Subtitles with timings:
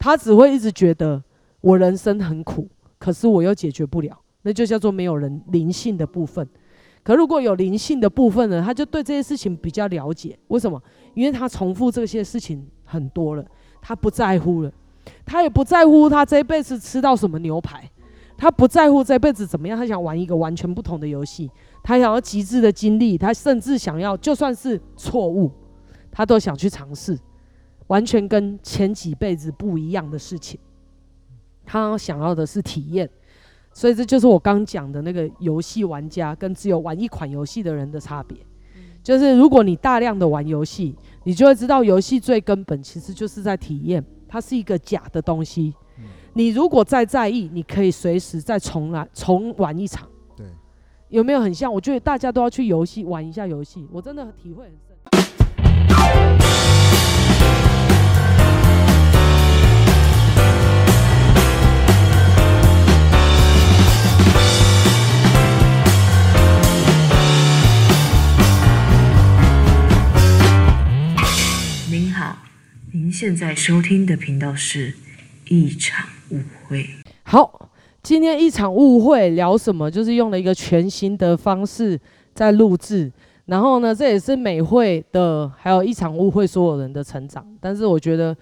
[0.00, 1.22] 他只会一直觉得
[1.60, 2.66] 我人生很苦，
[2.98, 6.48] 可是我又解决不了，那就叫做没有人灵性的部分。
[7.02, 10.38] 可如果有灵性的部分呢，他就对这些事情比较了解。
[10.48, 10.82] 为什么？
[11.14, 13.44] 因为他重复这些事情很多了，
[13.80, 14.72] 他不在乎了，
[15.24, 17.90] 他也不在乎他这一辈子吃到什么牛排，
[18.36, 21.50] 他不在乎这辈子怎么样，他想玩一个完全不同的游戏，
[21.82, 25.50] 他想要极致的经历，他甚至想要就算是错误，
[26.10, 27.18] 他都想去尝试。
[27.90, 30.58] 完全跟前几辈子不一样的事情，
[31.66, 33.10] 他想要的是体验，
[33.72, 38.38] 所以这就是我刚讲的那个游戏玩家跟只有玩一款游戏的人的差别。
[39.02, 45.74] 就是如果你大量的玩游戏，你就会知道游戏最根本其实就是在体验，它是一个假的东西。
[46.34, 50.08] 你如果再在意，你可以随时再重来重玩一场。
[50.36, 50.46] 对，
[51.08, 51.72] 有没有很像？
[51.72, 54.72] 我觉得大家都要去游戏玩一下游戏，我真的体会很
[72.00, 72.34] 您好，
[72.94, 74.94] 您现在收听的频道是
[75.50, 76.86] 一场误会。
[77.24, 77.70] 好，
[78.02, 79.90] 今天一场误会聊什么？
[79.90, 82.00] 就是用了一个全新的方式
[82.32, 83.12] 在录制。
[83.44, 87.46] 然后呢，这也是美会的，还有一场误会所有人的成长。
[87.60, 88.34] 但是我觉得，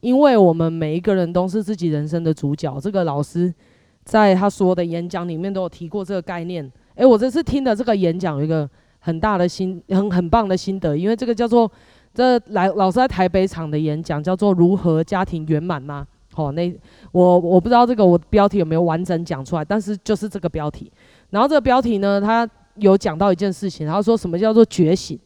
[0.00, 2.80] 因为我们每一个人都是自己人生的主角。
[2.80, 3.54] 这个老师
[4.02, 6.68] 在他所有的演讲里面都有提过这个概念。
[6.96, 8.68] 诶，我这次听的这个演讲有一个
[8.98, 11.70] 很大的心，很很棒的心得，因为这个叫做。
[12.14, 16.06] 这来老师在台北场的演讲叫做“如何家庭圆满”吗？
[16.36, 16.72] 哦，那
[17.12, 20.90] 我我不知道这个我标题有没有完整讲出来，但是就是这个标题。
[21.30, 25.18] 然后这个标题呢，他有讲到一件事情，他说什么叫做觉醒？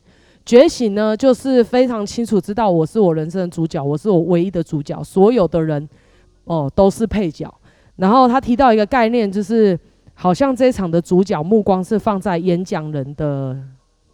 [0.45, 5.87] 觉醒呢，就是非常清楚知道我是我人生的主角，我是我唯一的主角，所有的人
[6.45, 7.53] 哦都是配角。
[7.97, 9.79] 然后他提到一个概念，就是
[10.15, 13.57] 好像这一场的主角目光是放在演讲人的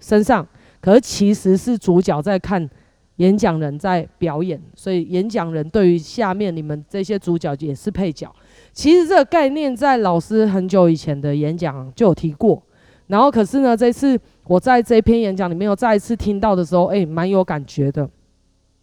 [0.00, 0.47] 身上。
[0.84, 2.69] 可是其实是主角在看
[3.17, 8.31] 演讲人在表演，所以演讲人对于下面你们这些主角也是配角。
[8.75, 12.62] 其实这个概念在老师很久以前的演讲就有提过，
[13.06, 18.06] 然后可是呢，这次我在这篇演讲里面有再一次听到的时候，诶，蛮有感觉的，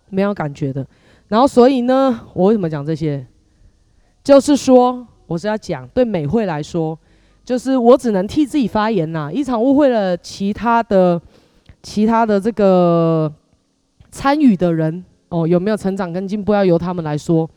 [0.10, 0.84] 蛮有感觉的。
[1.28, 3.24] 然后所以呢，我为什么讲这些？
[4.24, 6.98] 就是说我是要讲对美会来说，
[7.46, 11.22] 就是我只能替自己发言呐，一场误会了其他的。
[11.84, 13.32] 其他的这个
[14.12, 17.48] 参与的人哦，有没有成长跟进步，要由他们来说；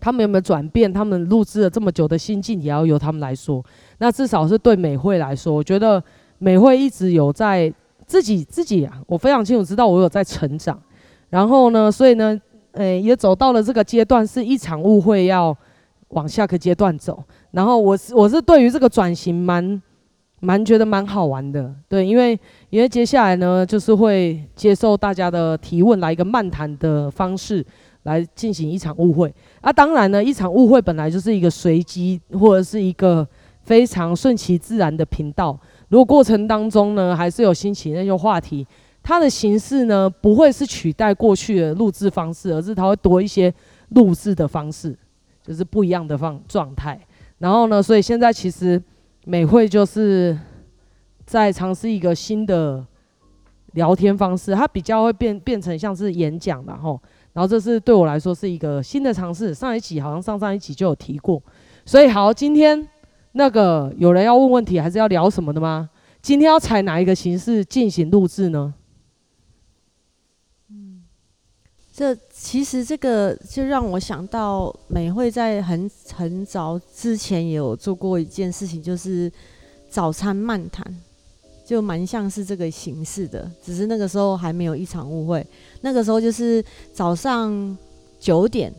[0.00, 3.64] 他们有没有转变，他们录制了这么久的心境，也要由他们来说。
[3.98, 6.02] 那至少是对美惠来说，我觉得
[6.38, 7.72] 美惠一直有在
[8.06, 10.80] 自己自己啊，我非常清楚知道我有在成长。
[11.30, 12.40] 然后呢，所以呢，
[12.72, 15.56] 诶，也走到了这个阶段，是一场误会要
[16.08, 17.22] 往下个阶段走。
[17.52, 19.80] 然后我是我是对于这个转型蛮。
[20.44, 22.36] 蛮觉得蛮好玩的，对，因为
[22.68, 27.64] 因为接下来呢，就是会接受大家的提问，来一个漫谈的方式
[28.02, 29.32] 来进行一场误会。
[29.60, 33.24] 啊，当然呢，一场误会本来就是一个随机或者是一个
[33.62, 35.56] 非常顺其自然的频道。
[35.90, 38.66] 如果过程当中呢，还是有新起那些话题，
[39.00, 43.54] 它的形式呢，不会是取代过去的录制方式，而是它会多一些
[43.90, 44.98] 录制的方式，
[45.46, 46.98] 就是不一样的方状态。
[47.38, 48.82] 然后呢，所以现在其实。
[49.24, 50.36] 美惠就是
[51.24, 52.84] 在尝试一个新的
[53.74, 57.00] 聊天方式，它比较会变变成像是演讲，然后，
[57.32, 59.54] 然后这是对我来说是一个新的尝试。
[59.54, 61.40] 上一期好像上上一期就有提过，
[61.86, 62.88] 所以好，今天
[63.32, 65.88] 那个有人要问问题，还是要聊什么的吗？
[66.20, 68.74] 今天要采哪一个形式进行录制呢？
[71.94, 79.30] 这其实这个就让我想到，美会在很很早之前也有做过一件事情，就是
[79.90, 80.84] 早餐漫谈，
[81.66, 85.46] 就蛮像是这个形式的，只是那个时候还没有一场误会。
[85.82, 86.64] 那个时候就是
[86.94, 87.76] 早上
[88.18, 88.72] 九点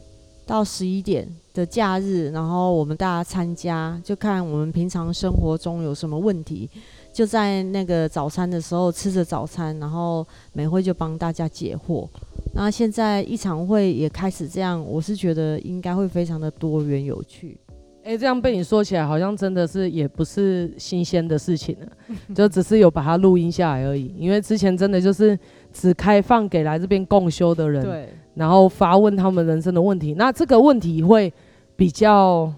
[0.47, 6.67] 到十一点的假日，然后我们大家参加，就看我们平常生活中有什么问题，
[7.13, 12.07] 就在那个早餐的时候吃着早餐，然后美惠就帮大家解惑。
[12.55, 17.57] 那现在一场会也开始这样，我是觉得应该会非常的多元有趣。
[18.03, 21.87] 哎、欸，这样被你说起来，好像真的是也不是新鲜的事情了，
[22.35, 24.13] 就只是有把它录音下来而已。
[24.17, 25.39] 因为之前真的就是
[25.71, 30.15] 只开放给来这边共修的人，对，然后发问他们人生的问题。
[30.15, 31.31] 那这个问题会
[31.77, 32.51] 比较，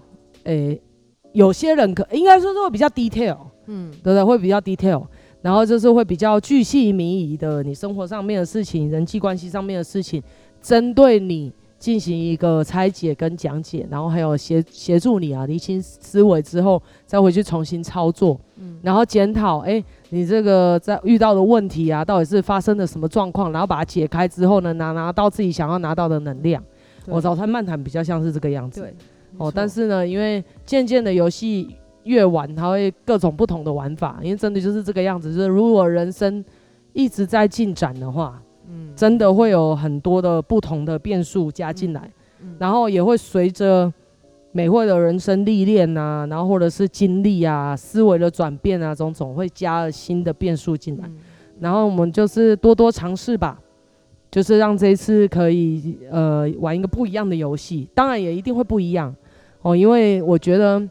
[0.44, 0.82] 诶、欸，
[1.32, 4.24] 有些人可应该说是会比较 detail，嗯，对不对？
[4.24, 5.04] 会比较 detail。
[5.42, 10.20] 然后就是会比较巨细靡遗的，你生活上面的事情、人际关系上面的事情，
[10.60, 26.60] 针对你进行一个拆解跟讲解，然后还有协协助你啊，厘清思维之后，再回去重新操作，嗯，然后检讨，哎，你这个在遇到的问题啊，到底是发生了什么状况，然后把它解开之后呢，拿拿到自己想要拿到的能量。
[27.06, 28.92] 我早餐漫谈比较像是这个样子，对，
[29.36, 31.76] 哦，但是呢，因为渐渐的游戏
[32.06, 36.42] 越玩，它会各种不同的玩法，因为真的就是这个样子，就是如果人生
[36.94, 38.40] 一直在进展的话。
[38.68, 42.00] 嗯，真的会有很多的不同的变数加进来，
[42.42, 43.92] 嗯嗯、然后也会随着
[44.50, 51.14] 美会的人生历练啊，然后或者是经历啊、思维的转变啊，种种会加了新的变数进来，嗯、
[51.60, 53.56] 然后我们就是多多尝试吧，
[54.32, 59.14] 就是让这一次可以呃玩一个不一样的游戏，当然也一定会不一样
[59.62, 60.82] 哦，因为我觉得，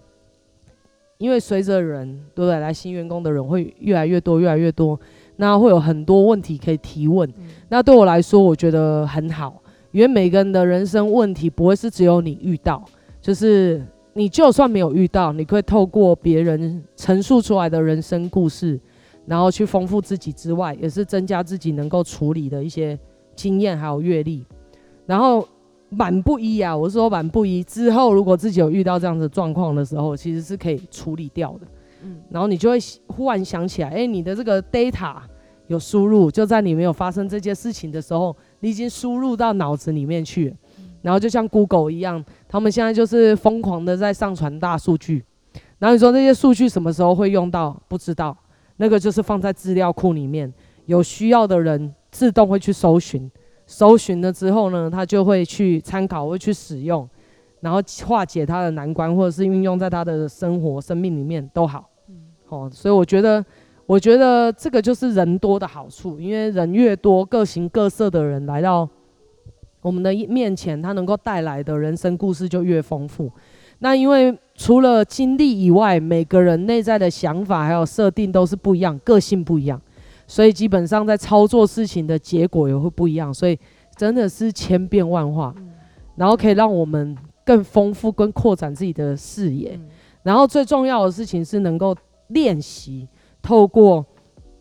[1.17, 4.99] 因为随着人对不对，来新员工的人会越来越多，越来越多。
[5.37, 12.81] 那会有很多问题可以提问，嗯、那对我来说，我觉得很好，因为每个人的人生问题不会是只有你遇到，
[13.21, 18.79] 就是你就算没有遇到，你可以透过别人陈述出来的人生故事，
[19.25, 22.97] 然后去丰富自己之外，也是增加自己能够处理的一些
[23.35, 24.45] 经验还有阅历。
[25.05, 25.45] 然后
[25.95, 31.67] 满不一啊，我是说满不一之后，如果自己有遇到这样的状况的时候，其实是可以处理掉的。
[32.03, 32.77] 嗯，然后你就会
[33.07, 35.15] 忽然想起来，哎，你的这个 data
[35.67, 40.55] 有输入，就在你没有发生这件事情的时候，你已经输入到脑子里面去。
[41.01, 45.23] 然后就像 Google 一样，他们现在就是疯狂的在上传大数据。
[45.77, 47.79] 然后你说这些数据什么时候会用到？
[47.87, 48.35] 不知道，
[48.77, 50.51] 那个就是放在资料库里面，
[50.87, 53.29] 有需要的人自动会去搜寻，
[53.65, 57.07] 搜寻了之后呢，他就会去参考，会去使用，
[57.61, 61.89] 然后化解他的难关，或者是运用在他的生活、生命里面都好。
[62.49, 63.43] 哦，所以我觉得，
[63.87, 68.87] 我觉得这个就是人多的好处，因为人越多，各形各色的人来到
[69.81, 73.31] 我们的面前，他能够带来的人生故事就越丰富。
[73.79, 79.81] 那因为除了经历以外，每个人内在的想法还有设定都是不一样，个性不一样，
[80.27, 83.33] 所以基本上在操作事情的结果也会不一样。
[83.33, 83.59] 所以
[83.95, 85.53] 真的是千变万化，
[86.15, 89.79] 然后可以让我们更丰富、跟扩展自己的视野。
[90.23, 91.95] 然后最重要的事情是能够。
[92.29, 93.07] 练习
[93.39, 94.03] 透过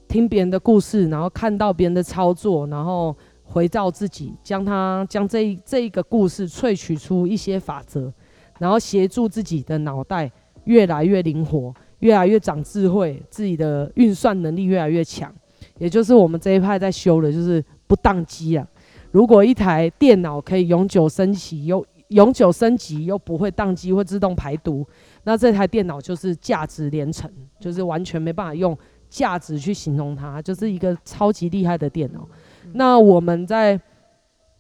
[0.07, 8.13] 听别人的故事，然后看到别人的操作，然后回到自己，将它将这一这一个故事萃取出一些法则，
[8.59, 10.31] 然后协助自己的脑袋
[10.65, 15.35] 越来越灵活，越来越长智慧，自己的运算能力越来越强。
[15.79, 18.67] 也就是我们这一派在修的，就是不当机啊。
[19.11, 24.87] 如果一台电脑可以永久升级，又永久升级又不会当机，会自动排毒。
[25.23, 28.77] 那这台电脑就是价值连城，就是完全没办法用
[29.09, 32.29] 价值去形容它，就是一个超级厉害的电脑。
[32.73, 33.81] 那我们在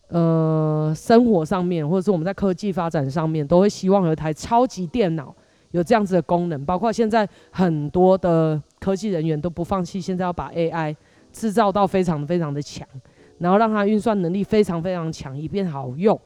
[0.08, 5.34] 呃生活上面，或者是我们在科技发展上面，都会希望有一台超级电脑
[5.72, 6.64] 有这样子的功能。
[6.64, 10.94] 包括现在很多的科技人员都不放弃，现在要把 AI
[11.34, 12.88] 制造到非常非常的强，
[13.36, 16.19] 然后让它运算能力非常非常强，以便好用。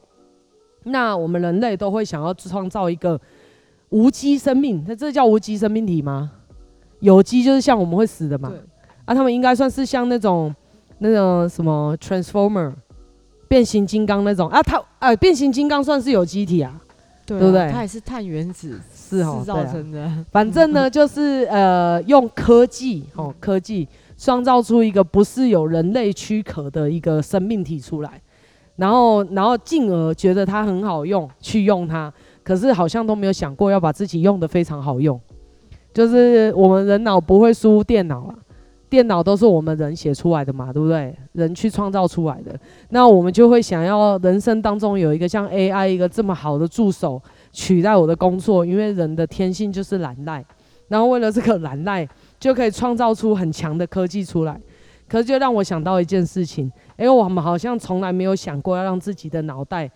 [0.84, 3.20] 那我们人类都会想要创造一个。
[3.90, 6.30] 无机生命，那这叫无机生命体吗？
[7.00, 8.52] 有机就是像我们会死的嘛？
[9.06, 10.54] 啊，他们应该算是像那种
[10.98, 12.70] 那种什么 transformer
[13.48, 16.78] 变形金刚那种啊，它呃变形金刚算是有机体啊，
[17.24, 17.70] 对，对不对？
[17.72, 20.02] 它也是碳原子是哦造成的。
[20.02, 28.20] 啊、反正呢， 就是呃用科技哦科技创造出一个不是有人类躯壳的一个生命体出来，
[28.76, 32.12] 然后然后进而觉得它很好用，去用它。
[32.42, 35.20] 可是好像都没有想过要把自己用得非常好用，
[35.92, 38.34] 就是我们人脑不会输电脑啊，
[38.88, 41.14] 电脑都是我们人写出来的嘛，对不对？
[41.32, 42.58] 人去创造出来的，
[42.88, 47.22] 那我们就会想要人生当中有一个像 AI 一个这么好的助手
[47.52, 50.42] 取代我的工作，因为人的天性就是懒赖，
[50.88, 52.08] 然后为了这个懒赖
[52.38, 54.60] 就可以创造出很强的科技出来。
[55.08, 56.66] 可是就让我想到一件事情，
[56.98, 59.90] 因为我们好像从来没有想过要让自己的脑袋。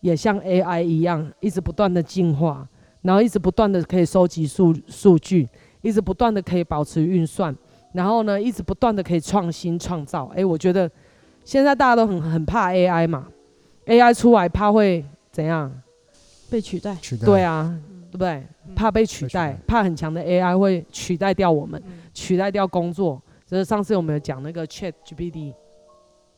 [0.00, 2.66] 也像 AI 一样，一直不断的进化，
[3.02, 5.46] 然后一直不断的可以收集数数据，
[5.82, 7.54] 一直不断的可以保持运算，
[7.92, 10.28] 然后呢，一直不断的可以创新创造。
[10.28, 10.90] 诶、欸，我觉得
[11.44, 13.26] 现在大家都很很怕 AI 嘛
[13.84, 15.70] ，AI 出来怕会怎样？
[16.50, 16.96] 被取代？
[17.02, 17.26] 取代？
[17.26, 17.78] 对啊，
[18.10, 18.42] 对不对？
[18.74, 21.82] 怕被取代，怕很强的 AI 会取代掉我们，
[22.14, 23.20] 取代掉工作。
[23.46, 25.54] 就是上次我们有讲那个 ChatGPT。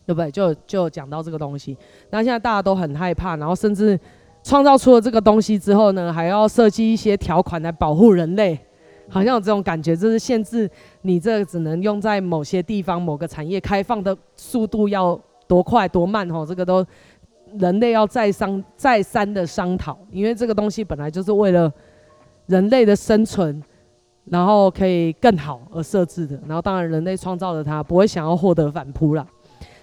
[0.05, 0.29] 对不对？
[0.33, 1.79] 就就讲到这个东西，
[2.11, 3.99] 那现在大家都很害怕，然后甚至
[4.43, 8.59] 创造出了这个东西之后呢，还要设计一些条款来保护人类，
[9.09, 10.69] 好像有这种感觉，就是限制
[11.03, 16.85] 你这只能用在某些地方、某个产业开放的速度要多快多慢哦，这个都
[17.61, 21.73] 人类要再商再三的商讨，因为这个东西本来就是为了
[22.47, 23.63] 人类的生存，
[24.25, 26.41] 然后可以更好而设置的。
[26.47, 29.27] 然后当然人类创造了它，不会想要获得反扑啦。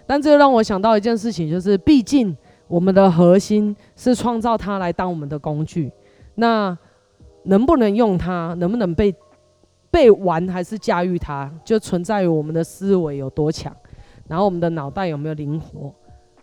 [0.06, 2.36] 但这让我想到一件事情，就是毕竟
[2.68, 5.92] 我们的核心是创造它来当我们的工具，
[6.36, 6.78] 那
[7.44, 9.14] 能不能用它，能不能被
[9.92, 13.76] 被玩还是驾驭它，就存在于我们的思维有多强，
[14.28, 15.94] 然后我们的脑袋有没有灵活。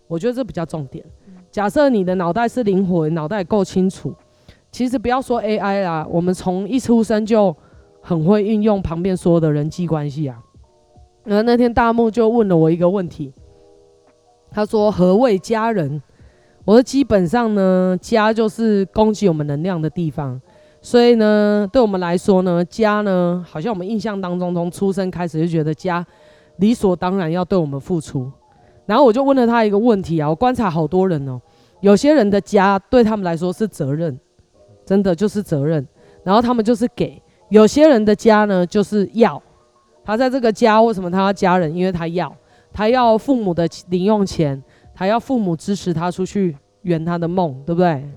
[0.07, 1.03] 我觉得这比较重点。
[1.51, 4.13] 假设你的脑袋是灵活，脑袋够清楚，
[4.77, 7.55] 其实不要说 AI 啦，我们从一出生就
[7.99, 10.37] 很会运用旁边所有的人际关系啊。
[11.23, 13.33] 然后那天大木就问了我一个问题，
[14.51, 15.99] 他说：“何谓家人？”
[16.63, 20.39] 我说：“基本上呢，家就是供给我们能量的地方。
[20.79, 26.05] 所以呢，对我们来说呢，家呢，好像我们印象当中从出生开始就觉得家
[26.57, 28.31] 理所当然要对我们付出。”
[28.85, 31.41] 然后我就问了他一个问题啊，我观察好多人哦，
[31.81, 34.15] 有些人的家对他们来说是责任，
[34.87, 35.85] 真的就是责任，
[36.23, 39.39] 然后他们就是给；有些人的家呢就是要，
[40.05, 41.75] 他在这个家为什么他要家人？
[41.75, 42.33] 因为他要，
[42.71, 44.63] 他要父母的零用钱，
[44.95, 48.09] 他要父母支持他出去圆他的梦，对不对？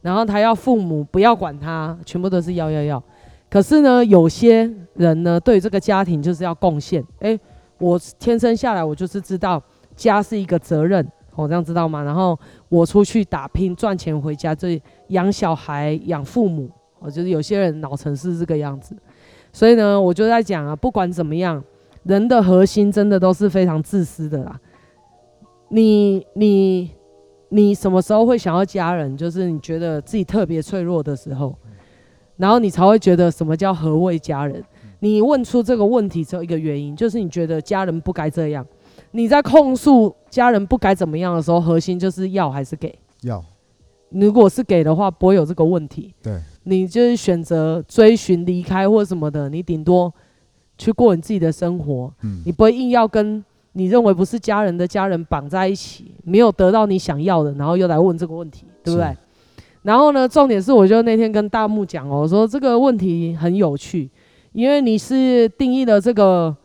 [0.00, 3.02] 然后他要父母不要管他，全部都是要要要。
[3.50, 7.04] 可是呢，有些人呢对这个家庭就是要贡献。
[7.20, 7.38] 诶，
[7.78, 9.62] 我天生下来我就是知道。
[9.96, 12.02] 家是一个责任，我、哦、这样知道吗？
[12.02, 12.38] 然后
[12.68, 18.96] 我出去打拼赚钱回家，这养小孩、养父母，我就是有些人脑层是这个样子。
[19.52, 21.62] 所以呢，我就在讲啊，不管怎么样，
[22.04, 24.60] 人的核心真的都是非常自私的啦。
[25.68, 26.90] 你你
[27.48, 29.16] 你什么时候会想要家人？
[29.16, 31.56] 就是你觉得自己特别脆弱的时候，
[32.36, 34.62] 然后你才会觉得什么叫何谓家人？
[35.00, 38.66] 你问出这个问题只有一个原因，就是你觉得家人不该这样。
[39.16, 42.92] 你在控诉家人不该怎么样的时候，核心就是要还是给？
[43.22, 43.40] 要。
[44.10, 46.12] 如果是给的话，不会有这个问题。
[46.20, 46.40] 对。
[46.64, 50.12] 你就是选择追寻离开或什么的，你顶多
[50.76, 52.12] 去过你自己的生活。
[52.22, 52.42] 嗯。
[52.44, 53.44] 你不会硬要跟
[53.74, 59.16] 你认为不是家人的家人绑在一起，没有得到你想要的，然后又来问这个问题，对不对？
[59.82, 64.10] 然后呢，重点是，我就那天跟大木讲哦，我说这个问题很有趣，
[64.52, 66.56] 因为你是定义了这个。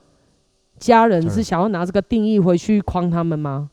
[0.79, 3.69] 家人是想要拿这个定义回去框他们吗？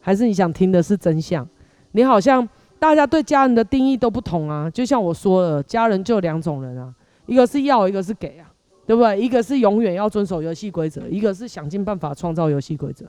[0.00, 1.46] 还是你想听的是真相？
[1.92, 2.46] 你好像
[2.78, 4.70] 大家对家人的定义都不同啊。
[4.70, 6.94] 就像我说了，家人就两种人啊，
[7.26, 8.46] 一个是要，一个是给啊，
[8.86, 9.20] 对不对？
[9.20, 13.06] 一个是永远要遵守游戏规则，一个是想尽办法创造游戏规则。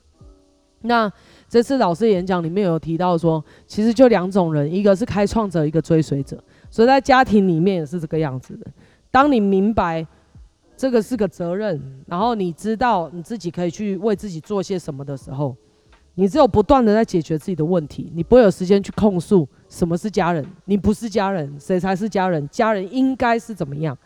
[0.82, 1.10] 那
[1.48, 6.42] 这次老师演讲里面有提到说，其实就两种人，一个是开创者，一个追随者。
[6.70, 8.66] 所以在家庭里面也是这个样子的。
[9.10, 10.06] 当你明白。
[10.76, 15.56] 这个是个责任，然后你知道你自己可以去为自己做些什么的时候，
[16.14, 22.46] 你只有不断的在解决自己的问题，你不会有时间去控诉什么是家人，你不是家人，谁才是家人？
[22.50, 23.96] 家人应该是怎么样？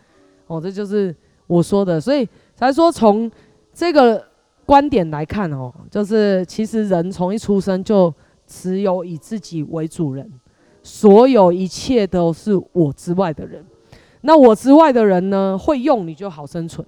[0.46, 1.14] 哦，这就是
[1.46, 3.30] 我说的，所以才说从
[3.72, 4.24] 这个
[4.64, 8.14] 观点来看哦，就是其实人从一出生就
[8.46, 10.30] 只有以自己为主人，
[10.82, 13.64] 所有一切都是我之外的人。
[14.22, 16.86] 那我之外的人呢，会用你就好生存。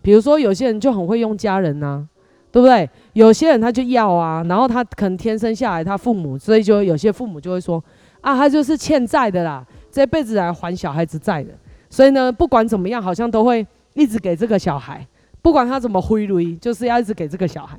[0.00, 2.06] 比如说有些人就很会用家人呐、
[2.52, 2.88] 对不对？
[3.12, 7.82] 有些人他就要啊，然后他可能天生下来他父母，所以就有些父母就会说
[8.20, 11.50] 啊，他就是欠债的啦，这辈子来还小孩子债的。
[11.90, 15.06] 所以呢，不管怎么样，好像都会一直给这个小孩，
[15.42, 17.78] 不管他怎么挥泪，就是要一直给这个小孩。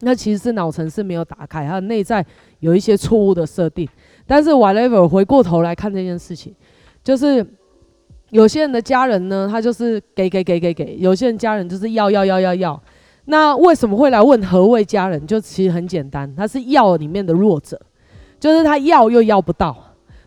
[0.00, 2.24] 那其实是脑层是没有打开，他的内在
[2.60, 3.88] 有一些错误的设定。
[4.26, 6.54] 但是 whatever，回过头来看这件事情，
[7.02, 7.44] 就是。
[8.30, 12.82] 有些人的家人呢，他就是给给给给给；有些人家人就是要要要要要。
[13.26, 15.24] 那为什么会来问何谓家人？
[15.26, 17.80] 就其实很简单，他是要里面的弱者，
[18.38, 19.76] 就是他要又要不到。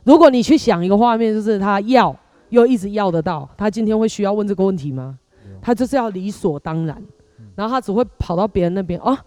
[0.04, 2.16] 如果你去想一个画面，就是他要
[2.50, 5.18] 又一直要得到，他今天会需要问这个问题吗？
[5.62, 7.02] 他就是要理所当然，
[7.56, 9.18] 然后他只会跑到别人那边啊，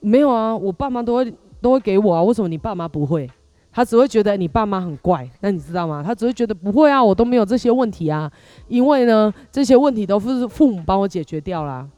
[0.00, 3.28] 没有啊，我爸妈都会都会给我啊，为什么你爸妈不会？
[3.72, 6.02] 他只会觉得你爸妈很怪，那你知道吗？
[6.04, 8.30] 他只会觉得不会啊，我都没有这些问题啊，
[8.68, 11.88] 因为呢，这些问题都是父母帮我解决掉啦。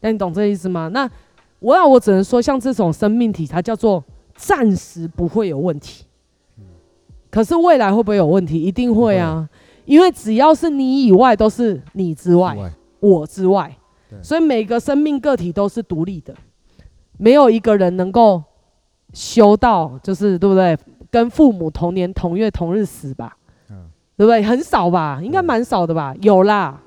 [0.00, 0.88] 那你懂这意思吗？
[0.88, 1.08] 那
[1.60, 4.02] 我那我只能说，像这种生命体，它叫做
[4.34, 6.04] 暂时不会有问题。
[7.30, 8.60] 可是未来会不会有问题？
[8.60, 9.48] 一定会啊，
[9.84, 12.56] 因为只要是你以外，都是你之外，
[12.98, 13.72] 我之外，
[14.20, 16.34] 所以每个生命个体都是独立的，
[17.18, 18.42] 没有一个人能够
[19.12, 20.76] 修到，就是对不对？
[21.10, 23.36] 跟父母同年同月同日死吧，
[23.70, 24.42] 嗯，对不对？
[24.42, 26.14] 很少吧，应该蛮少的吧？
[26.22, 26.80] 有啦，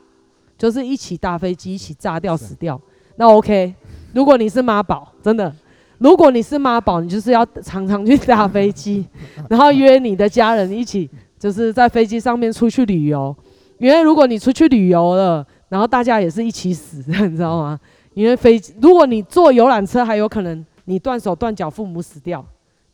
[0.58, 2.80] 就是一起搭飞机一起炸掉死掉，
[3.18, 3.74] 那 OK。
[4.14, 5.52] 如果你是妈宝，真的，
[5.98, 9.06] 如果你是妈宝，你就是要常常去搭飞机，
[9.50, 13.36] 然后约你的家人一起，就是在飞机上面出去旅游。
[13.80, 17.80] 因为如果你出去旅游了，然后大家也是一起死， 你知道吗？
[18.14, 22.46] 因为飞，如果你坐游览车，还有可能你断手断脚，父母死掉，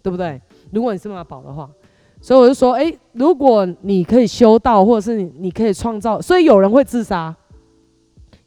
[0.02, 0.40] 对不对？
[0.72, 1.70] 如果你是妈宝的话，
[2.22, 7.36] 所以我就说，诶，如果你可以修道，或者是你你可以创造，所以有人会自杀，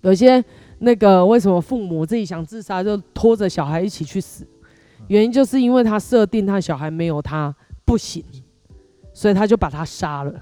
[0.03, 0.45] 有些
[0.79, 4.47] 那个为什么父母自己想自杀，就拖着小孩一起去死，
[5.09, 8.25] 原因就是因为他设定他小孩没有他不行，
[9.13, 10.33] 所以他就把他杀了，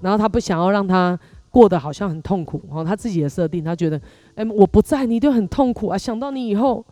[0.00, 1.18] 然后他不想要让他。
[1.50, 3.98] 过得好像很痛苦哦，他自己的设定，他觉得，
[4.34, 5.96] 哎，我不在，你就很痛苦啊。
[5.96, 6.84] 想到你以后，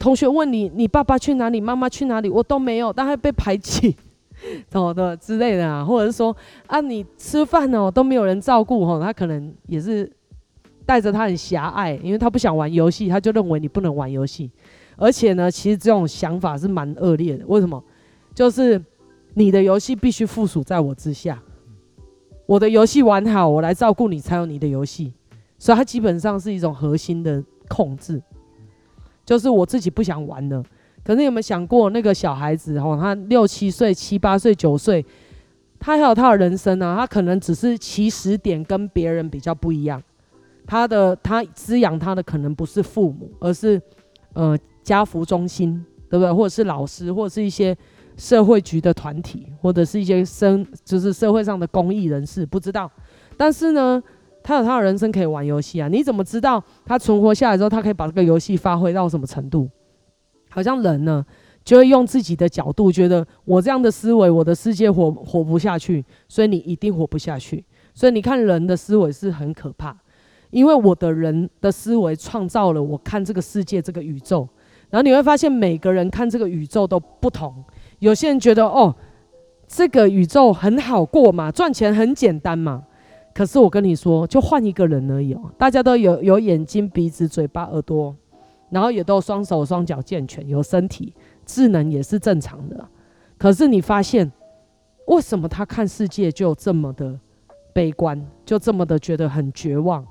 [0.00, 3.94] 同学问你，你爸爸去哪里，妈妈去哪里，我都没有，但还被排挤，
[4.70, 6.34] 懂的之类的啊，或者是说，
[6.66, 10.10] 啊，你吃饭哦都没有人照顾哦，他可能也是
[10.86, 14.50] 带着他很狭隘，因为他不想玩游戏，他就认为你不能玩游戏，
[14.96, 17.44] 而且呢，其实这种想法是蛮恶劣的。
[17.46, 17.84] 为什么？
[18.34, 18.82] 就是
[19.34, 21.38] 你的游戏必须附属在我之下。
[22.46, 25.12] 我的游戏玩好，我来照顾你才有你的游戏，
[25.58, 28.20] 所以它基本上是一种核心的控制，
[29.30, 30.60] 就是我自己不想玩了。
[31.04, 35.06] 可是有没有想过，那个小孩子哦，他六七岁、七八岁、九岁，
[35.78, 40.02] 他还有他的人生啊，他可能只是起始点跟别人比较不一样。
[40.66, 43.80] 他的他滋养他的可能不是父母，而是
[44.32, 46.32] 呃家福中心，对不对？
[46.32, 47.76] 或者是老师，或者是一些。
[48.16, 52.90] 社会局的团体，或者是一些生，就是社会上的公益人士，不知道。
[53.34, 54.02] 但是呢，
[54.50, 55.86] 他有他的人生可以玩游戏啊。
[55.86, 59.70] 你怎么知道他存活下来之后，他可以把这个游戏发挥到什么程度？
[60.50, 61.24] 好像人呢，
[61.64, 67.64] 就会用自己的角度，觉得我这样的思维，我的世界活活不下去，所以你一定活不下去。
[67.94, 69.96] 所以你看，人的思维是很可怕，
[70.50, 74.48] 因为我的人的思维创造了我看这个世界，这个宇宙。
[74.90, 77.64] 然后你会发现，每个人看这个宇宙都不同。
[78.00, 78.92] 有些人觉得哦，
[79.68, 82.82] 这个宇宙很好过嘛，赚钱很简单嘛。
[83.40, 85.50] 可是我跟你说，就换一个人而已哦。
[85.56, 88.14] 大家都有有眼睛、鼻子、嘴巴、耳朵，
[88.68, 91.14] 然后也都双手双脚健全，有身体，
[91.46, 92.86] 智能也是正常的。
[93.38, 94.30] 可是你发现，
[95.06, 97.18] 为什么他看世界就这么的
[97.72, 100.06] 悲观，就这么的觉得很绝望？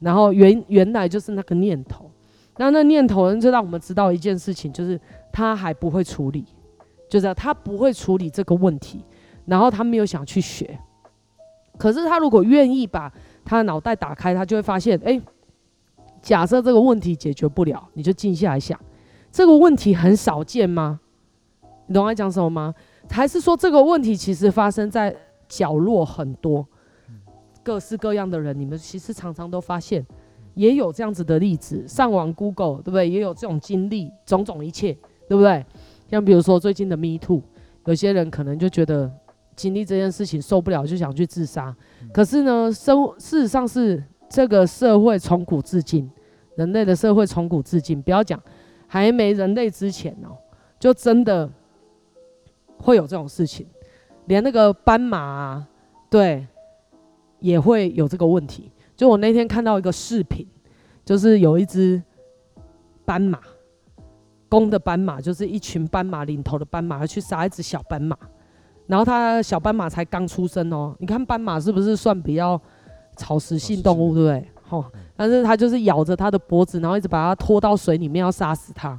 [0.00, 2.10] 然后原原来就是那个念头。
[2.56, 6.44] 那那念头，就让我们知道一件事情，就是他还不会处理。
[7.08, 9.04] 就是他不会处理这个问题，
[9.46, 10.76] 然后他没有想去学。
[11.78, 13.12] 可是他如果愿意把
[13.44, 15.20] 他的脑袋打开，他就会发现，哎，
[16.20, 18.78] 假设这个问题解决不了，你就静下来想，
[19.30, 21.00] 这个问题很少见吗？
[21.86, 22.74] 你懂我在讲什么吗？
[23.10, 25.14] 还是说这个问题其实发生在
[25.48, 26.66] 角落很多，
[27.62, 30.06] 各式各样的人，你们其实常常都发现，
[30.54, 33.08] 也有这样子的例子，上网 Google 对不对？
[33.08, 34.96] 也有这种经历，种种一切，
[35.28, 35.64] 对不对？
[36.08, 37.42] 像比如说最近的 Me Too，
[37.86, 39.10] 有些人可能就觉得
[39.62, 41.72] 经历这件事情受不了，就想去自杀。
[42.12, 46.10] 可是呢，生事实上是这个社会从古至今，
[46.56, 48.42] 人类的社会从古至今，不要讲
[48.88, 50.34] 还没人类之前哦，
[50.80, 51.48] 就真的
[52.78, 53.64] 会有这种事情，
[54.26, 55.68] 连那个斑马啊，
[56.10, 56.44] 对，
[57.38, 58.72] 也会有这个问题。
[58.96, 60.44] 就我那天看到一个视频，
[61.04, 62.02] 就是有一只
[63.04, 63.38] 斑马。
[64.48, 68.14] 公的斑马就是一群斑马领头的斑马要去杀一只小斑马，
[68.86, 70.94] 然后它小斑马才刚出生哦。
[70.98, 72.60] 你看斑马是不是算比较
[73.16, 74.48] 草食性动物，对不对？
[74.68, 74.84] 吼，
[75.16, 78.98] 但是它就是咬着它的脖子，然后一直把它拖到水里面要杀死它。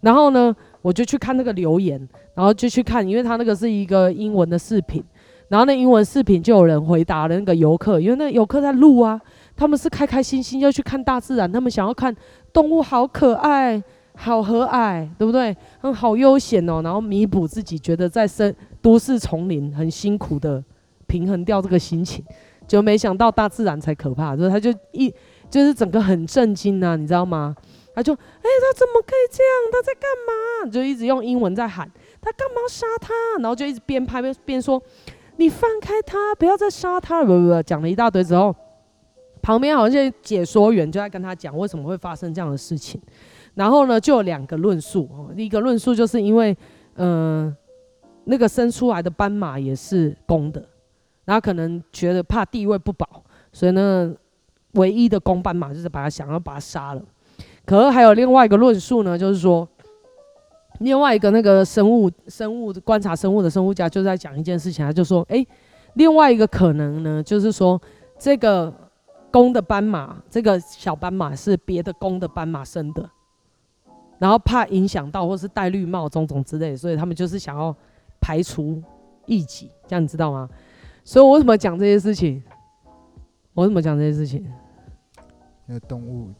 [0.00, 1.98] 然后呢，我就去看那个留言，
[2.34, 5.02] 然后就去看，因为它那个是一个英文的视频，
[5.48, 9.18] 然后那英文视频就有人回答了那个游客，因为那个游客在录啊，
[9.56, 12.14] 他们是开开心心要去看大自然，他们想要看
[12.52, 13.82] 动物好可爱。
[14.16, 15.56] 好和蔼，对不对？
[15.80, 20.62] 很好悠闲哦，然后弥补自己觉得在生都市丛林很辛苦的
[21.06, 22.24] 平衡掉这个心情，
[22.66, 25.12] 就没想到大自然才可怕，所以他就一
[25.50, 27.54] 就是整个很震惊呐、啊，你知道吗？
[27.94, 29.72] 他就哎、他怎么可以这样？
[29.72, 30.70] 他在干嘛？
[30.70, 31.88] 就一直用英文在喊，
[32.20, 33.12] 他干嘛杀他？
[33.40, 34.82] 然后就一直边拍边边说，
[35.36, 38.54] 你放开他，不要再杀他了，不不不，讲了一大堆之后，
[39.42, 43.00] 旁边好像解说员就在跟他讲为什么会发生这样的事情。
[43.54, 45.32] 然后呢，就有两个论述哦。
[45.34, 46.56] 第一个论述就是因为，
[46.94, 47.56] 嗯、呃，
[48.24, 50.62] 那个生出来的斑马也是公的，
[51.24, 54.12] 然后可能觉得怕地位不保，所以呢，
[54.72, 57.02] 唯一的公斑马就是把它想要把它杀了。
[57.64, 59.66] 可是还有另外一个论述呢，就是说，
[60.80, 65.46] 另外一个那个生物生物观察生物的生物家就在讲一件事情，他就说，诶，
[65.94, 67.80] 另外一个可能呢，就是说
[68.18, 68.72] 这个
[69.30, 73.08] 公的斑马，这个小斑马是别的公的斑马生的。
[74.18, 77.74] 然后怕影响到或是戴绿帽种种之类，所以他们就是想要
[78.20, 78.82] 排除
[79.26, 80.48] 异己，这样你知道吗？
[81.04, 82.42] 所以我为什么讲这些事情？
[83.52, 84.42] 我为什么讲这些事情？
[85.68, 86.30] 因为动物，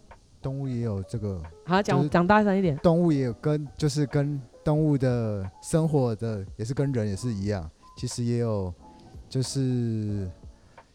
[0.42, 1.40] 动物也有这个。
[1.64, 2.76] 好，讲讲大声一点。
[2.78, 8.72] 动物也有跟，就是跟动物的生活的，也是跟人也是一样，其实也有，
[9.28, 10.30] 就是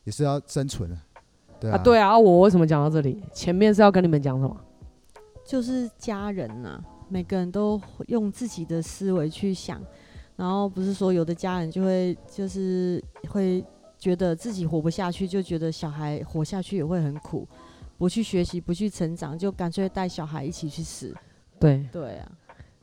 [0.04, 0.90] 也是要生存。
[1.60, 3.22] 对啊，啊，对啊，我为什么讲到这里？
[3.34, 4.56] 前面是要跟你们讲什么？
[5.50, 9.82] 就是家人呐、啊，每个人都用自己的思维去想，
[10.36, 13.66] 然后不是说有的家人就会就是会
[13.98, 17.48] 觉得自己活不下去，就觉得小孩活下去也会很苦，
[17.98, 21.16] 不去学习，不去成长，就干脆带小孩一起去死。
[21.60, 22.32] 对对啊，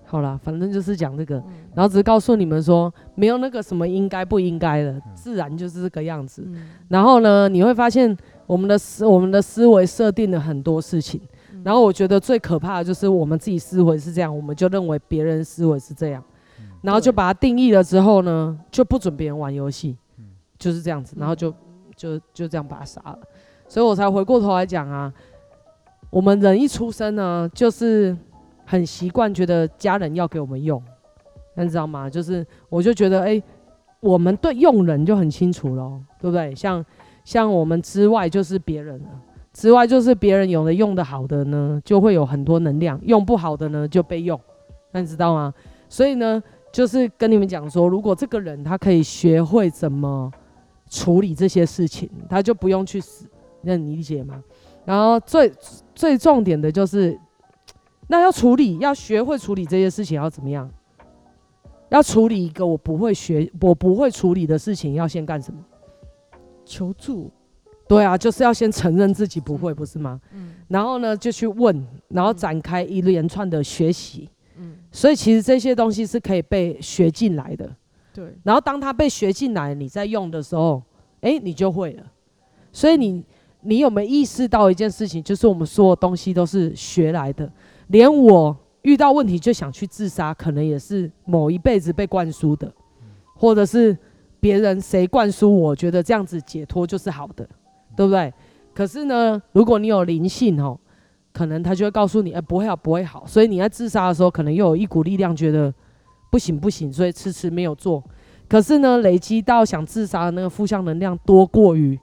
[0.04, 6.42] 好啦，反正就是讲这个，嗯、然后只是告诉你们说，没有那个什么应该不应该的，嗯、自然就是这个样子。
[6.44, 8.16] 嗯、然后呢，你会发现。
[8.48, 11.28] 我们的思我们的思维设定了很多事情，嗯、
[11.66, 16.22] 然后我觉得最可怕的就是我们自己思维是这样，我们就认为别人思维是这样，
[16.60, 20.26] 嗯、然后就把它定义了之后呢，就不准别人玩游戏，嗯、
[20.60, 21.52] 就是这样子，然后就
[21.96, 23.18] 就就这样把他杀了，
[23.66, 25.12] 所以我才回过头来讲啊，
[26.08, 28.16] 我们人一出生呢，就是
[28.64, 30.80] 很习惯觉得家人要给我们用，
[31.56, 32.08] 你知道吗？
[32.08, 33.42] 就是我就觉得哎、欸，
[33.98, 36.54] 我们对用人就很清楚咯，对不对？
[36.54, 36.86] 像。
[37.26, 39.08] 像我们之外就是别人了，
[39.56, 44.38] 之外就是别人有的用的好的呢，就会有很多能量；用不好的呢，就被用。
[44.92, 45.52] 那你知道吗？
[45.88, 50.30] 所以呢，就是跟你们讲说，如果这个人他可以学会怎么
[50.90, 53.26] 处理这些事情，他就不用去死。
[53.62, 54.44] 那你理解吗？
[54.84, 55.50] 然后最
[55.94, 57.18] 最重点的就是，
[58.08, 60.70] 那要处理，要学会处理这些事情要怎么样？
[61.88, 65.58] 要处理一个我不会学、我不会处理的事情，要先干什么？
[66.66, 67.30] 求助，
[67.88, 70.20] 对啊，就是要先承认自己不会，不是吗？
[70.34, 74.28] 嗯，然后呢，就去问，然后展开一连串的学习。
[74.58, 77.70] 嗯，所以其实这些东西是可以被学进来的。
[78.12, 80.82] 对，然后当它被学进来，你在用的时候，
[81.20, 82.02] 哎，你就会了。
[82.72, 83.24] 所以你，
[83.60, 85.22] 你有没有意识到一件事情？
[85.22, 87.48] 就是我们所有东西都是学来的。
[87.88, 92.72] 连我遇到问题就想去自杀，可能也是某一辈子被灌输的，
[93.34, 93.96] 或者是。
[94.38, 97.48] 别人谁灌输我觉得这样子解脱就是好的，
[97.96, 98.32] 对不对？
[98.74, 100.78] 可是呢，如果你有灵性哦，
[101.32, 103.24] 可能他就会告诉你，哎，不会好，不会好。
[103.26, 105.72] 所以你在自杀的时候，可能又有一股力量觉得
[106.30, 108.04] 不行不行，所以迟迟没有做。
[108.48, 111.98] 可是呢，累积到想自杀的那个负向能量多过于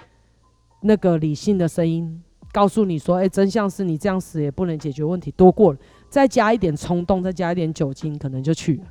[0.81, 5.79] 那个理性的声音，告诉你说，哎，真相是你这样死也不能解决问题，多过了，
[6.09, 8.83] 再加一点冲动，再加一点酒精，可能就去了。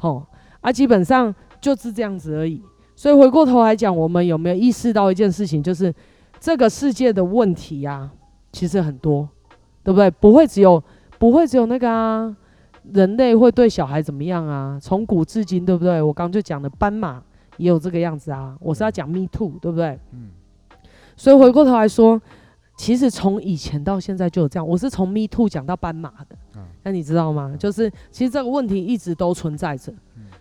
[0.00, 0.26] 哦，
[0.60, 1.34] 啊，基本上。
[1.60, 2.60] 就是这样子而已，
[2.94, 5.90] 所以回过头来讲，我们有没有意识到一件事情，就是
[6.44, 8.12] 这个世界的问题呀、啊，
[8.52, 9.26] 其实很多，
[9.82, 10.10] 对不对？
[10.10, 10.84] 不会只有，
[11.18, 12.36] 不会只有那个啊，
[12.92, 14.78] 人类会对小孩怎么样啊？
[14.78, 16.02] 从古至今，对不对？
[16.02, 17.22] 我刚就讲的斑马
[17.56, 18.54] 也有这个样子啊。
[18.60, 19.98] 我是要讲 Me Too，对不对？
[20.12, 20.28] 嗯。
[21.16, 22.20] 所以回过头来说，
[22.76, 24.68] 其实从以前到现在就有这样。
[24.68, 26.36] 我是从 Me Too 讲到斑马的，
[26.82, 27.56] 那你知道吗？
[27.58, 29.90] 就是其实这个问题一直都存在着。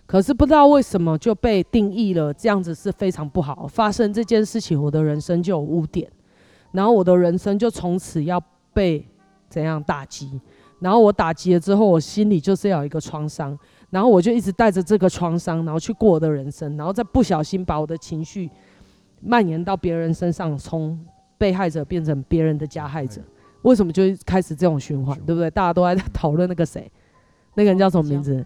[0.05, 3.65] 可是不知道为什么就被定义了，这样子是非常不好。
[3.67, 6.09] 发生这件事情，我的人生就有污点，
[6.71, 8.41] 然后我的人生就从此要
[8.73, 9.07] 被
[9.49, 10.39] 怎样打击。
[10.79, 13.57] 然后我打击了之后，我心里就是要有一个创伤，
[13.89, 18.49] 然后我就一直带着这个创伤，然后去过我的人生，然后再不小心把我的情绪
[19.21, 20.99] 蔓延到别人身上，从
[21.37, 23.21] 被害者变成别人的加害者。
[23.61, 25.49] 为什么就开始这种循环，对不对？
[25.49, 26.91] 大家都在讨论那个谁，
[27.55, 28.45] 那个人叫什么名字？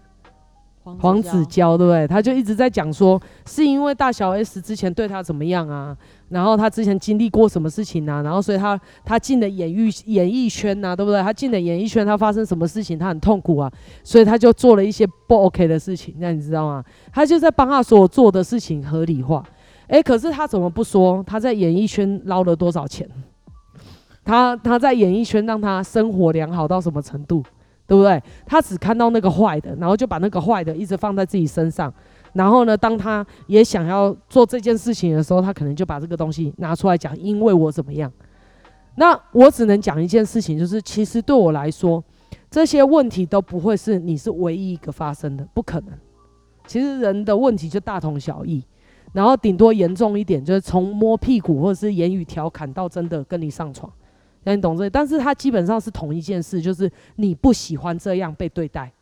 [0.98, 2.06] 黄子佼，对不对？
[2.06, 5.96] 他就一直在讲说，是因为大小 S 之前对他怎么样啊？
[6.28, 8.22] 然后他之前经历过什么事情啊？
[8.22, 11.20] 然后所以他他进了演艺演艺圈呐，对不对？
[11.22, 13.70] 他进了演艺圈，他发生什么事情，他很痛苦啊，
[14.04, 16.84] 所以他就做了一些不 OK 的事情，那你知道吗？
[17.12, 19.44] 他就在帮他所做的事情合理化。
[19.88, 23.08] 诶，可是他怎么不说他在演艺圈捞了多少钱？
[24.22, 27.42] 他他在演艺圈让他生活良好到什么程度？
[27.88, 28.22] 对不对？
[28.44, 31.92] 他只看到那个坏的，然后就把那个坏的一直放在自己身上。
[32.34, 38.12] 然后呢，当他也想要做这件事情的时候，他可能就把这个东西拿出来讲，因为我怎么样？
[38.96, 42.04] 那我只能讲一件事情，就是其实对我来说，
[42.50, 45.90] 这些问题都不会是你是唯一一个发生的，不可能。
[46.66, 48.62] 其实人的问题就大同小异，
[49.14, 53.90] 然后顶多严重一点，就是从摸屁股或者是言语调侃到真的跟你上床。
[54.56, 54.88] 你懂这？
[54.88, 58.92] 但是它基本上是同一件事，就是你不喜欢这样被对待，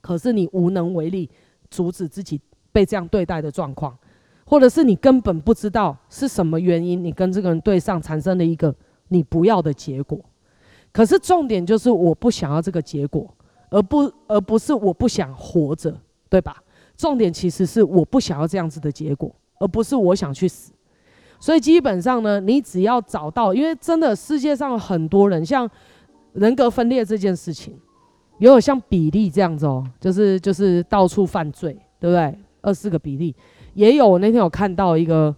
[0.00, 1.28] 可是你无能为力
[1.70, 2.40] 阻止自己
[2.72, 3.96] 被这样对待的状况，
[4.44, 8.74] 或者是你根本不知道是什么原因，你跟这个人对上产生了一个
[9.08, 10.18] 你不要的结果。
[10.92, 13.32] 可是重点就是我不想要这个结果，
[13.70, 15.94] 而不而不是我不想活着，
[16.28, 16.62] 对吧？
[16.96, 20.72] 重点其实是我不想要这样子的结果，而不是我想去死。
[21.40, 25.68] 所以基本上呢，你只要找到，因为真的世界上很多人，像
[26.32, 27.78] 人格分裂这件事情，
[28.38, 32.38] 也有像比利这样子哦，就是就是到处犯罪，对不对？
[32.60, 33.34] 二四个比利，
[33.74, 35.34] 也有我那天有看到一个，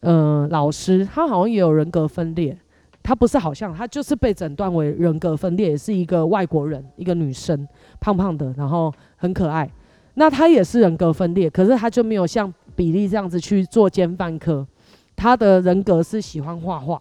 [0.00, 2.58] 嗯、呃，老师，他好像也有人格分裂，
[3.04, 7.66] 他不是好像，他就是被诊断为人格分裂，也是一个外国人，一个女生，
[8.00, 9.70] 胖胖的，然后很可爱。
[10.14, 14.66] 那他也是人格分裂，可是他就没有像比利这样子去做奸犯科。
[15.16, 17.00] 他的人格是喜欢画画，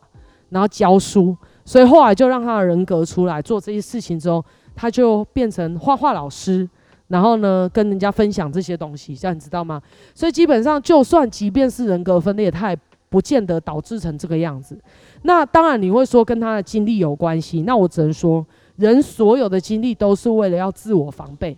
[0.50, 6.68] 然后教书，所以后来就让他的人格出来做这些事情之后，他就变成画画老师，
[7.10, 9.82] 然后呢跟人家分享这些东西，这样你知道吗？
[10.14, 12.78] 所以基本上，就算即便是人格分裂，他也
[13.10, 14.80] 不见得导致成这个样子。
[15.24, 18.46] 那当然你会说跟他的经历有关系，那我只能说，
[18.78, 21.58] 人所有的经历都是为了要自我防备。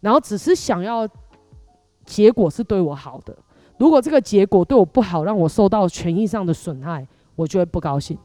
[0.00, 1.08] 然后只是想要
[2.04, 3.36] 结果是对我好的，
[3.78, 8.16] 如果这个结果对我不好，让我受到权益上的损害，我就会不高兴。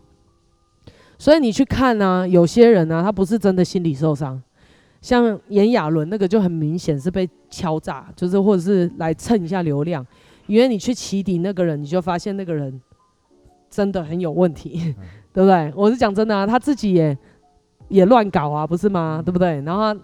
[1.18, 4.42] 所以你去看呢、啊，有些人呢、啊，他不是真的心理受伤，
[5.02, 10.06] 像炎亚纶那个就很明显是被敲诈，就是或者是来蹭一下流量。
[10.48, 12.82] 因为你去起底那个人，你就发现那个人
[13.70, 14.96] 真的很有问题，
[15.34, 15.72] 对不对？
[15.76, 17.18] 我是讲真的啊，他自己也
[17.90, 19.22] 也乱搞啊，不是吗？
[19.24, 19.62] 对不对？
[19.62, 20.00] 然后他。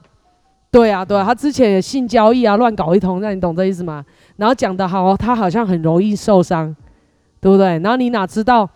[0.69, 4.05] 对啊，对啊，他之前也性交易啊，乱搞一通，那你懂这意思吗？
[4.37, 6.75] 然后讲得好，他好像很容易受伤，
[7.41, 7.79] 对不对？
[7.79, 8.69] 然后你哪知道，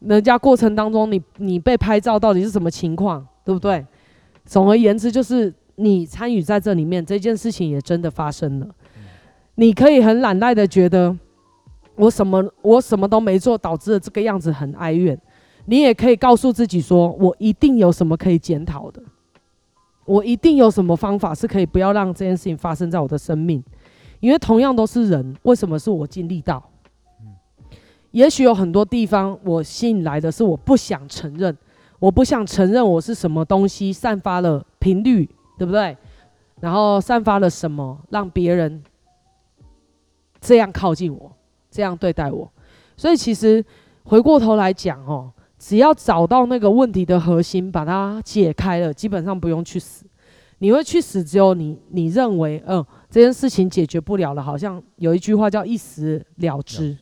[0.00, 3.84] 人家过程当中你你被拍照到底是什么情况，对不对？
[4.44, 8.66] 总而言之，就是你参与在这里面，这件事情也真的发生了。
[9.56, 11.14] 你可以很懒怠的觉得
[11.96, 15.18] 我什么我什么都没做，导致了这个样子很哀怨。
[15.66, 19.02] 你也可以告诉自己说，我一定有什么可以检讨的。
[20.06, 23.62] 我一定有什么方法是可以不要让这件事情发生在我的生命，
[24.20, 26.62] 因为同样都是人，为什么是我经历到？
[28.10, 31.56] 也许有很多地方我吸引来的是我不想承认，
[31.98, 35.28] 我不想承认我是什么东西散发了频率，
[35.58, 35.96] 对不对？
[36.60, 38.82] 然后散发了什么让别人
[40.40, 41.30] 这样靠近我，
[41.70, 42.50] 这样对待我？
[42.96, 43.64] 所以其实
[44.04, 45.32] 回过头来讲哦。
[45.60, 50.06] 只要找到那个问题的核心，把它解开了，基本上不用去死。
[50.58, 54.42] 你会去死，只有你你认为，嗯、这件事情解决不了了。
[54.42, 56.96] 好像有一句话叫一死了之。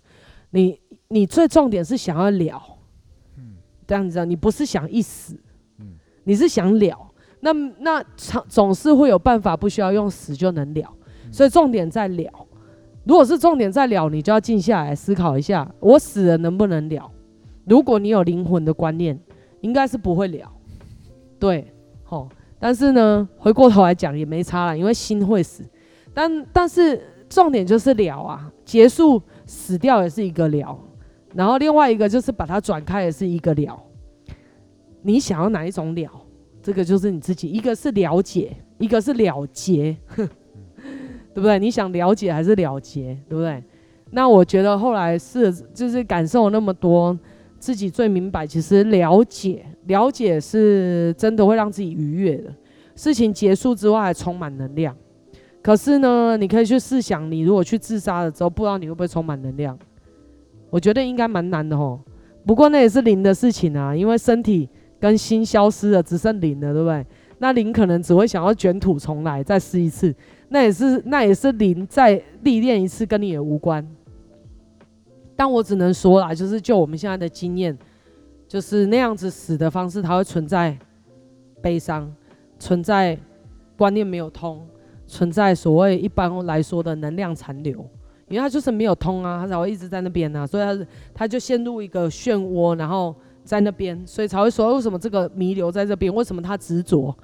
[0.51, 2.63] 你你最重点是想要了，
[3.87, 5.39] 这样子，你不是想一死，
[6.25, 7.13] 你是想了。
[7.41, 10.93] 那那总总是会有办法，不需要用死就能了。
[11.31, 12.47] 所以重点在了。
[13.05, 17.11] 如果是重点在了，你就要静下来思考一下，我死了能不能了？
[17.65, 19.19] 如果你有灵魂的观念，
[19.61, 20.51] 应该是不会了，
[21.39, 21.73] 对，
[22.05, 22.29] 吼。
[22.59, 25.63] 但是呢，回过头来讲也没差了，因为心会死。
[26.17, 26.99] 但但是
[27.29, 30.79] 重点就是了啊，结束死掉也是一个了，
[31.35, 33.79] 然后另外一个就是把它转开也是一个了。
[35.03, 36.11] 你想要哪一种了？
[36.63, 41.59] 这个就是你自己，一个是了解，一个是了结， 对不对？
[41.59, 43.63] 你想了解还是了结，对不对？
[44.11, 47.19] 那我觉得后来是就是感受那么多。
[47.59, 52.55] 自己最明白，其实了解，了解是真的会让自己愉悦的。
[52.95, 54.97] 事情结束之外，还充满能量。
[55.67, 59.77] 可是呢，你可以去试想，你如果去自杀了之后，不知道你会不会充满能量？
[60.71, 61.99] 我觉得应该蛮难的吼。
[62.47, 64.69] 不过那也是灵的事情啊，因为身体
[65.01, 67.05] 跟心消失了，只剩灵了，对不对？
[67.39, 70.15] 那灵可能只会想要卷土重来，再试一次。
[70.51, 73.85] 那也是，那也是灵再历练一次，跟你也无关。
[75.35, 77.77] 但我只能说啦，就是就我们现在的经验，
[78.47, 80.79] 就是那样子死的方式，它会存在
[81.61, 82.09] 悲伤，
[82.57, 83.19] 存在
[83.77, 84.65] 观念没有通，
[85.07, 87.79] 存在所谓一般来说的能量残留，
[88.29, 93.15] 因为它就是没有通啊，它才会一直在那边啊，所以它它就陷入一个漩涡，然后
[93.45, 97.17] 在那边，所以才会说为什么这个弥留在这边，为什么他执着？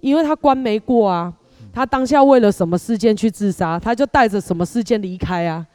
[0.00, 1.32] 因为他关没过啊，
[1.72, 5.66] 他当下为了什么事件去自杀，他就带着什么事件离开啊。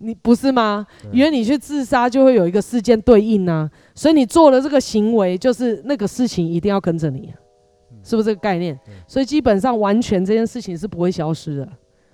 [0.00, 0.86] 你不是吗？
[1.10, 7.34] 因为你去自杀就会有一个事件对应啊，所以你做了这个行为，就是那个事情一定要跟着你，
[8.08, 8.78] 是不是这个概念？
[9.06, 11.68] 所以基本上完全这件事情是不会消失的，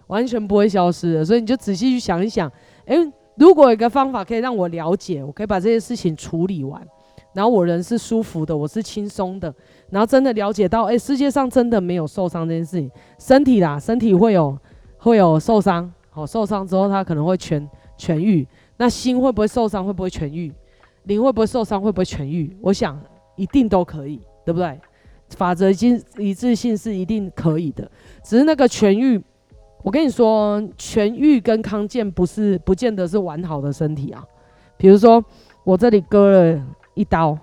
[0.08, 1.24] 完全不会消失的。
[1.24, 2.50] 所以你就仔细去想一想，
[2.86, 2.96] 诶，
[3.36, 6.84] 如果有一个方法可以让我了解，我可以把这些事情处理完，
[7.32, 9.54] 然后我人是舒服的，我是轻松的，
[9.90, 14.58] 然后真的了解到，诶，世界上真的没有受伤这件事情，身体啦，身体会有
[14.98, 15.92] 会有受伤。
[16.10, 17.64] 好，受伤之后它可能会痊
[17.98, 19.84] 痊愈，那心会不会受伤？
[19.84, 20.52] 会不会痊愈？
[21.04, 21.82] 灵会不会受伤？
[21.82, 22.56] 会不会痊愈？
[22.60, 23.00] 我想
[23.36, 24.80] 一定都可以，对不对？
[25.36, 27.90] 法则一一致性是一定可以的，
[28.22, 29.20] 只是那个痊愈，
[29.82, 34.24] 我跟你说，痊愈跟康健不是不见得是完好的身体啊。
[34.76, 35.22] 比如说
[35.64, 36.62] 我这里割了
[36.94, 37.36] 一刀，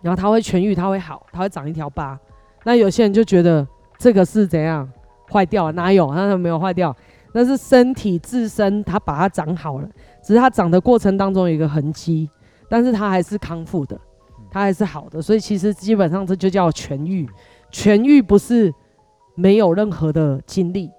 [0.00, 2.18] 然后它会痊愈，它会好，它会长一条疤。
[2.64, 3.66] 那有些人就觉得
[3.98, 4.88] 这个是怎样
[5.30, 5.72] 坏掉了？
[5.72, 6.12] 哪有？
[6.14, 6.94] 那它没有坏掉，
[7.32, 9.88] 那是身体自身它把它长好了，
[10.22, 12.28] 只是它长的过程当中有一个痕迹，
[12.68, 13.98] 但是它还是康复的。
[14.52, 17.26] 它还是好的，所以其实基本上这就叫痊愈。
[17.70, 18.70] 痊愈不是
[19.34, 20.90] 没有任何的经历，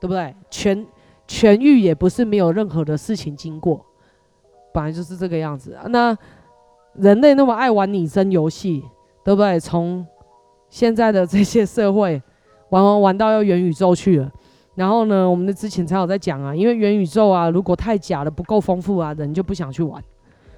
[0.00, 0.32] 对不对？
[0.52, 0.86] 痊
[1.26, 3.84] 痊愈也不是没有任何的事情经过，
[4.72, 5.76] 本来就是这个样子。
[5.88, 6.16] 那
[6.94, 8.84] 人类那么爱玩拟真游戏，
[9.24, 9.58] 对不对？
[9.58, 10.06] 从
[10.70, 12.22] 现在的这些社会
[12.68, 14.30] 玩玩玩到要元宇宙去了，
[14.76, 20.00] 然后呢，我们的之前才有在讲啊，因为元宇宙啊，如果太假了，不够丰富啊，人就不想去玩。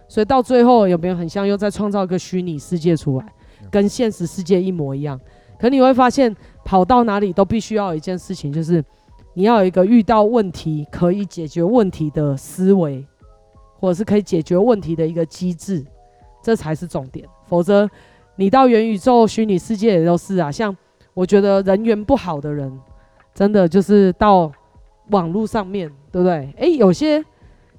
[0.06, 3.26] 所以到最后有没有很像又在创造一个虚拟世界出来，
[3.70, 5.18] 跟现实世界一模一样？
[5.58, 8.84] 可你会发现跑到哪里都必须要有一件事情，就是
[9.32, 13.04] 你要有一个遇到问题可以解决问题的思维，
[13.78, 15.84] 或者是可以解决问题的一个机制，
[16.42, 17.26] 这才是重点。
[17.46, 17.88] 否则
[18.36, 20.52] 你到元宇宙虚拟世界也都是啊。
[20.52, 20.76] 像
[21.14, 22.70] 我觉得人缘不好的人，
[23.32, 24.52] 真的就是到
[25.10, 26.52] 网络上面对不对？
[26.58, 27.24] 诶，有些。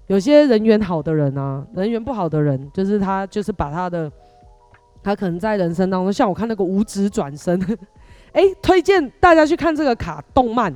[0.07, 4.11] 有些人缘好的人啊，人缘不好的人，就是他，就是把他的，
[5.01, 7.59] 他可能在人生当中，像我看那个五指转身，
[8.33, 10.73] 哎、推荐大家去看这个卡动漫。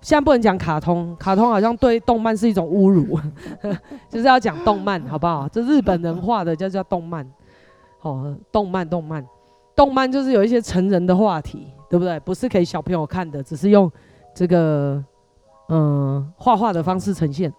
[0.00, 3.18] 现在不能讲卡通，卡通好像对动漫是一种侮辱，
[4.10, 5.48] 就是要讲动漫，好不好？
[5.48, 7.26] 这日本人画的叫叫动漫，
[8.02, 9.26] 哦，动漫动漫，
[9.74, 12.20] 动漫就是有一些成人的话题，对不对？
[12.20, 13.90] 不是给小朋友看的，只是用
[14.34, 15.02] 这个
[15.70, 17.50] 嗯画画的方式呈现。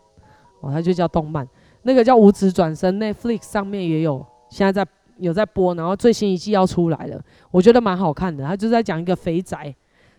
[0.65, 1.47] 哦，它就叫动漫，
[1.84, 8.43] 那个叫五指转身，Netflix 上面也有，现在在有在播，然后最新一季要出来了，我觉得蛮好看的。
[8.43, 9.73] 他就在讲一个肥宅，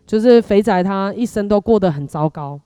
[0.06, 2.59] 就是肥宅他一生都过得很糟糕，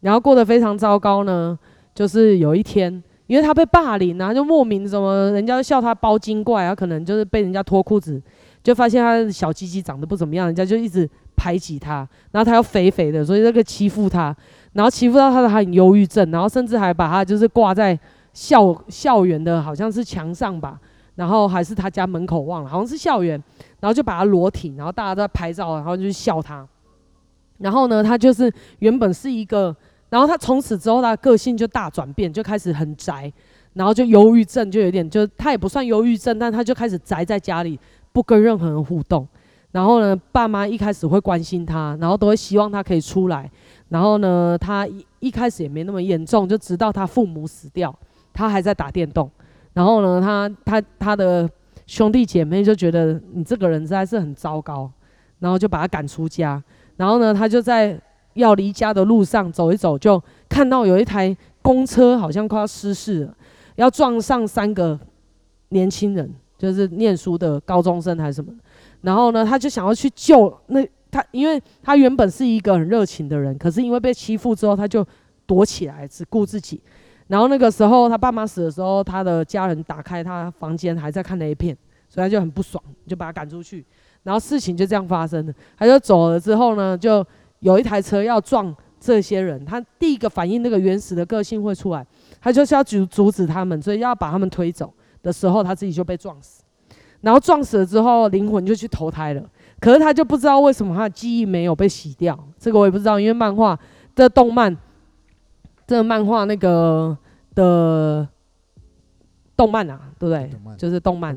[0.00, 1.56] 然后过得非常糟糕呢，
[1.94, 8.20] 就是有一天，因为他被霸凌，然后就莫名什么，人家笑他包精怪，他可能就是被人家脱裤子，
[8.62, 11.08] 就发现他的小鸡鸡长得不怎么样，人家就一直
[11.40, 14.36] 排挤他，然后他又肥肥的，所以那个欺负他。
[14.74, 17.98] 然后欺负到他的，很忧郁症，然后甚至还把他就是挂在
[18.34, 20.78] 校校园的，好像是墙上吧，
[21.14, 23.42] 然后还是他家门口忘了，好像是校园，
[23.80, 26.66] 然后就把他裸体，然后大家都在拍照，然后就笑他。
[27.56, 29.74] 然后呢，他就是原本是一个，
[30.10, 33.32] 然后他从此之后他的个性就大转变，就开始很宅，
[33.72, 37.78] 然后就忧郁症就有点，就他也不算忧郁症，但他就开始宅在家里，
[38.12, 39.26] 不跟任何人互动。
[39.72, 43.50] 然后呢，爸妈一开始会关心他，然后都会希望他可以出来。
[43.88, 47.96] 然后呢，他一一开始也没那么严重，就直到他父母死掉，
[48.32, 49.30] 他还在打电动。
[49.72, 51.48] 然后呢，他他他的
[51.86, 54.90] 兄弟姐妹就觉得你这个人实在是很糟糕，
[55.38, 56.62] 然后就把他赶出家。
[56.96, 57.96] 然后呢，他就在
[58.34, 63.34] 要离家的路上走一走，就看到有一台公车好像快要失事了，
[63.76, 64.98] 要撞上三个
[65.68, 68.52] 年轻人，就是念书的高中生还是什么。
[69.02, 70.86] 然后呢，他就想要去救那。
[71.12, 75.04] 他因为他原本是一个很热情的人，可是因为被欺负之后，他就
[75.44, 76.80] 躲起来，只顾自己。
[77.26, 81.76] 然后那个时候他爸妈死的时候，他的家人打开他房间还在看那一片，
[82.08, 83.84] 所以他就很不爽，就把他赶出去。
[84.22, 85.52] 然后事情就这样发生了。
[85.76, 87.26] 他就走了之后呢，就
[87.58, 92.06] 有一台车要撞这些人，他第一个反应那个原始的个性会出来，
[92.40, 96.59] 他就是要阻阻止他们，所以要把他们推走的时候，他自己就被撞死。
[97.20, 99.42] 然后撞死了之后，灵魂就去投胎了。
[99.78, 103.78] 可是他就不知道为什么他的记忆没有被洗掉，这个我也不知道，因为漫画
[104.14, 104.76] 的动漫，
[105.86, 107.16] 这个漫画那个
[107.54, 108.28] 的
[109.56, 110.76] 动漫啊，对不对？
[110.76, 111.36] 就是动漫。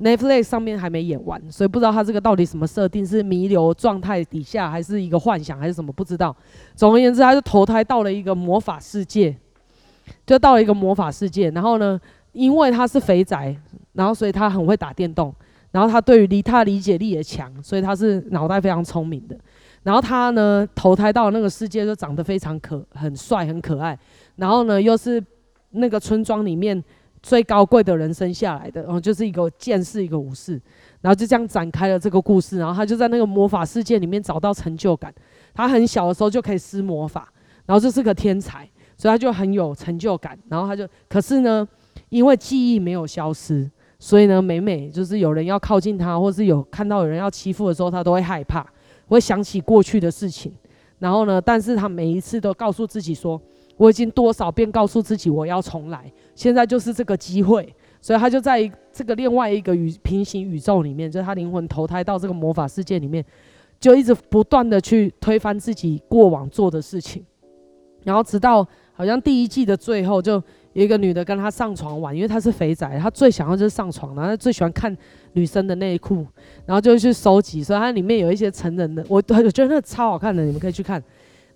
[0.00, 5.92] Netflix 上面还没演完，所以不知道他这个到底什么设定，是弥留状态底下，还是一个幻想，还是什么？
[5.92, 6.34] 不知道。
[6.76, 9.36] 总而言之，他就投胎到了一个魔法世界，
[10.24, 11.50] 就到了一个魔法世界。
[11.50, 13.56] 然后呢，因为他是肥宅，
[13.98, 15.34] 然后所以他很会打电动。
[15.70, 19.36] 然后他对于理他理解力也强，所以他是脑袋非常聪明的。
[19.82, 23.96] 然后他呢，投胎到那个世界就长得非常可很帅很可爱。
[24.36, 25.22] 然后呢，又是
[25.72, 26.82] 那个村庄里面
[27.22, 30.52] 最高贵的人生下来的，然后就是一个剑士一个武士。
[31.02, 32.58] 然后就这样展开了这个故事。
[32.58, 35.12] 然后他就在那个魔法世界里面找到成就感。
[35.52, 37.30] 他很小的时候就可以施魔法，
[37.66, 40.36] 然后就是个天才，所以他就很有成就感。
[40.48, 41.68] 然后他就可是呢，
[42.08, 43.70] 因为记忆没有消失。
[43.98, 48.64] 所以呢，每每就是有人要靠近他，或是有看到有人要欺负的时候，他都会害怕，
[49.08, 50.52] 会想起过去的事情。
[50.98, 53.40] 然后呢，但是他每一次都告诉自己说
[53.76, 63.24] ：“我已经多少遍告诉自己我要重来，现在就是这个机会。”所以他就在这个另外一个宇平行宇宙里面，就是他灵魂投胎到这个魔法世界里面，
[63.80, 67.24] 就一直不断的去推翻自己过往做的事情，
[68.04, 70.40] 然后直到好像第一季的最后，就
[70.84, 74.96] 一个女的跟他上床玩，因为他是肥宅，他最想要就是上床，然后他最喜欢看
[75.32, 76.26] 女生的内裤，
[76.64, 81.02] 然后就去收集，所以它里面有一些成人的，我我觉得那超好看的，你们可以去看。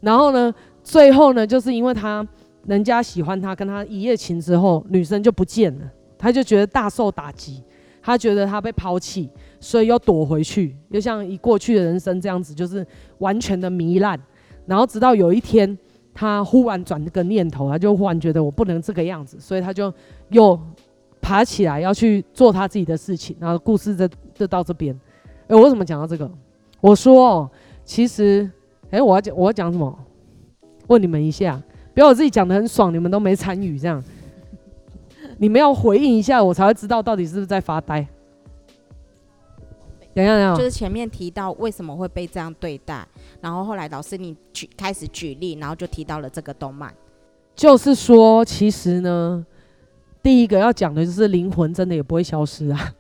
[0.01, 0.53] 然后呢，
[0.83, 2.27] 最后呢，就是因为他
[2.67, 5.85] 人家喜欢他，跟他一夜情之后，女生就不见了。
[6.19, 7.63] 他就觉得大受打击，
[8.01, 9.29] 他觉得他被抛弃，
[9.61, 12.87] 所以又躲回去，又像以过去的人生这样子，就是
[13.19, 14.21] 完全的糜烂。
[14.67, 15.77] 然后直到有一天，
[16.15, 19.93] 他忽然转这个念头，他就忽然觉得我不能这个样子，所以他就
[20.31, 20.59] 又
[21.21, 23.37] 爬起来要去做他自己的事情。
[23.41, 24.95] 然后故事就就到这边。
[25.49, 26.31] 哎，我为什么讲到这个？
[26.81, 27.51] 我说，
[27.85, 28.51] 其实，
[28.91, 29.99] 哎，我要讲我要讲什么？
[30.89, 31.63] 问你们一下，
[31.95, 34.03] 不要我自己讲的很爽，你们都没参与这样。
[35.39, 38.07] 你们要回应一下，我才会知道到底是不是在发呆。
[40.15, 43.07] 等一下，等一下，就是前面提到为什么会被这样对待，
[43.43, 46.95] 然后后来老师你举开始举例，然后就提到了这个动漫。
[47.55, 49.45] 就是说，其实呢，
[50.23, 52.95] 第一个要讲的就是灵魂真的也不会消失啊。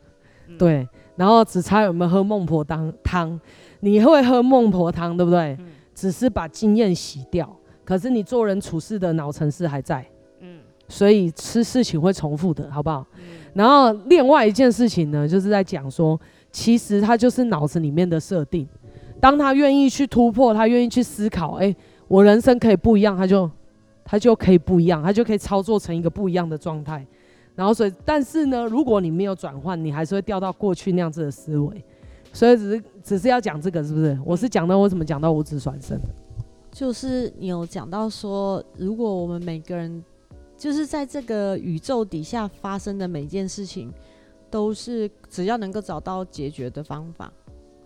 [0.48, 0.86] 嗯、对，
[1.16, 3.40] 然后只差有没有喝孟婆汤汤，
[3.80, 5.56] 你会喝孟婆汤，对不对？
[5.60, 10.04] 嗯、只是把经验洗掉，可是你做人处事的脑程式还在。
[10.40, 13.06] 嗯所以吃事情会重复的，好不好？
[13.16, 13.22] 嗯、
[13.54, 16.20] 然后另外一件事情呢，就是在讲说，
[16.50, 18.68] 其实它就是脑子里面的设定。
[19.22, 21.72] 当他愿意去突破，他愿意去思考，哎，
[22.08, 23.48] 我人生可以不一样，他就
[24.04, 27.06] 他就可以不一样，他就可以操作成一个不一样的状态。
[27.54, 31.84] 然后所以，但是呢，如果你没有转换，你还是会掉到过去那样子的思维。
[32.32, 34.18] 所以只是只是要讲这个，是不是？
[34.26, 36.00] 我是讲到我怎么讲到五指转身，
[36.72, 40.02] 就是你有讲到说，如果我们每个人。
[40.54, 43.92] 就是在这个宇宙底下发生的每件事情，
[44.48, 47.32] 都是只要能够找到解决的方法，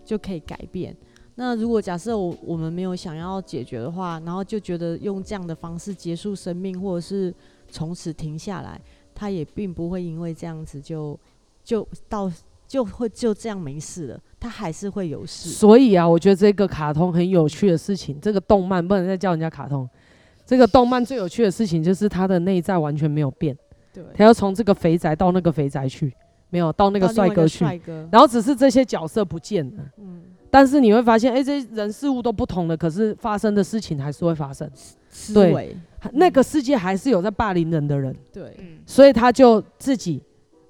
[0.05, 0.95] 就可以改变。
[1.39, 7.31] 那如果假设我我们没有想要解决的话，然后就觉得用这样的方式结束生命，或者是
[7.69, 8.81] 从此停下来，
[9.13, 11.17] 他也并不会因为这样子就
[11.63, 12.31] 就到
[12.67, 15.49] 就会就这样没事了，他还是会有事。
[15.49, 19.87] 所以啊，我觉得这个卡通很有趣的事情，这个动漫不能再叫人家卡通。
[20.43, 23.55] 这个动漫最有趣的事情就是他的内在完全没有变，
[23.93, 26.11] 对，他要从这个肥宅到那个肥宅去，
[26.49, 27.63] 没有到那个帅哥去，
[28.09, 34.69] 然后只是这些角色不见了，嗯，但是你会发现，哎，这些人事物都不同了，可是发生的事情还是会发生，
[35.33, 35.75] 对，
[36.13, 40.21] 那个世界还是有在霸凌人的人，对，所以他就自己，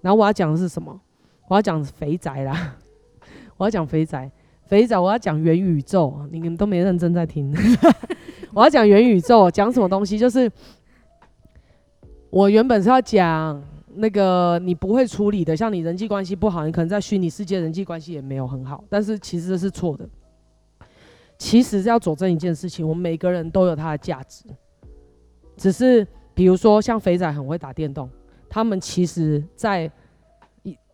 [0.02, 1.00] 然后我要讲的是什么？
[1.48, 2.76] 我要讲肥宅啦，
[3.56, 4.30] 我要讲肥宅，
[4.66, 7.56] 肥宅，我要讲元宇宙，你们都没认真在听。
[8.54, 10.18] 我要讲元宇宙，讲什么东西？
[10.18, 10.52] 就是
[12.30, 13.64] 我原本是要讲
[13.98, 18.84] 那个你不会处理的，像你人际关系不好，你可能在虚拟世界人际关系也没有很好。
[18.90, 20.08] 但是其实这是错的。
[21.38, 24.46] 其实是要佐证一件事情，我们每个人都有他的价值。
[25.56, 28.10] 只是比如说像肥仔很会打电动，
[28.50, 29.92] 他们其实在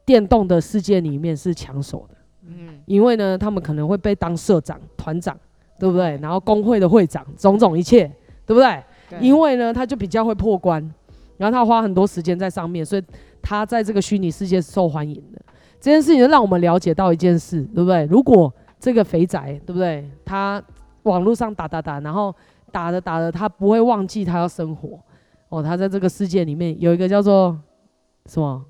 [0.06, 2.16] 电动的世界里面是抢手的。
[2.48, 5.38] 嗯，因为呢，他们可能会被当社长、团长。
[5.80, 6.18] 对不对？
[6.22, 8.06] 然后工会的会长，种种一切，
[8.46, 8.82] 对不对？
[9.10, 9.20] 对。
[9.20, 10.88] 因为呢，他就比较会破关，
[11.44, 13.04] 然后他花很多时间在上面，所以
[13.42, 15.42] 他在这个虚拟世界是受欢迎的。
[15.82, 18.06] 这件事情就让我们了解到一件事，对不对？
[18.06, 20.10] 如果这个肥宅，对不对？
[20.24, 20.64] 他
[21.04, 22.34] 网络上打打打，然后
[22.72, 24.98] 打着打着，他不会忘记他要生活。
[25.50, 27.60] 哦，他在这个世界里面有一个叫做
[28.28, 28.64] 什么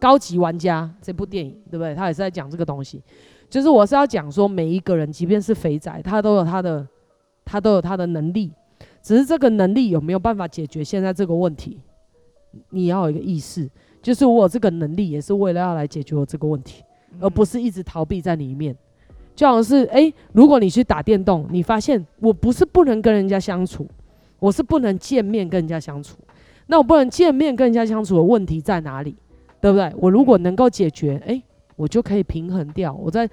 [0.00, 1.94] 高级玩家这部电影，对不对？
[1.94, 3.02] 他也是在讲这个东西。
[3.50, 6.84] 就是我是要讲说，每一个人，即便是肥宅，他都有他的，
[7.44, 8.50] 他都有他的能力，
[9.02, 11.78] 只是这个能力有没有办法解决现在这个问题，
[12.70, 13.68] 你要有一个意识，
[14.02, 16.82] 就是我有这个能力也是为了要来解决我这个问题，
[17.20, 18.76] 而不是一直逃避在里面。
[19.34, 23.88] 就好像是，诶，如果你去打电动，你发现我不是不能跟人家相处，
[24.38, 26.16] 我是不能见面跟人家相处，
[26.66, 29.16] 那我不能见面跟人家相处的问题在哪里？
[29.60, 29.92] 对不对？
[29.96, 31.42] 我如果能够解决，诶。
[31.76, 33.28] 我就可以平衡掉，我在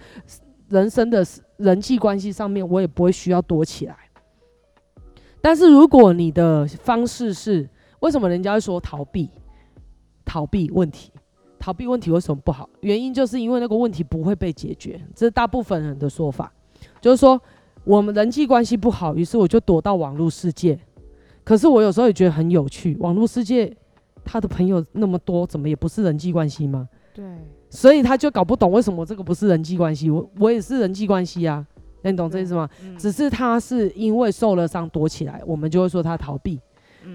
[0.70, 1.24] 人生的
[1.58, 3.96] 人际关系上面，我也不会需要躲起来。
[5.40, 7.70] 但是如果你的方式是，
[8.02, 9.30] 为什么人家会说逃避？
[10.24, 11.12] 逃避问题，
[11.58, 12.70] 逃避问题为什么不好？
[12.82, 16.54] 原因就是因为那个问题不会被解决，这是大部分人的说法。
[17.02, 17.42] 就是说，
[17.84, 20.80] 我们人际关系不好，于是我就躲到网络世界。
[21.44, 23.76] 可是我有时候也觉得很有趣，网络世界
[24.24, 26.88] 他的朋友那么多，怎么也不是人际关系吗？
[27.14, 27.26] 对。
[27.70, 31.66] 所以他就搞不懂为什么这个不是人际关系，我我也是人际关系啊，
[32.04, 32.70] 你懂这意思吗？
[32.84, 36.60] 嗯、只是他是因为受了伤躲起来，我们就会说他逃避。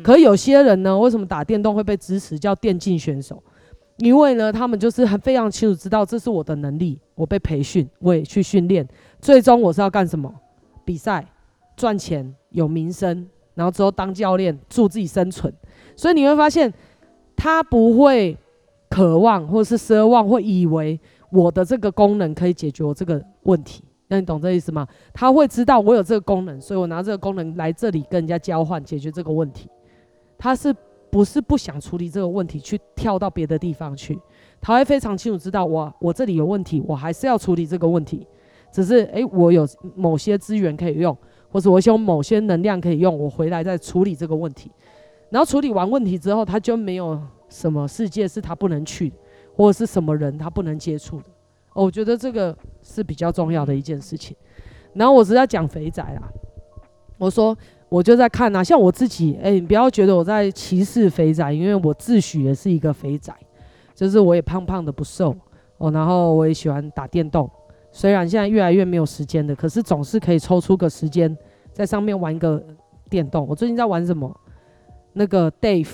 [0.03, 3.43] 可有些人呢，为什么打电动会被支持叫电竞选手？
[3.99, 8.87] 因为呢，他们就是很非常清楚知道这是我的能力，我被培训，我也去训练，
[9.21, 10.33] 最终我是要干什么？
[10.85, 11.27] 比赛、
[11.77, 15.53] 赚钱、有名声，然后之后当教练，助自己生存。
[15.97, 16.71] 所以你会发现，
[17.35, 18.37] 他不会
[18.91, 23.83] 渴望或是奢望，会以为我的这个功能可以解决我这个问题。
[24.09, 24.87] 那你懂这意思吗？
[25.15, 29.71] 他会知道我有这个功能，所以我拿这个功能来这里跟人家交换，解决这个问题。
[30.39, 30.75] 他是。
[31.09, 34.19] 不是不想处理这个问题，去跳到别的地方去，
[34.61, 38.27] 他会非常清楚知道我我这里有问题，我还是要处理这个问题。
[38.71, 41.17] 只是诶、我有某些资源可以用，
[41.51, 44.71] 或者我有某些能量可以用，我回来再处理这个问题。
[45.31, 47.19] 然后处理完问题之后，他就没有
[47.49, 49.11] 什么世界是他不能去，
[49.55, 51.27] 或者是什么人他不能接触的。
[51.73, 54.37] 我觉得这个是比较重要的一件事情。
[54.93, 56.29] 然后我只要讲肥仔啦，
[57.17, 57.57] 我说。
[57.89, 63.33] 我就在看呐、像我自己，哎、你不要觉得我在歧视肥仔，因为我自诩也是一个肥仔，
[63.95, 65.35] 就是我也胖胖的不瘦
[65.79, 67.49] 哦，然后我也喜欢打电动，
[67.93, 71.35] 虽然现在越来越没有时间的，可是总是可以抽出个时间
[71.73, 72.63] 在上面玩一个
[73.09, 73.47] 电动。
[73.47, 74.35] 我最近在玩什么？
[75.13, 75.89] 那个 Dave，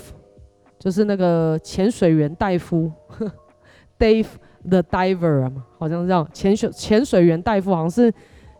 [0.79, 2.91] 就是那个潜水员戴夫，
[3.99, 4.27] Dave
[4.67, 8.11] the Diver 嘛，好像是这样，潜水潜水员戴夫好像是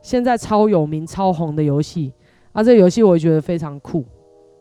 [0.04, 2.14] 现在超有名、超红的游戏。
[2.54, 4.06] 啊，这个游戏我也觉得非常酷，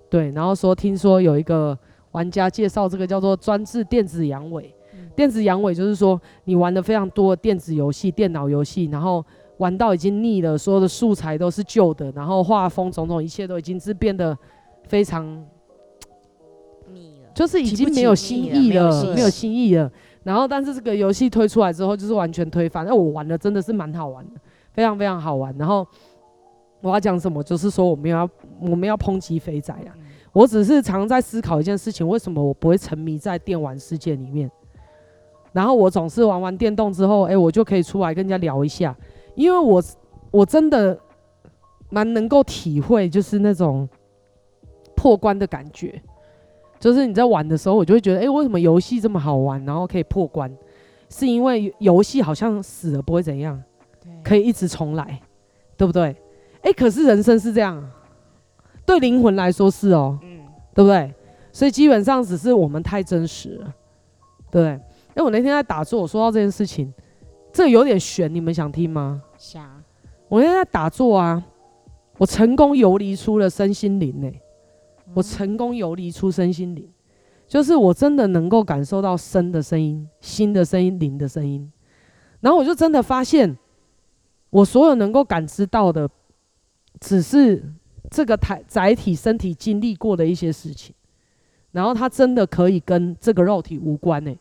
[0.09, 0.31] 对。
[0.31, 1.79] 然后说，听说有一个
[2.13, 4.65] 玩家介绍这个叫做专治电子阳痿。
[4.95, 9.23] 嗯、电子阳痿就是说，你玩的非常多电子游戏、电脑游戏，然后
[9.59, 14.35] 玩到已经腻了，所有的素材都是旧的，然后画风种种一切都已经是变得
[14.85, 15.27] 非常
[16.91, 19.93] 腻了，就是已经没有新意了，没有新意了。
[20.23, 22.87] 然后，但是这个游戏推出来之后，就是完全推翻。
[22.87, 24.41] 那我玩的真的是蛮好玩的，
[24.73, 25.55] 非常非常好玩。
[25.59, 25.87] 然后。
[26.83, 27.43] 我要讲什么？
[27.43, 28.29] 就是说我们要
[28.61, 29.97] 我们要抨击肥仔啊！
[30.33, 34.51] 我只是常在思考一件事情：为什么我不会沉迷在电玩世界里面？
[35.53, 38.97] 然后我总是玩完电动之后，哎，我就可以出来跟人家聊一下，
[39.35, 39.83] 因为我
[40.31, 40.99] 我真的
[41.91, 43.89] 蛮能够体会，就是那种
[44.97, 46.03] 破关的感觉。
[46.81, 50.53] 就是你在玩的时候，我就会觉得，哎，为什么游戏这么好玩，然后可以破关？
[51.09, 53.63] 是因为游戏好像死了不会怎样，
[54.25, 55.21] 可以一直重来，
[55.77, 56.17] 对不对？
[56.63, 57.91] 哎、欸，可是人生是这样，
[58.87, 60.41] 对灵魂来说是哦，嗯，
[60.73, 61.13] 对不对？
[61.53, 63.75] 所以基本上只是我们太真实了，
[64.51, 64.69] 对不对？
[64.69, 64.81] 哎、
[65.17, 66.93] 欸，我那天在打坐，我说到这件事情，
[67.53, 69.23] 这有点悬，你们想听吗？
[69.37, 69.83] 想。
[70.29, 71.43] 我那天在打坐啊，
[72.17, 74.41] 我成功游离出了身心灵呢、欸，
[75.15, 76.89] 我成功游离出身心灵，
[77.49, 81.71] 就是我真的能够感受到身的声音、心的声音、灵的声音，
[82.41, 83.59] 然后我就真的发现，
[84.49, 86.09] 我所有能够感知到的。
[87.03, 87.61] 只是
[88.11, 90.95] 这个载载体身体经历过的一些事情，
[91.73, 94.33] 然后它真的可以跟这个肉体无关呢、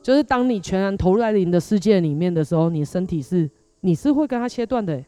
[0.00, 3.50] 就是当你全然投入在灵的世界里面的时候，你身体是
[3.80, 5.04] 你是会跟它切断的、欸。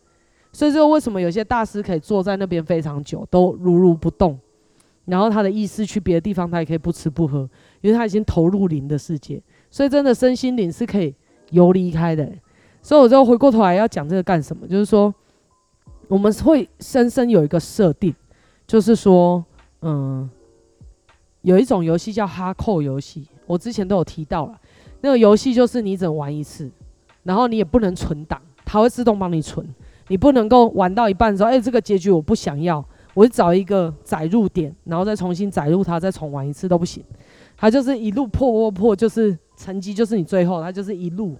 [0.52, 4.36] 所以说，为什么有些大师可以坐在那边非常久都如如不动，
[5.04, 7.48] 然后他的意识去别的地方，他也可以不吃不喝，
[7.80, 9.40] 因为他已经投入灵的世界。
[9.70, 11.14] 所以真的身心灵是可以
[11.50, 12.28] 游离开的、
[12.82, 14.66] 所以我就回过头来要讲这个干什么？
[14.66, 15.14] 就是说。
[16.08, 18.14] 我们会深深有一个设定，
[18.66, 19.44] 就是说，
[19.82, 20.28] 嗯，
[21.42, 24.58] 有一种游戏叫哈扣游戏，我之前都有提到了。
[25.02, 26.70] 那个游戏就是你只能玩一次，
[27.22, 29.66] 然后你也不能存档，它会自动帮你存。
[30.08, 32.82] 你不能够玩到一半的时候，哎，这个结局我不想要，
[33.12, 37.04] 我就找一个载入点，然后再重新载入它，再重玩一次都不行。
[37.56, 41.36] 它就是一路破破破，就是成绩就是你最后，它就是一路。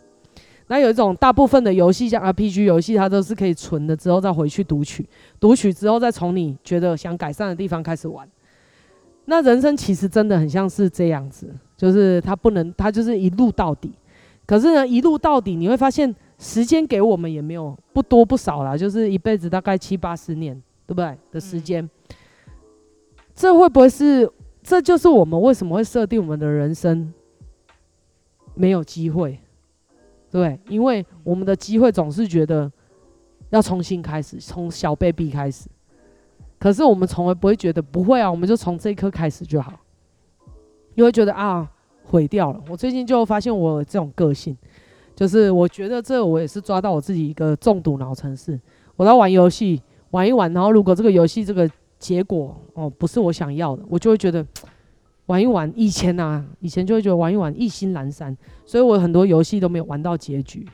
[0.68, 5.08] 那有一种大部分的游戏，像 RPG 游戏，它都是可以存的之后再回去读取，
[5.40, 8.28] 读取之后再从你觉得想改善的地方开始玩。
[9.24, 13.92] 那人生其实真的很像是这样子，就是它不能，它就是一路到底。
[14.46, 20.54] 可是呢，一路到底，你会发现时间给我们也没有不多不少啦，就是一辈子大概七八十年，
[20.86, 21.16] 对不对？
[21.30, 21.88] 的时间，
[23.34, 24.30] 这会不会是？
[24.60, 27.10] 这就是我们为什么会设定我们的人生
[28.54, 29.38] 没有机会？
[30.30, 32.70] 对，因为我们的机会总是觉得
[33.50, 35.68] 要重新开始，从小 baby 开始。
[36.58, 39.72] 可是我们从来不会觉得不会啊，我们就从这一刻开始就好。
[40.94, 41.70] 你会觉得啊，
[42.04, 42.60] 毁掉了。
[42.68, 44.56] 我最近就发现我这种个性，
[45.14, 48.60] 就是我觉得这我也是抓到我自己一个中毒脑城市。
[48.96, 54.44] 我在玩游戏玩一玩，然后如果这个游戏这个结果哦不是我想要的，我就会觉得。
[55.28, 60.66] 玩一玩，以前呐、啊，以前就会觉得玩一玩意兴阑珊，所以我很多游戏都没有玩到结局。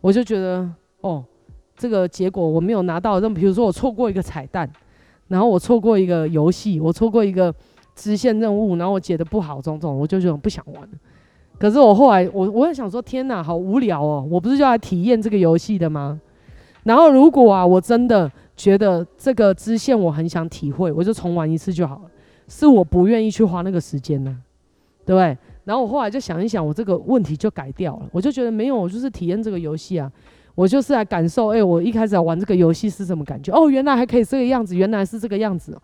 [0.00, 0.68] 我就觉得，
[1.00, 1.24] 哦，
[1.76, 4.70] 这个结果我没有拿到，那么比如说我错过一个彩蛋，
[5.28, 7.54] 然后我错过一个游戏，我错过一个
[7.94, 10.88] 支线任务，然后我解得不好，种种，我就觉得不想玩。
[11.58, 14.26] 可是我后来我我也想说，天哪，好无聊哦！
[14.30, 16.20] 我不是就来体验这个游戏的吗？
[16.84, 22.10] 然后如果啊，我真的觉得这个支线我很想体会，我就重玩一次就好了。
[22.48, 24.36] 是我不愿意去花那个时间呢，
[25.04, 25.36] 对不对？
[25.64, 28.08] 然后我后来就想一想，我这个问题就改掉了。
[28.12, 30.10] 我就觉得没有，我就是体验这个游戏啊，
[30.54, 31.48] 我就是来感受。
[31.48, 33.52] 哎，我一开始玩这个游戏是什么感觉？
[33.52, 35.76] 哦，原来还可以这个样子，原来是这个样子。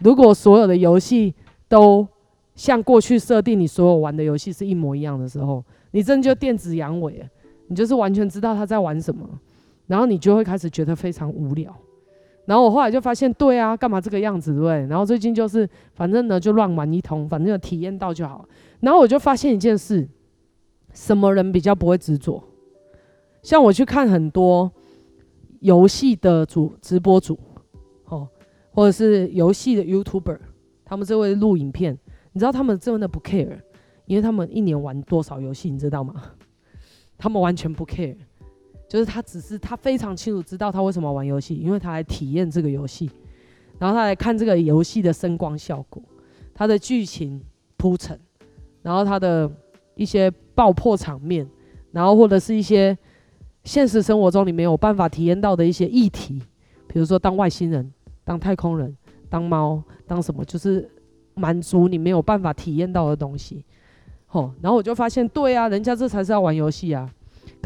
[0.00, 1.34] 如果所有的游戏
[1.68, 2.06] 都
[2.54, 7.12] 像过去设定你所有玩的游戏是一模一样的时候，你真的就电子阳痿，
[7.68, 9.28] 你就是完全知道他在玩什么，
[9.86, 11.74] 然后你就会开始觉得非常无聊。
[12.46, 14.86] 然后我后来就发现，对啊，干嘛这个样子，对对？
[14.86, 18.48] 然后最近就是，反正呢就乱玩一通，反正有体验到就好。
[18.80, 20.08] 然后我就发现一件事，
[20.92, 22.42] 什么人比较不会执着？
[23.42, 24.70] 像我去看很多
[25.60, 27.38] 游戏的主直播主，
[28.04, 28.28] 哦，
[28.72, 30.38] 或者是游戏的 YouTuber，
[30.84, 31.98] 他们就会录影片。
[32.32, 33.60] 你知道他们真的不 care，
[34.04, 36.14] 因为他们一年玩多少游戏，你知道吗？
[37.18, 38.16] 他们完全不 care。
[38.88, 43.10] 就是他只是他非常清楚知道他为什么玩游戏，因为他来体验这个游戏，
[43.78, 46.02] 然后他来看这个游戏的声光效果，
[46.54, 47.42] 他的剧情
[47.76, 48.18] 铺陈，
[48.82, 49.50] 然后他的
[49.94, 51.48] 一些爆破场面，
[51.90, 52.96] 然后或者是一些
[53.64, 56.40] 现实生活中你没有办法体验到的一些议题，
[56.86, 57.92] 比如说当外星人、
[58.24, 58.96] 当太空人、
[59.28, 60.88] 当猫、当什么，就是
[61.34, 63.64] 满足你没有办法体验到的东西。
[64.26, 67.10] 吼，然后我就发现，对啊，人家这才是要玩游戏啊。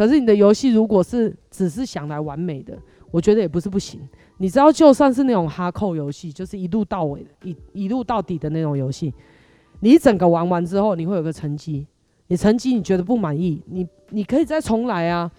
[0.00, 2.74] 可是你的游戏如果是只是想来完美的，
[3.10, 4.00] 我觉得也不是不行。
[4.38, 9.12] 你知道，就算是那种哈扣游戏，就是一路到尾的、一一路到底的那种游戏，
[9.80, 11.86] 你整个玩完之后，你会有个成绩。
[12.28, 15.30] 你成绩你觉得不满意，你你可以再重来啊，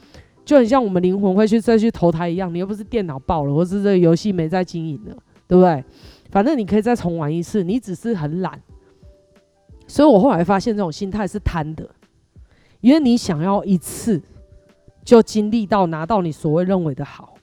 [0.46, 2.54] 就很像我们灵魂会去再去投胎一样。
[2.54, 5.84] 你又不是电脑爆了，或是这个游戏没在经营了，对不对？
[6.30, 8.62] 反正你可以再重玩一次，你只是很懒。
[9.88, 11.90] 所以我后来发现，这种心态是贪的，
[12.82, 14.22] 因为你想要一次。
[15.04, 17.34] 就经历到拿到你所谓认为的好，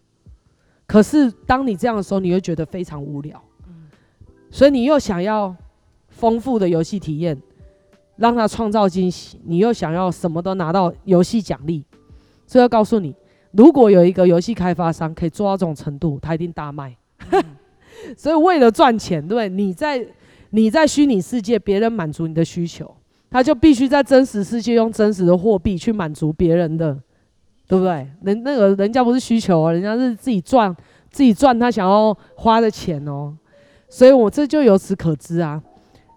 [0.86, 3.42] 可是当你这样的时候，你会觉得非常无聊，
[4.50, 5.54] 所以你又想要
[6.08, 7.36] 丰富的游戏体验，
[8.16, 11.84] 让他创造惊喜，你又想要什么都拿到游戏奖励，
[12.46, 13.14] 所以要告诉你，
[13.50, 16.96] 如果有一个游戏开发商可以做到这种程度，他一定大卖。
[18.16, 20.06] 所以为了赚钱，对，你在
[20.50, 22.94] 你在虚拟世界，别人满足你的需求，
[23.28, 26.96] 他就必须在真实世界用真实的货币去满足别人的。
[27.68, 28.08] 对不对？
[28.22, 30.74] 人那个人家不是需求哦，人家是自己赚，
[31.10, 33.36] 自己赚他想要花的钱哦。
[33.90, 35.62] 所以我这就由此可知啊，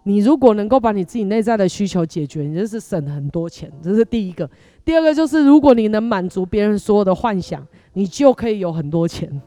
[0.04, 4.49] 你如果能够把你自己内在的需求解决，你就是省很多钱，这是第一个。
[4.84, 9.41] 第二个就是，如果你能满足别人所有的幻想，你就可以有很多钱。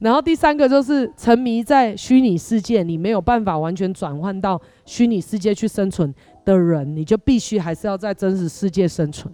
[0.00, 6.14] 然后第三个就是，沉迷在虚拟世界，你没有办法完全转换到虚拟世界去生存
[6.44, 9.32] 的人，你就必须还是要在真实世界生存。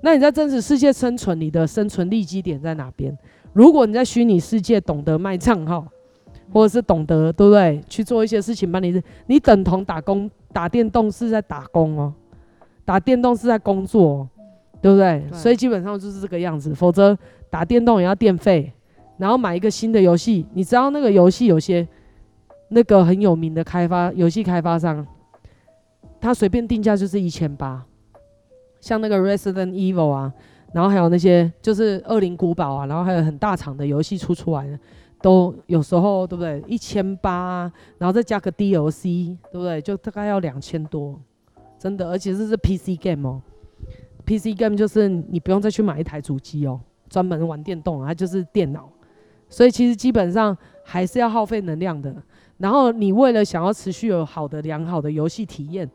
[0.00, 3.16] 那你在真实世界生存，你的生存利基点在哪边？
[3.52, 5.86] 如果你在虚拟世界懂得卖账号，
[6.52, 12.14] 或者是懂得对不对去做一些事情，帮你你等同打工打电动是在打工哦，
[12.84, 14.28] 打电动是在工作哦，
[14.80, 15.26] 对不对？
[15.28, 15.38] 对。
[15.38, 17.18] 所以基本上就是这个样子，否则
[17.50, 18.72] 打电动也要电费，
[19.16, 21.86] 然后买一个新的游戏，你知道那个游戏有些
[22.68, 25.04] 那个很有名的开发游戏开发商，
[26.20, 27.84] 他随便定价就是一千八。
[28.80, 30.32] 像那个 Resident Evil 啊，
[30.72, 34.78] 然后还有那些就是恶灵古堡啊，然后还有很大场的游戏出出来的，
[35.20, 36.62] 都有时候对不对？
[36.66, 39.80] 一千八，然后再加个 DLC，对不对？
[39.80, 41.20] 就大概要两千多，
[41.78, 43.42] 真的，而且这是 PC game 哦
[44.24, 48.88] ，PC game 就是你不用再去买一台主机哦，专门玩电动啊，它就是电脑，
[49.48, 52.14] 所以其实基本上还是要耗费能量的。
[52.58, 55.88] 然后你为了想要持续有好的良好的游戏体验。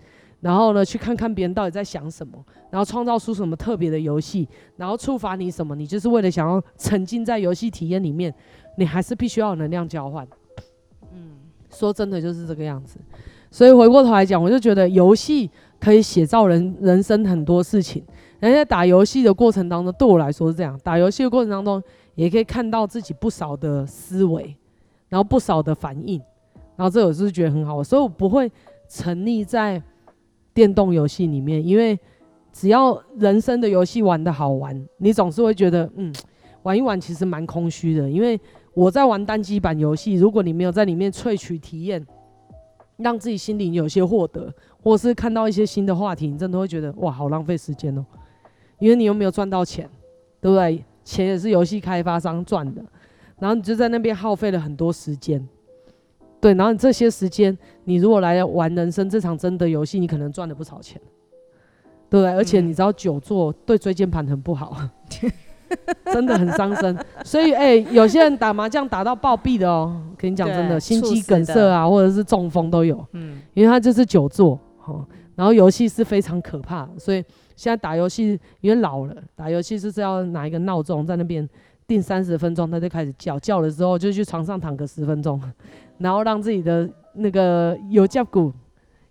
[0.43, 2.33] 然后呢，去看看别人到底在想什么，
[2.69, 8.31] 然后创造出什么特别的游戏，然后触发你什么，你就是为了想要沉浸在游戏体验里面，
[8.77, 10.27] 你还是必须要有能量交换。
[11.13, 11.37] 嗯，
[11.69, 12.99] 说真的就是这个样子。
[13.49, 18.03] 所以回过头来讲，我就觉得游戏可以写照人人生很多事情。
[18.41, 21.81] 人在打游戏的过程当中，对我来说是这样，打游戏的过程当中
[22.15, 24.53] 也可以看到自己不少的思维，
[25.07, 26.21] 然后不少的反应，
[26.75, 28.51] 然后这我是觉得很好，所以我不会
[28.89, 29.81] 沉溺在。
[30.53, 31.97] 电动游戏里面，因为
[32.51, 36.13] 只要人生的游戏玩得好玩，你总是会觉得，嗯，
[36.61, 38.09] 玩一玩其实蛮空虚的。
[38.09, 38.39] 因为
[38.73, 42.05] 我在玩单机版游戏，如果你没有在里面萃取体验，
[42.97, 48.05] 让自己心里有些获得，或是看到一些新的话题，你真的会觉得哇，好浪费时间哦。
[48.79, 49.89] 因为你又没有赚到钱，
[50.39, 50.83] 对不对？
[51.03, 52.81] 钱也是游戏开发商赚的，
[53.39, 55.45] 然后你就在那边耗费了很多时间。
[56.43, 61.01] 对，然后你这些时间，你如果来玩人生这场真的游戏，你可能赚了不少钱，
[62.09, 62.33] 对对不对？
[62.33, 64.77] 而且嗯你知道久坐对椎间盘很不好，
[66.11, 66.97] 真的很伤身。
[67.23, 74.59] 所以哎、有些人打麻将打到暴毙的哦，跟你讲真的，心肌梗塞啊，或者是中风都有，嗯，因为他就是久坐。
[74.85, 77.23] 哦，然后游戏是非常可怕的，所以
[77.55, 81.47] 现在打游戏因为老了，打游戏就是要拿一个闹钟在那边
[81.87, 85.41] 定三十分钟，他就开始叫，叫了之后就去床上躺个十分钟，
[85.97, 88.51] 然后让自己的那个有甲骨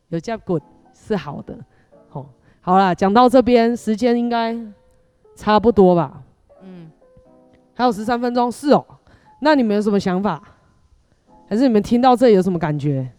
[0.08, 0.60] 有甲骨
[0.92, 1.58] 是好的。
[2.08, 2.26] 好，
[2.60, 4.56] 好啦，讲到这边时间应该
[5.34, 6.22] 差不多吧？
[6.62, 6.90] 嗯，
[7.74, 8.84] 还有十三分钟，是哦。
[9.40, 10.42] 那你们有什么想法？
[11.48, 13.10] 还是你们听到这里有什么感觉？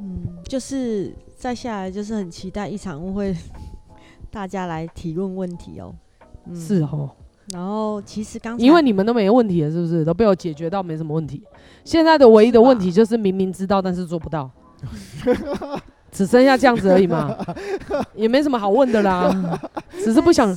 [0.00, 3.34] 嗯，就是再下来就是很期待一场误会，
[4.30, 5.94] 大家来提问问题哦。
[6.46, 7.10] 嗯，是哦。
[7.52, 10.04] 然后其实刚因为你们都没问题了，是不是？
[10.04, 11.42] 都被我解决到没什么问题。
[11.84, 14.50] 现在的唯一的问题就是明明知道，但是做不到，
[16.10, 17.36] 只剩下这样子而已嘛，
[18.14, 19.60] 也没什么好问的啦，
[19.98, 20.56] 只是不想，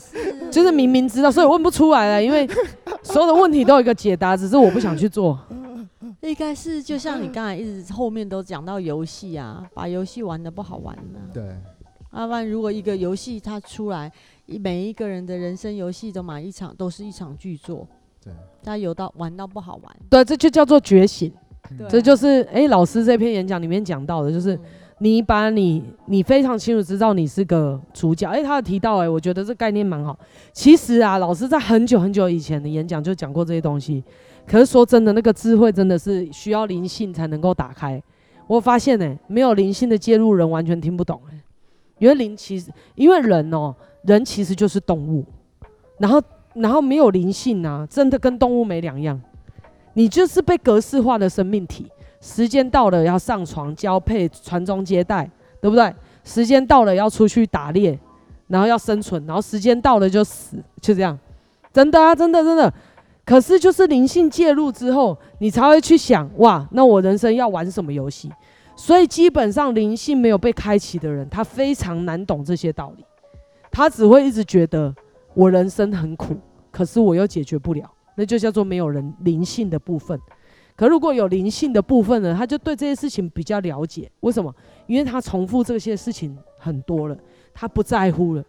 [0.50, 2.24] 就是明明知道，所以问不出来了。
[2.24, 2.48] 因为
[3.04, 5.38] 所有的问题都有一个解答，只是我不想去做。
[6.22, 11.56] 应该是就像你刚才一直后面都讲到游戏啊，把游戏玩的不好玩呢、对，
[12.14, 17.88] 要不然如果一个游戏它出来，一每一个人的人生游戏都买一场，都是一场巨作，
[18.24, 18.32] 对，
[18.64, 21.32] 他有到玩到不好玩，对，这就叫做觉醒。
[21.78, 24.60] 对这就是哎、欸，老师这篇演讲里面讲到的，就是嗯
[25.00, 28.28] 你把你你非常清楚知道你是个主角。
[28.30, 30.18] 哎、欸，他有提到哎、欸，我觉得这概念蛮好。
[30.54, 34.02] 其实啊，老师在很久很久以前的演讲就讲过这些东西。
[34.48, 38.02] 可是说真的，那个智慧真的是需要灵性才能够打开。
[38.48, 41.38] 我发现呢、欸，没有灵性的介入，人完全听不懂、欸。
[42.00, 43.76] 因为灵其实，因为人哦、喔，
[44.08, 45.24] 人其实就是动物，
[46.00, 46.20] 然后
[46.56, 49.22] 然后没有灵性啊，真的跟动物没两样。
[49.94, 51.86] 你就是被格式化的生命体，
[52.22, 55.30] 时间到了要上床交配、传宗接代，
[55.62, 55.94] 对不对？
[56.24, 58.00] 时间到了要出去打猎，
[58.48, 61.18] 然后要生存，然后时间到了就死，就这样。
[61.74, 62.74] 真的啊，真的真的。
[63.26, 68.32] 可是就是灵性介入之后，你才会去想，哇，那我人生要玩什么游戏？
[68.76, 73.04] 所以基本上灵性没有被开启的人，他非常难懂这些道理，
[73.78, 74.92] 他只会一直觉得
[75.36, 76.36] 我人生很苦，
[76.72, 77.88] 可是我又解决不了。
[78.16, 80.20] 那就叫做没有人灵性的部分。
[80.76, 84.10] 可如果有灵性的部分呢，他就对这些事情比较了解。
[84.22, 84.52] 为什么？
[84.88, 87.16] 因为他重复这些事情很多了，
[87.54, 88.44] 他不在乎了，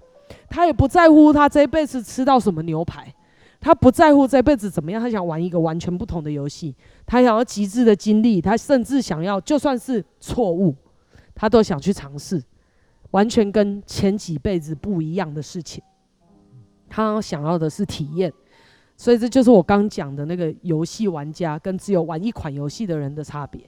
[0.49, 3.15] 他也不在乎他这辈子吃到什么牛排，
[3.61, 6.75] 他不在乎这辈子怎么样，他想玩一个完全不同的游戏，
[7.05, 10.75] 他想要极致的经历，他甚至想要就算是错误，
[11.35, 12.43] 他都想去尝试，
[13.11, 15.83] 完全跟前几辈子不一样的事情。
[16.89, 18.33] 他想要的是体验。
[18.97, 23.63] 所以这就是我刚讲的那个游戏玩家跟只有玩一款游戏的人的差别，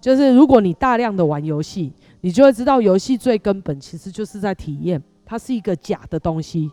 [0.00, 6.70] 就是如果你大量的玩游戏，你就会知道游戏最根本其实就是在体验，它是一个假的东西。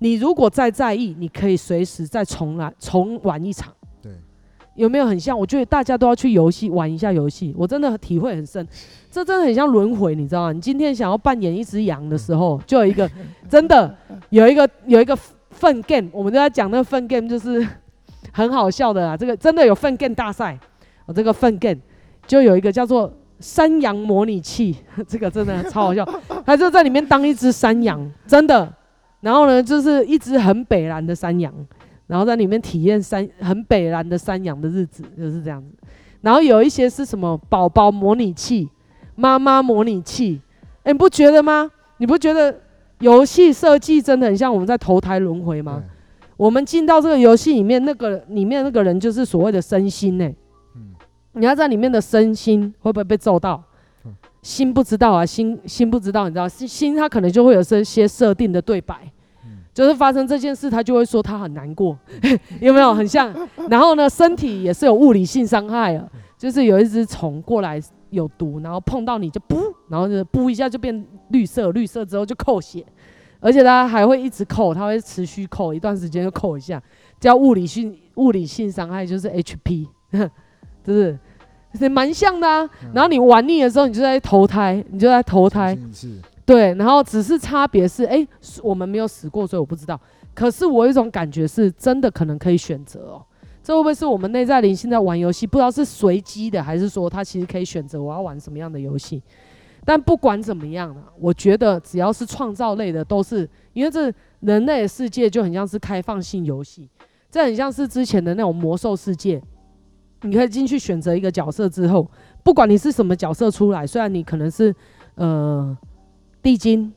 [0.00, 3.74] 你如果再在意，你可以随时再重来重玩一场。
[4.80, 5.38] 对，有没有很像？
[5.38, 8.66] 我觉得大家都要去游戏玩一下游戏，我真的体会很深。
[9.10, 10.52] 这真的很像轮回，你知道吗？
[10.52, 13.10] 你今天想要扮演一只羊的时候， 就有一个
[13.48, 13.94] 真的
[14.30, 15.16] 有一个有一个。
[15.52, 17.66] 粪 game，我们都在讲那个粪 game，就是
[18.32, 19.16] 很好笑的啦。
[19.16, 20.56] 这个真的有粪 game 大赛，
[21.06, 21.78] 我这个粪 game
[22.24, 24.76] 就有一个叫做山羊模拟器，
[25.08, 26.08] 这个真的超好笑。
[26.46, 28.72] 他就在里面当一只山羊，真的。
[29.20, 31.52] 然后呢，就是一只很北蓝的山羊，
[32.10, 35.68] 然后在里面体验山很北蓝的山羊的日子，就是这样子。
[36.20, 38.68] 然后有一些是什么宝宝模拟器、
[39.14, 40.40] 妈妈模拟器，
[40.82, 41.70] 哎，你不觉得吗？
[41.98, 42.54] 你不觉得？
[43.00, 45.82] 游戏设计真的很像我们在投胎轮回吗？
[46.36, 50.36] 我们进到这个游戏里面，那个里面那个人就是所谓的身心呢、欸。
[51.32, 53.64] 你要在里面的身心会不会被揍到？
[54.42, 59.10] 心不知道啊，心心不知道，你知道心心他可能就会有这些设定的对白，
[59.72, 61.98] 就是发生这件事，他就会说他很难过，
[62.60, 62.94] 有没有？
[62.94, 63.34] 很像？
[63.68, 66.06] 然后呢，身体也是有物理性伤害啊，
[66.36, 67.80] 就是有一只虫过来。
[68.10, 72.84] 有毒，然后碰到你就噗，然后就噗一下就变绿色，绿色之后就扣血，
[73.38, 76.82] 而且它还会一直扣，它会持续扣一段时间就扣一下，
[77.20, 79.86] 叫物理性物理性伤害，就是 HP，
[80.82, 81.16] 就是
[81.74, 82.68] 是蛮像的啊。
[82.92, 85.78] 然后你玩腻的时候，你就在投胎，你就在投胎，
[86.50, 88.26] 对，然后只是差别是，哎，
[88.60, 89.98] 我们没有死过，所以我不知道。
[90.34, 93.24] 可是我有一种感觉是真的可能可以选择哦。
[93.62, 95.46] 这会不会是我们内在灵性在玩游戏？
[95.46, 99.22] 不知道是随机的，还是说他其实可以选择我要玩什么样的游戏？
[99.84, 106.88] 但不管怎么样呢，我觉得只要是创造类的，都是因为这人类的世界就很像是开放性游戏，
[107.30, 109.40] 这很像是之前的那种魔兽世界。
[110.22, 112.10] 你可以进去选择一个角色之后，
[112.42, 114.74] 不管你是什么角色出来，虽然你可能是
[115.14, 115.76] 呃
[116.42, 116.92] 地精，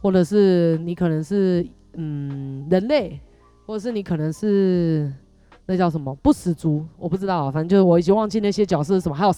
[0.00, 3.20] 或者是你可能是嗯人类，
[3.66, 5.12] 或者是你可能是
[5.66, 9.14] 那叫什么不死族，我不知道，反正就是我已经忘记那些角色是什么。
[9.14, 9.34] 还有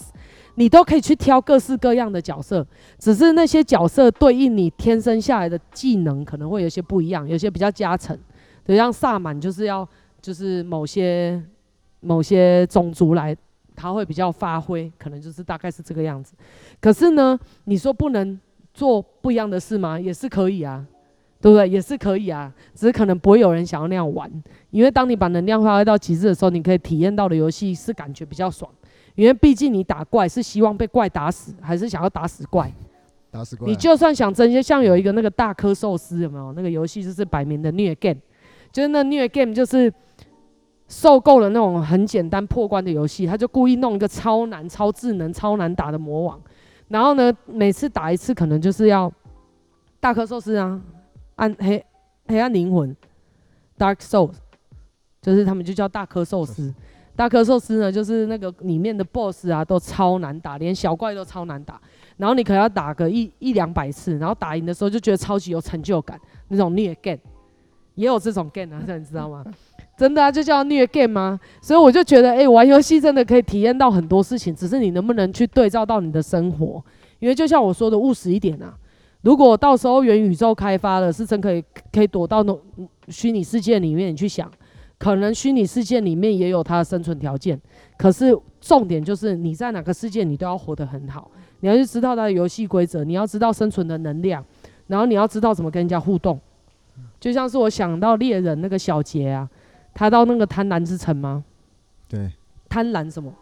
[0.55, 2.67] 你都可以去挑各式各样的角色，
[2.99, 8.19] 只是那些角色对应你天生下来的技能可能会有些不一样，有些比较加成。
[8.65, 9.89] 对，像萨满就是要
[10.21, 11.43] 就是某些
[12.01, 13.35] 某些种族来，
[13.75, 16.35] 他会比较发挥，可能就是大概是这个样子。
[16.81, 18.39] 可是呢，你说不能
[18.73, 19.99] 做不一样的事吗？
[19.99, 20.85] 也是可以啊，
[21.41, 21.69] 对不对？
[21.69, 24.31] 也是可以啊，只是可能不会有人想要那样玩，
[24.71, 28.71] 因为当你把能量发挥到极致的时候，你可以体验到的游戏是感觉比较爽。
[29.15, 32.73] 因为毕竟你打怪是希望被怪打死，还是想要打死怪？
[33.31, 33.69] 打死怪。
[33.69, 36.53] 你就算想真些，像有一个那个大颗寿司，有没有？
[36.55, 38.19] 那个游戏就是摆明的虐 game，
[38.73, 39.93] 就是那虐 game 就是
[40.89, 46.41] 受够了那种很简单破关的游戏，他就故意弄一个超难、超智能、超难打的魔王，
[46.93, 49.11] 然后呢，每次打一次可能就是要
[49.99, 50.79] 大颗寿司啊，
[51.37, 51.83] 暗黑
[52.27, 52.95] 黑暗灵魂
[53.79, 54.35] ，Dark Souls，
[55.23, 56.73] 就是他们就叫大颗寿司。
[57.17, 61.81] 大颗寿司呢，就是那个里面的 BOSS 啊，都超难打，连小怪都超难打。
[62.19, 67.19] 然后你可能要打个一一两百次，然后打赢的时候就觉得超级有成就感，那种虐 game
[67.95, 69.43] 也有这种 game 啊，你知道吗？
[70.03, 71.39] 真的啊，就叫虐 game 吗？
[71.61, 76.85] 所以我就觉得，哎、玩游戏真的可以体验到很多事情，只是你能不能去对照到你的生活。
[77.21, 78.77] 因为就像我说的，务实一点啊。
[79.21, 82.59] 如果到时候元宇宙开发了，是真可以可以躲到那
[83.07, 84.51] 虚拟世界里面，你去想。
[84.99, 87.57] 可能虚拟世界里面也有它的生存条件，
[87.97, 91.31] 可是重点就是你在哪个世界，你都要活得很好。
[91.61, 94.45] 你要去知道它的游戏规则，你要知道生存的能量，
[94.89, 96.41] 然后你要知道怎么跟人家互动。
[97.21, 99.49] 就像是我想到猎人那个小杰啊，
[99.95, 101.45] 他到那个贪婪之城吗？
[102.09, 102.31] 对，
[102.69, 103.33] 贪婪什么？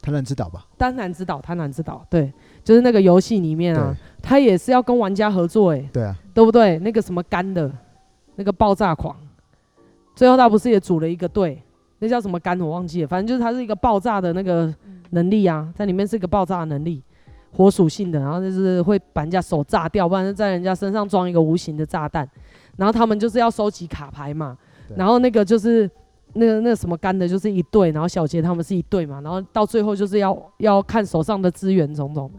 [0.00, 0.66] 贪婪之岛吧。
[0.76, 2.32] 贪婪之岛，贪婪之岛，对，
[2.62, 6.78] 就是那个游戏里面啊，他也是要跟玩家合作，哎，对啊，对不对？
[6.80, 7.70] 那个什么肝的，
[8.36, 9.16] 那个爆炸狂。
[10.14, 11.60] 最后他不是也组了一个队，
[11.98, 14.72] 那叫什么肝我忘记了，反正就是他是一个爆炸的那个
[15.10, 17.02] 能力啊，在里面是一个爆炸的能力，
[17.50, 22.28] 火属性的，然后就是会把人家手炸掉，不然在人家身上装一个无形的炸弹，
[22.76, 24.56] 然后他们就是要收集卡牌嘛，
[24.96, 25.90] 然后那个就是
[26.34, 32.30] 那个那个什么干的，就是一对，然后小杰他们是一对嘛，然后到最后就是要要看手上的资源种种，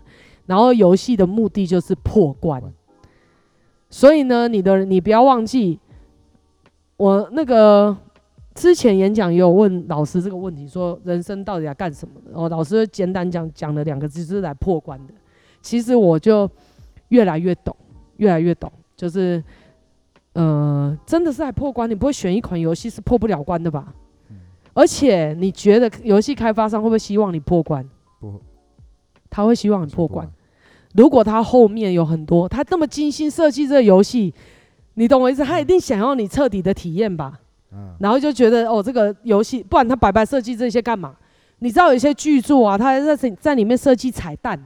[0.45, 2.61] 然后游戏的目的就是破关，
[3.89, 5.79] 所以呢，你的你不要忘记。
[6.97, 7.93] 我那个
[8.53, 12.31] 之前演讲也有问老师这个问题，说人生到底要干什么的？
[12.31, 15.13] 然后老师简单讲讲了两个字，就是来破关的。
[15.61, 16.49] 其实我就
[17.09, 17.75] 越来越懂，
[18.15, 19.43] 越来越懂，就是
[20.35, 21.89] 呃，真的是来破关。
[21.89, 23.93] 你不会选一款游戏是破不了关的吧？
[24.73, 27.85] 而且你觉得游戏开发商会不会希望你破关？
[28.19, 28.41] 不，
[29.29, 30.29] 他会希望你破关。
[30.93, 34.33] 如果他后面有很多，他这么精心设计这个游戏。
[34.97, 35.43] 你懂我意思？
[35.43, 37.37] 他一定想要你彻底的体验吧，
[37.99, 41.15] 然后就觉得哦，这个游戏，不然他白白设计这些干嘛？
[41.59, 44.57] 你知道有一些剧作啊，他还在在里面设计彩蛋，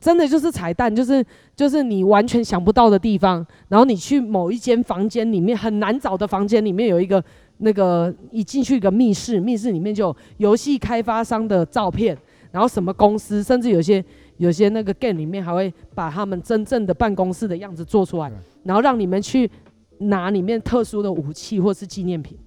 [0.00, 1.24] 真的就是彩蛋，就是
[1.56, 3.44] 就是你完全想不到的地方。
[3.68, 7.22] 然后你去某一间房间里面很难找的房间里面有一个
[7.58, 12.16] 那个一进去一个密室，密室里面就游戏开发商的照片，
[12.52, 14.04] 然后什么公司，甚至有些
[14.36, 18.30] 有些那个 game 里面还会把他们真正的办公室的样子做出来。
[18.62, 19.50] 然后让你们去
[19.98, 22.38] 拿里面特殊的武器或是纪念品，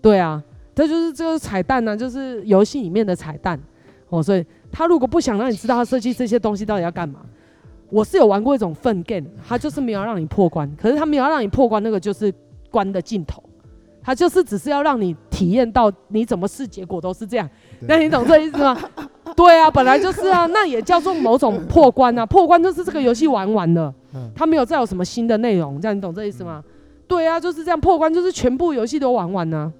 [0.00, 0.40] 对啊，
[0.72, 3.60] 这就是这个彩蛋呢、啊，就是游戏里面的彩蛋
[4.08, 4.22] 哦。
[4.22, 7.20] 所以他如果不想让你知道他设计这些东西到底要干嘛，
[7.90, 12.32] 我是有玩过一种粪 game，他就是没有让你破关，可是他没有让你破关，那个就是
[12.70, 13.42] 关的尽头，
[14.02, 17.48] 他就是只是要让你体验到你怎么试结果都是这样，
[17.80, 18.76] 那你懂这意思吗？
[19.36, 23.94] 对啊，本来就是啊，那也叫做某种破关啊，破关就是这个游戏玩完了。
[24.34, 26.62] 他没有再有什么新的内容，这样你懂这意思吗？
[27.06, 29.72] 对啊，就是这样破关，就是全部游戏都玩完呢。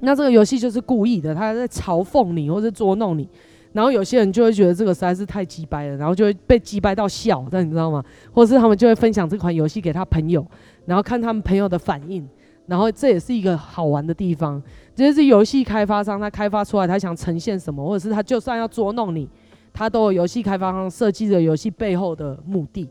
[0.00, 3.26] 那这个游戏就是故意的，他在嘲讽你或者捉弄你，
[3.74, 8.02] 然后有些人就会觉得这个实在是太鸡掰了，然后就会被鸡掰到笑，但你知道吗？
[8.32, 10.46] 或者是他们就会分享这款游戏给他朋友，
[10.86, 12.24] 然后看他们朋友的反应，
[12.66, 14.62] 然后这也是一个好玩的地方。
[14.94, 19.28] 这就是游戏开发商他开发出来，他想呈现什么，或者是他就算要捉弄你，
[19.72, 22.88] 他都有游戏开发商设计的游戏背后的目的。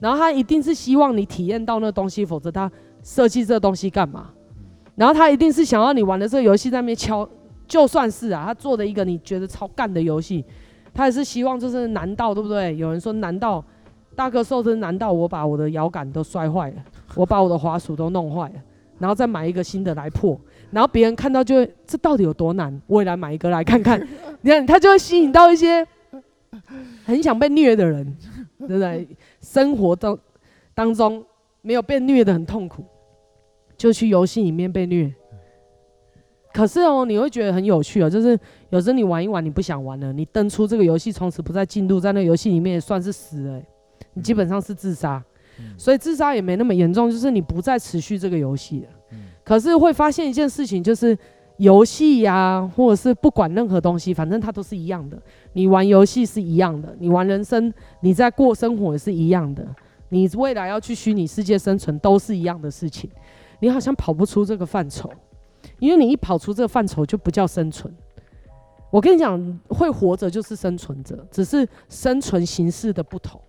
[0.00, 2.70] 然后他一定是希望你体验到那东西，否则他
[3.02, 4.30] 设计这东西干嘛？
[4.94, 7.28] 然后他一定是想要你玩的这个游戏在那边敲，
[7.68, 10.44] 就算是啊，他做的一个你觉得超干的游戏，
[10.94, 12.74] 他也是希望就是难到对不对？
[12.76, 13.62] 有人说难到
[14.16, 16.76] 大颗寿司难道我把我的摇杆都摔坏了，
[17.14, 18.54] 我把我的滑鼠都弄坏了，
[18.98, 20.40] 然后再买一个新的来破，
[20.70, 22.80] 然后别人看到就会这到底有多难？
[22.86, 24.00] 我也来买一个来看看，
[24.40, 25.86] 你看他就会吸引到一些
[27.04, 28.16] 很想被虐的人。
[28.58, 29.06] 对不对？
[29.40, 30.18] 生活当
[30.74, 31.24] 当中
[31.62, 32.84] 没有被虐得很痛苦，
[33.76, 35.14] 就去游戏里面被虐。
[36.52, 38.38] 可是哦，你会觉得很有趣哦，就是
[38.70, 43.62] 有时候你玩一玩，你不想玩了，你登出这个游戏，从此不再进入，在那游戏里面也算是死了，
[44.14, 45.22] 你基本上是自杀。
[45.76, 49.18] 所以自杀也没那么严重，就是你不再持续这个游戏了。
[49.44, 51.16] 可是会发现一件事情，就是
[51.56, 55.20] 游戏呀，或者是不管任何东西，反正它都是一样的。
[55.54, 59.66] 你玩游戏是一样的，你玩人生，你在过生活也是一样的。
[60.10, 63.10] 你未来要去虚拟世界生存，都是一样的事情。
[63.58, 65.10] 你好像跑不出这个范畴，
[65.78, 67.92] 因为你一跑出这个范畴，就不叫生存。
[68.90, 73.40] 我跟你讲，会活着就是生存者，只是生存形式的不同。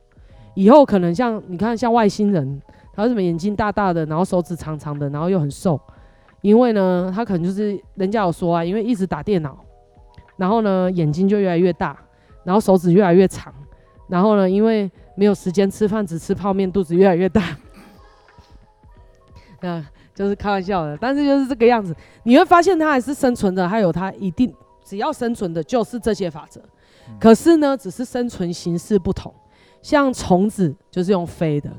[0.53, 2.61] 以后可能像你看，像外星人，
[2.93, 5.79] 他为什么眼睛大大的，然后手指长长的，然后又很瘦？
[6.41, 9.57] 因为呢，他可能就是人家有说啊，因为一直打电脑，
[10.35, 11.97] 然后呢，眼睛就越来越大，
[12.43, 13.53] 然后手指越来越长，
[14.07, 17.57] 然后呢，因为没有时间吃饭，只吃泡面，肚子越来越大。
[19.61, 19.85] 那，
[20.19, 21.95] 就是开玩笑的，但是就是这个样子。
[22.23, 24.53] 你会发现它还是生存的，还有它一定
[24.83, 26.59] 只要生存的，就是这些法则。
[27.17, 29.33] 可是呢，只是生存形式不同。
[29.81, 31.69] 像虫子就是用飞的，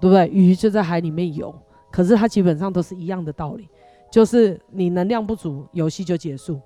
[0.00, 0.26] 对不对？
[0.28, 1.54] 鱼就在海里面游，
[1.92, 3.68] 可是它基本上都是一样的道理，
[4.10, 6.58] 就是你能量不足，游戏就结束。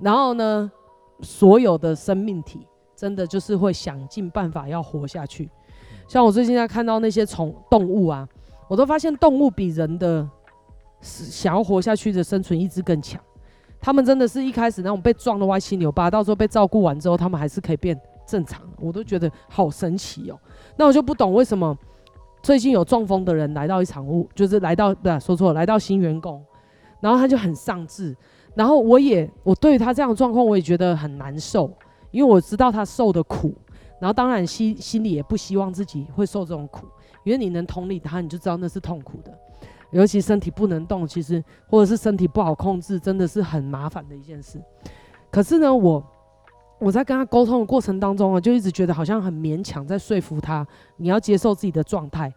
[0.00, 0.70] 然后呢，
[1.20, 2.64] 所有的生命体
[2.94, 5.50] 真的就是会想尽办法要活下去。
[6.06, 8.28] 像我最近在看到那些虫动物啊，
[8.68, 10.28] 我都发现动物比人的
[11.00, 13.20] 想要活下去的生存意志更强。
[13.80, 17.98] 他们真的是一开始那种被撞的歪七扭八，到时候被照顾完之后，他们还是可以变。
[18.26, 20.38] 正常，我都觉得好神奇哦。
[20.76, 21.74] 那我就不懂为什么
[22.42, 26.44] 最近有中风的人来到一场雾，就是来到对、啊，说错了，来到新员工，
[27.00, 28.14] 然后他就很丧志。
[28.54, 31.72] 然后我也我对于他这样的状况，我也觉得很难受，
[32.10, 33.54] 因为我知道他受的苦。
[34.00, 36.86] 然后当然心心里也不希望自己会受这种苦，
[37.24, 39.32] 因为你能同理他，你就知道那是痛苦的。
[39.90, 44.62] 尤其身体不能动，其实或者是身体不好控制，真的是很麻烦的一件事。
[45.30, 46.04] 可是呢，我。
[46.80, 50.64] 我在跟他沟通的过程当中啊，就一直觉得好像很勉强在说服他，
[50.96, 52.32] 你要接受自己的状态。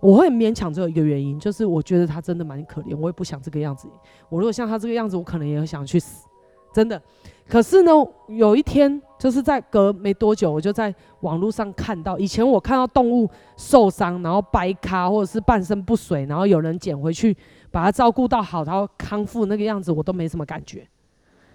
[0.00, 3.88] 我会勉强，只有一个原因，就是我觉得他真的蛮可怜，我也不想这个样子。
[4.28, 6.26] 我如果像他这个样子，我可能也想去死，
[6.74, 7.00] 真的。
[7.48, 7.92] 可是呢，
[8.28, 17.36] 有一天就是在隔没多久，我就在网络上看到，以前我看到动物受伤，然后掰咖或者是半身不遂，然后有人捡回去
[17.70, 20.86] 把它照顾到好，然后康复那个样子，我都没什么感觉。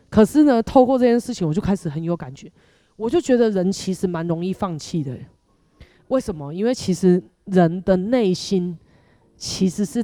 [0.10, 2.52] 可是呢，透过这件事情，我就开始很有感觉。
[2.96, 5.18] 我就觉得人其实蛮容易放弃的。
[6.08, 6.54] 为什么？
[6.54, 8.78] 因为其实人的内心
[9.36, 10.04] 其实是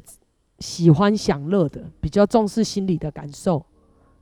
[0.60, 3.66] 喜欢享乐的，比较重视心理的感受。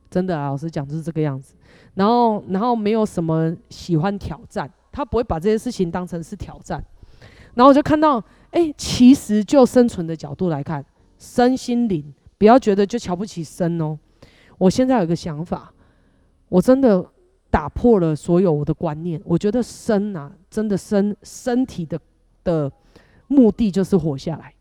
[0.09, 1.53] 真的啊，老实讲就是这个样子。
[1.93, 6.83] 然后，然后没有什么喜欢挑战，他不会把这些事情当成是挑战。
[7.53, 10.83] 然后我就看到，哎，其实就生存的角度来看，
[11.17, 13.97] 身心灵，不要觉得就瞧不起身哦。
[14.57, 15.71] 我现在有个想法。
[16.47, 17.03] 我真的
[17.49, 19.19] 打破了所有我的观念。
[19.25, 21.99] 我觉得生啊，真的生身体的
[22.43, 22.71] 的
[23.27, 24.53] 目的就是活下来。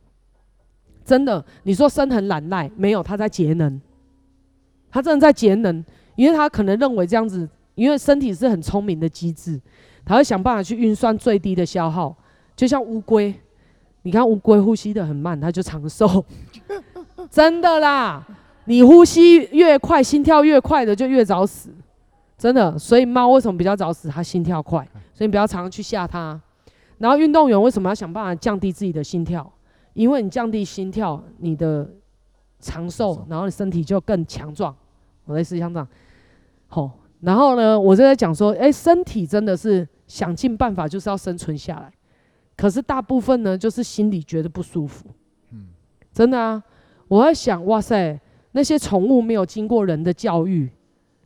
[1.05, 3.81] 真的，你说生很懒赖，没有，他在节能。
[4.95, 5.85] 他真的在节能，
[6.15, 9.61] 因为他可能认为这样子，因为身体是很聪明的机制，
[10.05, 12.15] 他会想办法去运算最低的消耗。
[12.55, 13.35] 就像乌龟，
[14.03, 16.25] 你看乌龟呼吸的很慢，它就长寿。
[17.29, 18.25] 真的啦。
[18.67, 21.71] 你呼吸越快，心跳越快的就越早死，
[22.39, 22.79] 真的。
[22.79, 24.09] 所以猫为什么比较早死？
[24.09, 26.41] 它心跳快，所以你不要常常去吓它。
[26.99, 29.53] 然后运动员为什么要想办法降低自己的心跳？
[29.95, 31.91] 因为你降低心跳，你的
[32.61, 34.73] 长寿，然后你身体就更强壮。
[35.25, 35.89] 我类似像这样，
[36.69, 36.91] 好。
[37.21, 41.91] 然后呢，我就在讲说，哎，身体真的是想尽办法就是要生存下来，
[42.57, 45.07] 可是大部分呢，就是心里觉得不舒服。
[45.51, 45.69] 嗯，
[46.13, 46.63] 真的啊，
[47.09, 48.21] 我在想，哇塞。
[48.57, 50.71] 那些宠物没有经过人的教育，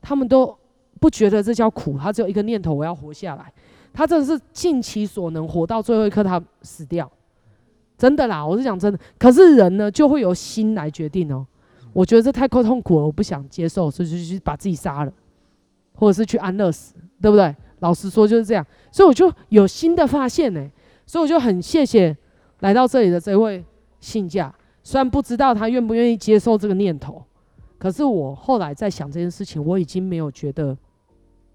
[0.00, 0.56] 他们都
[0.98, 3.52] 不觉得这叫苦，他只有一个念头：我要活下来。
[3.92, 7.10] 他真的是尽其所能活到最后一刻，他死掉。
[7.98, 8.98] 真的啦，我是讲真的。
[9.18, 11.46] 可是人呢，就会由心来决定哦。
[11.98, 15.12] 我觉得这太过痛苦了，我不想接受，所以就去把自己杀了，
[15.94, 17.52] 或者是去安乐死，对不对？
[17.80, 18.64] 老实说就是这样。
[18.92, 20.70] 所以我就有新的发现呢，
[21.04, 22.16] 所以我就很谢谢
[22.60, 23.64] 来到这里的这位
[23.98, 24.54] 信架。
[24.84, 27.20] 虽然不知道他愿不愿意接受这个念头，
[27.78, 30.78] 可是我后来在想这件事情，我已经没有觉得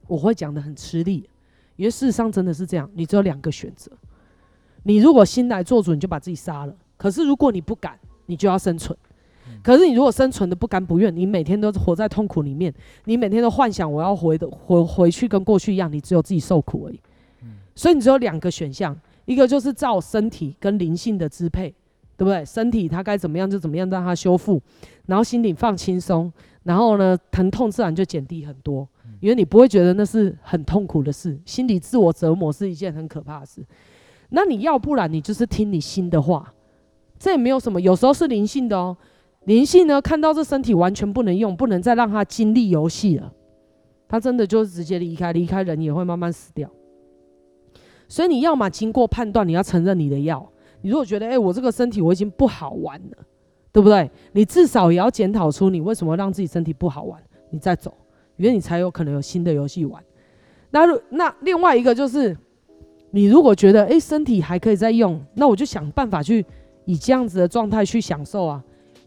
[0.07, 1.29] 我会讲得很吃力，
[1.77, 2.91] 因为事实上真的是这样。
[2.93, 3.89] 你只有两个选择，
[4.83, 8.97] 你如果心来做主，你就把自己杀了；可是如果你不敢，你就要生存。
[9.63, 12.71] 可是你如果生存的不甘不愿，你每天都活在痛苦里面，
[13.05, 16.99] 你每天都幻想我要回的回回去跟过去一样，你只有自己受苦而已。
[17.73, 18.95] 所以你只有两个选项，
[19.25, 21.73] 一个就是照身体跟灵性的支配，
[22.15, 22.43] 对不对？
[22.45, 24.61] 身体它该怎么样就怎么样，让它修复，
[25.05, 26.31] 然后心里放轻松，
[26.63, 28.87] 然后呢，疼痛自然就减低很多，
[29.21, 31.39] 因为你不会觉得那是很痛苦的事。
[31.45, 33.65] 心理自我折磨是一件很可怕的事。
[34.29, 36.53] 那你要不然你就是听你心的话，
[37.17, 38.95] 这也没有什么，有时候是灵性的哦。
[39.45, 43.33] 灵性呢，看到这身体完全不能用，不能再让它经历游戏了，
[44.07, 46.69] 他真的就直接离开，离开人也会慢慢死掉。
[48.07, 50.49] 所以你要么经过判断，你要承认你的药。
[50.81, 53.17] 你如果觉得，哎、我这个身体我已经不好玩了，
[53.71, 54.09] 对不对？
[54.33, 57.93] 你至少也要检讨出你为什么让自己身体不好玩，你再走，
[58.35, 60.03] 因为你才有可能有新的游戏玩。
[60.71, 62.37] 那那另外一个就是，
[63.11, 66.45] 你如果觉得，哎、身体还可以再用，那我就想办法去
[66.85, 68.63] 以这样子的状态去享受啊，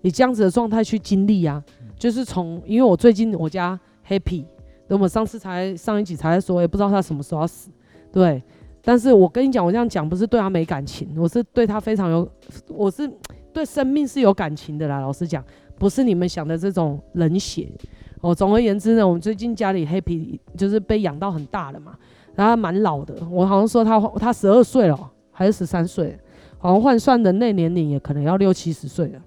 [0.07, 1.62] 以这样子的状态去经历啊。
[1.98, 4.44] 就是从，因为我最近我家 Happy，
[4.88, 7.70] 我们上次才上一集才说，也不知道他什么时候要死，
[8.12, 8.42] 对。
[8.82, 12.30] 但是我跟你讲，我这样讲不是对他没感情，我是对他非常有，
[12.68, 13.11] 我是
[13.52, 15.00] 对生命是有感情的啦。
[15.00, 15.42] 老实讲，
[15.78, 17.68] 不是你们想的这种冷血。
[18.20, 21.96] 哦，总而言之呢，我们最近家里 Happy 就是被养到很大了嘛，
[22.34, 23.16] 然后他蛮老的。
[23.30, 26.16] 我好像说他他十二岁了，还是十三岁，
[26.59, 29.20] 好像换算人类年龄也可能要六七十岁了，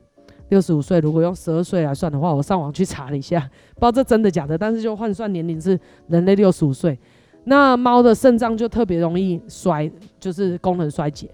[0.50, 1.00] 六十五岁。
[1.00, 3.40] 如果用十二岁来算的话，我上网去查了一下，
[3.76, 6.98] 不知道这真的假的，但是就换算年龄是人类六十五岁。
[7.46, 9.90] 那猫的肾脏就特别容易衰，
[10.20, 11.30] 就是功能衰竭。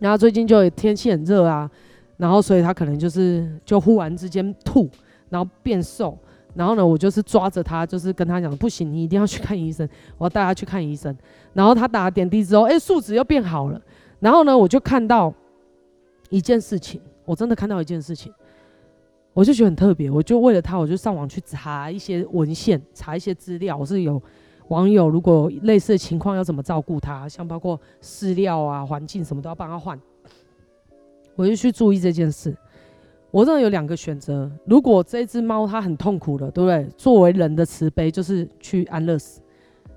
[0.00, 1.70] 然后最近就天气很热啊，
[2.16, 4.90] 然后所以它可能就是就忽然之间吐，
[5.30, 6.18] 然后变瘦。
[6.54, 11.16] 然后呢，我就是抓着它，就是跟他讲，不行，你一定要去看医生，我要带他去看医生。
[11.52, 13.80] 然后他打了点滴之后，哎，数值又变好了。
[14.20, 15.32] 然后呢，我就看到
[16.30, 18.32] 一件事情，我真的看到一件事情，
[19.32, 20.10] 我就觉得很特别。
[20.10, 24.22] 我就为了他，我就上网去查一些文献，查一些资料，我是有。
[24.68, 30.00] 网友如果类似的情况要怎么照顾它，像包括饲料啊、环境什么都要帮它换，
[31.36, 32.56] 我就去注意这件事。
[33.30, 36.88] 我认为有两个选择：如果这只猫它很痛苦了，对不对？
[36.96, 39.42] 作为人的慈悲就是去安乐死，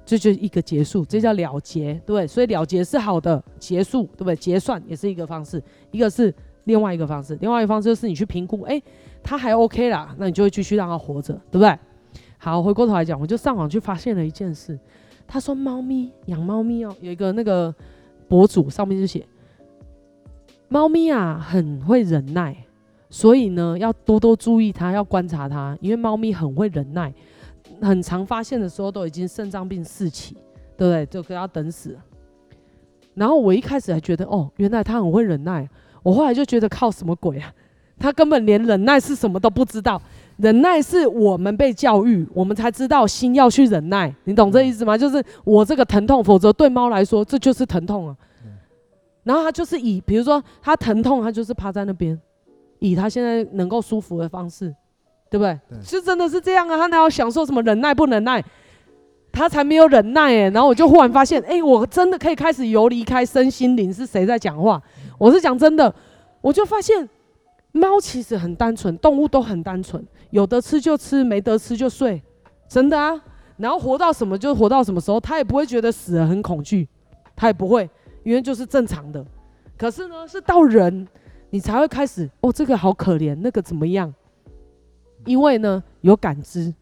[0.06, 2.28] 这就一个结束，这叫了结，对对？
[2.28, 4.36] 所以了结是好的，结束对不对？
[4.36, 6.34] 结算也是一个方式，一个是
[6.68, 8.84] 另外一个方式，另外一个方式就是你去评估，诶，
[9.24, 11.76] 它还 OK 啦，那你就会继续让它活着，对不对？
[12.38, 14.78] 好，回过头来讲，我就上网去发现了一件事。
[15.26, 17.74] 他说，猫咪养猫咪哦，有一个那个
[18.28, 19.26] 博主上面就写，
[20.68, 22.56] 猫咪啊很会忍耐，
[23.10, 27.14] 所以呢要多多注意它，要观察它，因为猫咪很会忍耐，
[27.82, 30.36] 很常发现的时候都已经肾脏病四期，
[30.78, 31.06] 对不对？
[31.08, 31.98] 就给它等死。
[33.16, 35.68] 然后我一开始还觉得，哦，原来它很会忍耐。
[36.08, 37.52] 我后来就觉得，靠什么鬼啊？
[38.00, 40.02] 他根本连忍耐是什么都不知道。
[40.38, 44.98] 忍耐是我们被教育，我们才知道心要去忍耐，你懂这意思吗？
[44.98, 48.16] 就是我这个疼痛，否则对猫来说这就是疼痛啊。
[49.26, 52.18] 然后他就是以，比如说他疼痛，他就是趴在那边，
[52.80, 54.74] 以他现在能够舒服的方式，
[55.30, 55.60] 对不对？
[55.84, 56.78] 是真的是这样啊。
[56.78, 58.42] 他哪有享受什么忍耐不忍耐？
[59.34, 60.50] 他才没有忍耐哎。
[60.52, 64.82] 然后我就忽然发现，哎，我真的可以开始游离开身心灵是谁在讲话？
[65.18, 65.94] 我是讲真的，
[66.42, 67.08] 我就发现
[67.72, 70.06] 猫其实很单纯，动物都很单纯。
[70.32, 72.22] 有得吃就吃，没得吃就睡，
[72.68, 73.20] 真的啊。
[73.58, 76.88] 然后活到什么就活到什么时候，它也不会觉得死了很恐惧，
[77.36, 77.90] 它也不会，
[78.24, 79.26] 因为就是正常的。
[79.78, 81.08] 可是呢，是到人
[81.50, 84.14] 你才会开始哦，这个好可怜，那个怎么样？
[85.26, 86.74] 因为呢有感知，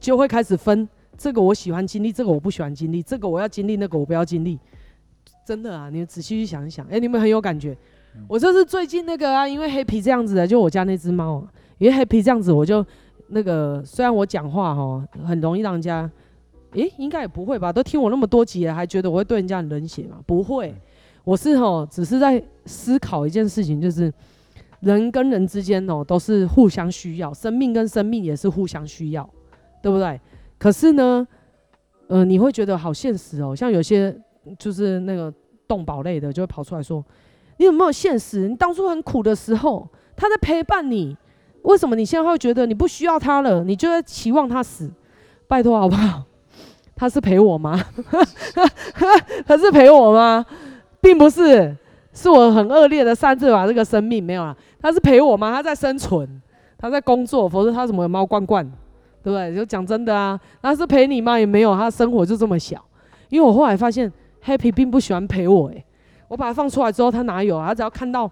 [0.00, 0.88] 就会开始分
[1.18, 4.58] 这个我喜欢经历，这个我不喜欢经历，这个我要经历，那个我不要经历。
[5.44, 7.76] 真的啊，你们仔细去想一想，哎，你们很有感觉。
[8.28, 11.52] 我就是最近那个啊，因为黑皮这样子的，就我家那只猫啊。
[11.78, 12.86] 因为 Happy 这样子，我就
[13.28, 16.08] 那个虽然我讲话哈很容易让人家，
[16.74, 17.72] 诶，应该也不会吧？
[17.72, 20.18] 都听我那么多集了，还觉得我会对人家很冷血吗？
[20.24, 20.72] 不会，
[21.24, 24.10] 我是哈只是在思考一件事情，就是
[24.80, 29.28] 人跟人之间哦都是互相需要，生命跟生命也是互相需要，
[29.82, 30.18] 对不对？
[30.56, 31.26] 可是呢，
[32.06, 34.16] 呃，你会觉得好现实哦，像有些
[34.58, 35.32] 就是那个
[35.66, 37.04] 动保类的就会跑出来说，
[37.58, 38.48] 你有没有现实？
[38.48, 41.16] 你当初很苦的时候，他在陪伴你。
[41.62, 43.64] 为什么你现在会觉得你不需要他了？
[43.64, 44.90] 你就在期望他死？
[45.48, 46.22] 拜托好不好？
[46.94, 47.82] 他是陪我吗？
[49.46, 50.44] 他是陪我吗？
[51.00, 51.74] 并不是，
[52.12, 54.56] 是我很恶劣的擅自把这个生命没有了。
[54.78, 55.50] 他是陪我吗？
[55.52, 56.42] 他在生存，
[56.76, 58.64] 他在工作，否则他怎么有猫罐罐？
[59.22, 59.54] 对不对？
[59.54, 61.38] 就讲真的啊，他是陪你吗？
[61.38, 62.84] 也没有，他生活就这么小。
[63.30, 64.12] 因为我后来发现
[64.44, 65.68] ，Happy 并不喜欢陪我。
[65.68, 65.84] 诶，
[66.28, 67.68] 我把它放出来之后，它哪有啊？
[67.68, 68.30] 它只要看到，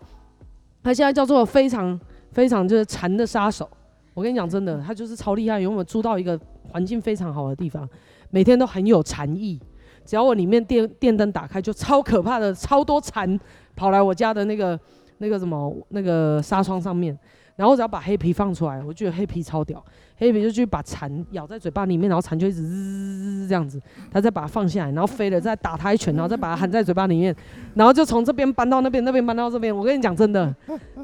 [0.82, 1.98] 它现在叫做非常。
[2.32, 3.68] 非常就是禅的杀手，
[4.14, 5.60] 我跟你讲真的，它就是超厉害。
[5.60, 6.40] 因为我们住到一个
[6.70, 7.86] 环境非常好的地方，
[8.30, 9.60] 每天都很有禅意，
[10.02, 13.38] 只要我里面电电灯打开，就超可怕的，超多蝉
[13.76, 14.80] 跑来我家的那个
[15.18, 17.14] 那个什么那个纱窗上面。
[17.56, 19.84] 然后只要把黑皮放出来，我觉得黑皮超屌，
[20.16, 23.80] 黑皮就去把蝉咬在嘴巴里面，然后蝉就一直滋这样子，
[24.10, 27.34] 他再把它放下来，然后飞了再打它一拳，然后再把它含在嘴巴里面，
[27.74, 29.74] 然后就从这边搬到那边，那边搬到这边。
[29.76, 30.54] 我跟你讲真的，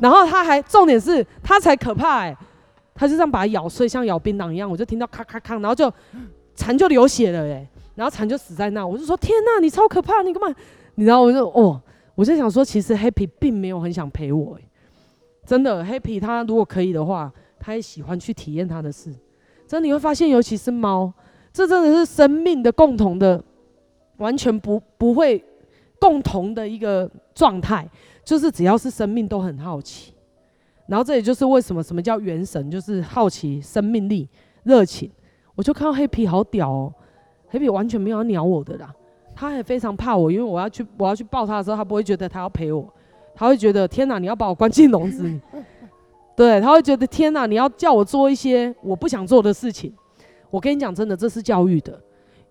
[0.00, 2.36] 然后他还重点是他才可怕哎、欸，
[2.94, 5.92] 他就这样把它咬碎，像咬槟榔一样，我就听到咔咔咔，然后就
[6.54, 10.56] 蝉就流血了哎、然后蝉就死在那，我就说天哪，你超可怕，你干嘛？
[10.94, 11.80] 你知道我就哦，
[12.14, 14.62] 我就想说其实黑皮并没有很想陪我、欸
[15.48, 19.10] 真的，Happy 他如果可以的话，他也喜欢去体验他的事。
[19.66, 21.10] 真的你会发现，尤其是猫，
[21.54, 23.42] 这真的是生命的共同的，
[24.18, 25.42] 完全不不会
[25.98, 27.88] 共同的一个状态。
[28.22, 30.12] 就是只要是生命都很好奇。
[30.86, 34.28] 然后这也就是为什么什么叫元神，就是好奇、生命力、
[34.64, 35.10] 热情。
[35.54, 36.92] 我就看到黑皮好屌哦
[37.48, 38.94] 黑皮完全没有要鸟我的啦，
[39.34, 42.86] 他还非常怕我，因为我要去我要去抱他的时候，他不会觉得他要陪我。
[43.38, 45.40] 他会觉得天哪，你要把我关进笼子里，
[46.34, 49.94] 对，他会觉得天哪，你要叫我做一些我不想做的事情。
[50.50, 51.96] 我跟你讲，真的，这是教育的。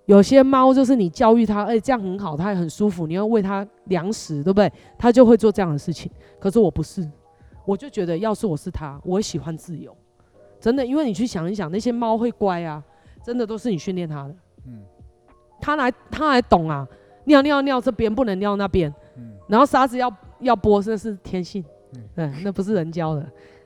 [0.06, 4.72] 有些猫就是你教育它，哎，这样很好，它也很舒服，你要喂它粮食，对不对？
[4.98, 6.10] 它就会做这样的事情。
[6.40, 7.06] 可是我不是，
[7.66, 9.94] 我就觉得，要是我是它，我喜欢自由。
[10.62, 12.82] 真的，因为你去想一想，那些猫会乖啊，
[13.22, 14.36] 真的都是你训练它的。
[14.68, 14.82] 嗯，
[15.60, 16.88] 它来，它还懂啊，
[17.26, 20.10] 尿尿尿这边不能尿那边，嗯，然后沙子要。
[20.40, 21.64] 要播，这是天性，
[22.16, 23.22] 嗯，那不是人教的，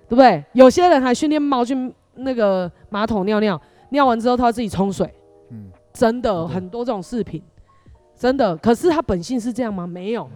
[0.07, 0.43] 对不对？
[0.53, 5.13] 有些人还训练猫去那个马桶尿尿，尿完之后它自己冲水，
[5.49, 7.41] 嗯，真的很多这种视频，
[8.15, 8.55] 真的。
[8.57, 9.87] 可是它本性是这样吗？
[9.87, 10.29] 没有，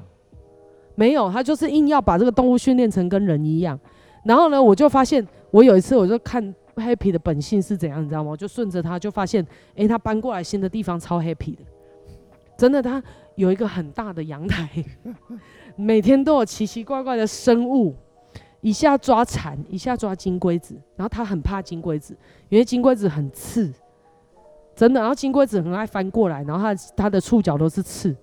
[0.95, 3.79] 没有，它就是硬要把这个动物训练成跟人一样。
[4.23, 8.31] 然后呢，我就发现，我有一次我就看 Happy 的本性是怎样，你知道吗？
[8.31, 9.45] 我就顺着它，就发现，
[9.75, 11.61] 诶，它搬过来新的地方超 Happy 的，
[12.57, 13.01] 真的，它
[13.35, 14.67] 有一个很大的阳台。
[15.75, 17.95] 每天都有奇奇怪怪的生物，
[18.61, 22.17] 一下抓蝉，一下抓金龟子，然后他很怕金龟子，
[22.49, 23.71] 因为金龟子很刺，
[24.75, 24.99] 真的。
[24.99, 28.15] 然后金龟子很爱翻过来，然后它它的触角都是刺，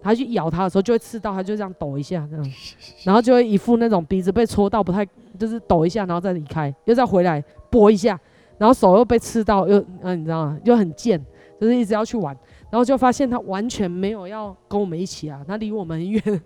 [0.00, 2.52] 它去咬它的时候就会刺到，它就这样抖一下这样，
[3.04, 5.06] 然后就会一副那种鼻子被戳到不太，
[5.38, 8.18] 就是抖一下，然后再离开，又再回来拨一下，
[8.56, 10.58] 然后手又被刺到，又嗯你知道吗？
[10.64, 11.20] 又很贱，
[11.60, 12.36] 就是一直要去玩，
[12.70, 16.42] 然后就发现它完全没有要跟我们一起啊，它离我们很远。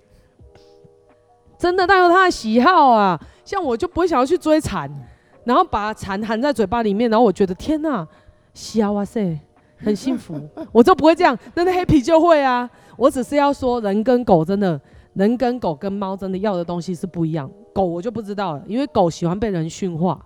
[1.58, 3.20] 真的，他有他的喜好啊。
[3.44, 4.90] 像我就不会想要去追蝉，
[5.44, 8.06] 然后把蝉含在嘴巴里面，然后我觉得天哪，
[8.54, 9.38] 笑哇塞，
[9.76, 10.40] 很幸福，
[10.72, 11.38] 我就不会这样。
[11.54, 12.68] 但是黑皮就会啊。
[12.96, 14.80] 我只是要说，人跟狗真的，
[15.14, 17.50] 人跟狗跟猫真的要的东西是不一样。
[17.74, 20.18] 狗我就不知道了，因为狗喜欢被人驯化，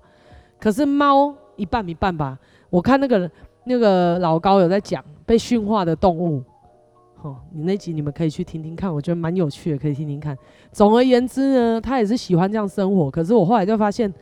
[0.60, 2.38] 可是猫一半一半吧。
[2.70, 3.30] 我看那个
[3.64, 6.42] 那个老高有在讲被驯化的动物。
[7.22, 10.38] 哦，你那集你们可以去听听看，我觉得蛮有趣的，可以听听看。
[10.70, 13.10] 总而言之呢，他也是喜欢这样生活。
[13.10, 14.12] 可是我后来就发现，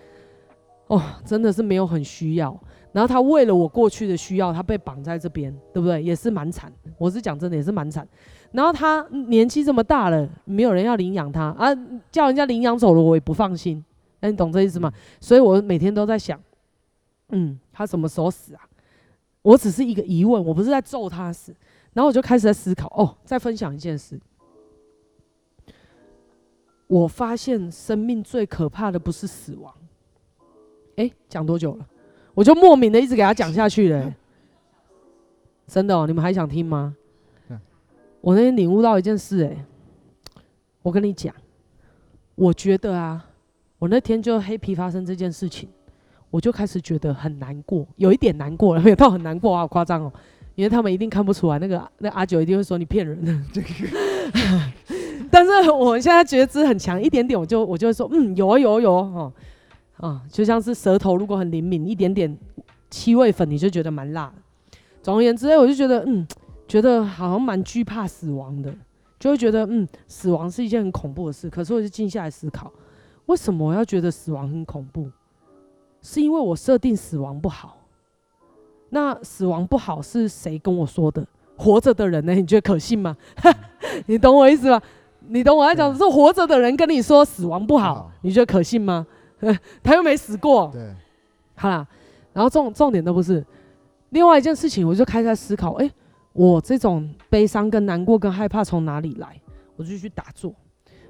[0.87, 2.59] 哦，真的是没有很需要。
[2.93, 6.03] 然后他为了我过去的需要，他被绑在这边，对不对？
[6.03, 6.73] 也是蛮惨。
[6.97, 8.09] 我是讲真的，也是蛮惨。
[8.53, 11.69] 然后他年纪这么大了，没有人要领养他啊，
[12.11, 13.85] 叫人家领养走了，我也不放心。
[14.21, 14.91] 那，你懂这意思吗？
[15.21, 16.41] 所以我每天都在想，
[17.29, 18.63] 嗯，他什么时候死啊？
[19.43, 21.55] 我只是一个疑问，我不是在咒他死。
[21.97, 24.21] 然后我就开始在思考哦，再分享一件事。
[26.87, 29.75] 我发现生命最可怕的不是死亡。
[30.97, 31.87] 哎，讲多久了？
[32.35, 34.15] 我就莫名的一直给他讲下去了、欸。
[35.67, 36.95] 真的哦，你们还想听吗？
[38.21, 39.65] 我那天领悟到一件事，哎，
[40.83, 41.35] 我跟你讲，
[42.35, 43.25] 我觉得啊，
[43.79, 45.67] 我那天就黑皮发生这件事情，
[46.29, 50.13] 我就开始觉得很难过，有一点难过了，没有到很难过啊，好夸张哦。
[50.57, 53.33] 因为他们一定看不出来，那个那阿九一定会说你骗人的。
[55.31, 59.33] 但是我现在觉知很强，一点点我就我就会说，嗯，有啊有啊有啊，哦，
[59.99, 62.37] 啊，就像是舌头如果很灵敏，一点点
[62.91, 64.35] 七味粉你就觉得蛮辣的。
[65.03, 66.27] 总而言之，我就觉得，嗯，
[66.67, 68.75] 觉得好像蛮惧怕死亡的，
[69.21, 71.51] 就会觉得，嗯，死亡是一件很恐怖的事。
[71.51, 72.73] 可是我就静下来思考，
[73.27, 75.11] 为什么我要觉得死亡很恐怖？
[76.01, 77.77] 是因为我设定死亡不好。
[78.97, 81.23] 那死亡不好是谁跟我说的？
[81.55, 82.33] 活着的人呢？
[82.35, 83.15] 你觉得可信吗？
[84.07, 84.81] 你懂我意思吗？
[85.29, 89.07] 你懂我在讲，是活着的人跟你说死亡不好，你觉得可信吗？
[89.85, 90.71] 他又没死过。
[90.73, 90.95] 对，
[91.57, 91.87] 好啦，
[92.33, 93.45] 然后重重点都不是。
[94.11, 95.91] 另外一件事情，我就开始在思考：哎，
[96.33, 99.39] 我这种悲伤、跟难过、跟害怕从哪里来？
[99.77, 100.55] 我就去打坐，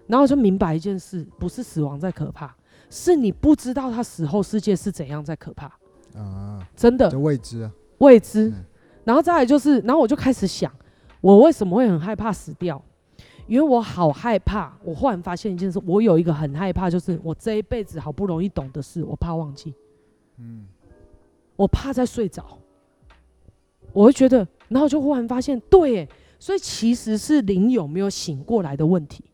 [0.09, 2.53] 然后我就明白一件事：不是死亡在可怕，
[2.91, 5.71] 是你不知道他死后世界是怎样在可怕。
[6.17, 8.53] 啊，真的，未知啊，未知。
[9.05, 10.73] 然后再来就是，然后我就开始想，
[11.21, 12.83] 我为什么会很害怕死掉？
[13.47, 14.77] 因为我好害怕。
[14.83, 19.73] 我忽然发现一件事，我有一个很害怕，就是我这一辈子好不容易懂的事，我怕忘记。
[20.39, 20.67] 嗯，
[21.55, 22.59] 我怕在睡着。
[23.93, 26.09] 我会觉得，然后就忽然发现，对耶，
[26.41, 29.25] 所以其实是灵有没有醒过来的问题。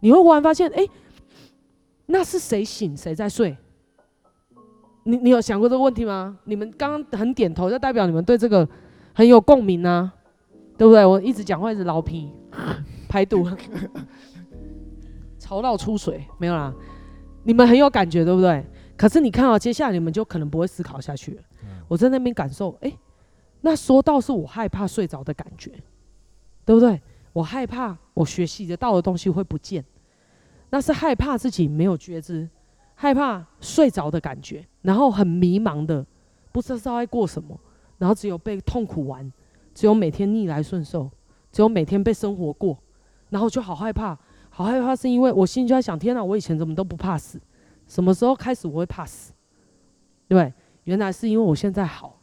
[0.00, 0.88] 你会忽然发现，哎，
[2.06, 3.54] 那是谁醒，谁在睡？
[5.04, 6.38] 你你有想过这个问题吗？
[6.44, 8.68] 你们刚刚很点头，就代表你们对这个
[9.14, 10.12] 很有共鸣啊，
[10.76, 11.04] 对不对？
[11.04, 12.30] 我一直讲话一直老皮
[13.08, 13.48] 排毒，
[15.38, 16.74] 潮到出水没有啦？
[17.44, 18.64] 你们很有感觉，对不对？
[18.96, 21.42] 可是你看啊接下来你们就可能不会思考下去了。
[21.88, 22.92] 我在那边感受，哎，
[23.62, 25.72] 那说到是我害怕睡着的感觉，
[26.64, 27.00] 对不对？
[27.32, 29.84] 我害怕我学习得到的东西会不见，
[30.68, 32.48] 那是害怕自己没有觉知。
[33.02, 36.04] 害怕睡着的感觉，然后很迷茫的，
[36.52, 37.58] 不知道在过什么，
[37.96, 39.32] 然后只有被痛苦完，
[39.74, 41.10] 只有每天逆来顺受，
[41.50, 42.76] 只有每天被生活过，
[43.30, 44.18] 然后就好害怕，
[44.50, 47.40] 好害怕，是因为我心里就在想：天哪，我以前怎么都不怕死？
[47.86, 49.32] 什么时候开始我会怕死？
[50.28, 50.52] 对，
[50.84, 52.20] 原来是因为我现在好，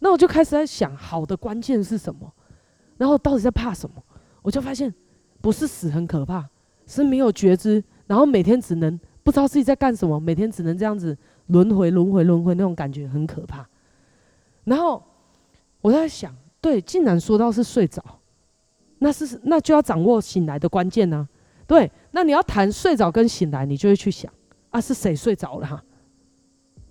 [0.00, 2.32] 那我就开始在想，好的关键是什么？
[2.96, 4.02] 然后到底在怕什么？
[4.42, 4.92] 我就发现，
[5.40, 6.48] 不是死很可怕，
[6.84, 8.98] 是没有觉知，然后每天只能。
[9.26, 13.68] 不知道自己在干什么，每天只能这样子轮回、轮回、轮回，那种感觉很可怕。
[14.62, 15.02] 然后
[15.80, 18.00] 我在想，对，竟然说到是睡着，
[19.00, 21.66] 那是那就要掌握醒来的关键呢、啊。
[21.66, 24.32] 对，那你要谈睡着跟醒来，你就会去想
[24.70, 25.82] 啊，是谁睡着了哈？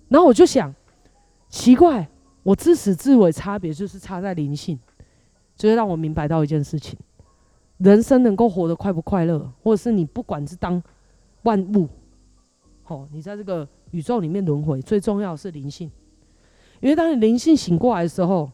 [0.08, 0.74] 然后我就想，
[1.48, 2.06] 奇怪，
[2.42, 4.78] 我自始至尾差别就是差在灵性，
[5.56, 6.98] 就会让我明白到一件事情：
[7.78, 10.82] 人生能够活得快不快乐，或者是你不管是当
[11.44, 11.88] 万物。
[12.88, 15.90] 哦，你在这个宇宙里面轮回，最重要是灵性，
[16.80, 18.50] 因为当你灵性醒过来的时候，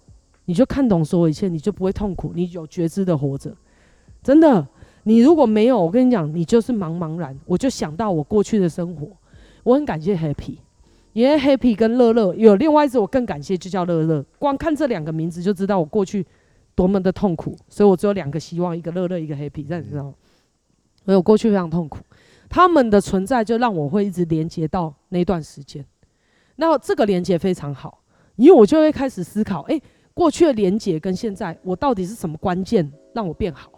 [0.46, 3.54] 你就看懂所有一切，你就不会痛苦，你有觉知的活着。
[4.22, 4.66] 真的，
[5.02, 7.38] 你如果没有，我跟你讲，你就是茫茫然。
[7.44, 9.08] 我就想到我过去的生活，
[9.64, 10.56] 我很感谢 Happy，
[11.12, 14.24] 因为 Happy 跟乐乐有另外一只我更感谢，就叫乐乐。
[14.38, 16.24] 光看这两个名字就知道我过去
[16.74, 20.14] 多么的痛苦，所以我只有两个希望，一个乐乐，一个 Happy，这样你知道吗？
[21.04, 21.98] 所以我过去非常痛苦。
[22.54, 25.82] 他们的存在就让我会一直连接到那段时间，
[26.56, 28.02] 那这个连接非常好，
[28.36, 33.72] 因为我就会开始思考，诶，过去的连接跟现在我到底是什么关键让我变好？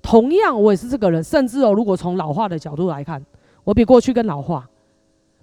[0.00, 3.22] 同样，我也是这个人，甚至哦，如果从老化的角度来看，
[3.64, 4.66] 我比过去更老化。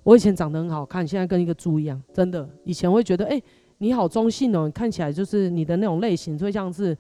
[0.02, 2.50] 我以前长得很好看，现在跟一个猪一样，真的。
[2.64, 3.44] 以前会觉得，诶，
[3.78, 6.98] 你好中性哦，看起来就是你的那种类型，就像是。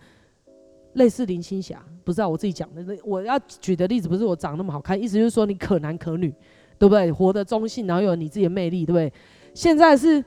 [0.93, 2.83] 类似林青霞，不知道我自己讲的。
[3.03, 6.33] 我要举的例子不是我长那么好看，意思就是说你可男可女，
[6.77, 7.11] 对不对？
[7.11, 9.11] 活得中性，然后有你自己的魅力，对不对？
[9.53, 10.23] 现在是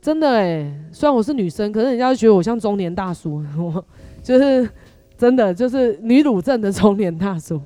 [0.00, 3.84] 真的哎、虽然我是女生，可是人家就觉得我像中年大叔，我
[4.22, 4.68] 就是
[5.16, 7.60] 真的就是女乳症的中年大叔。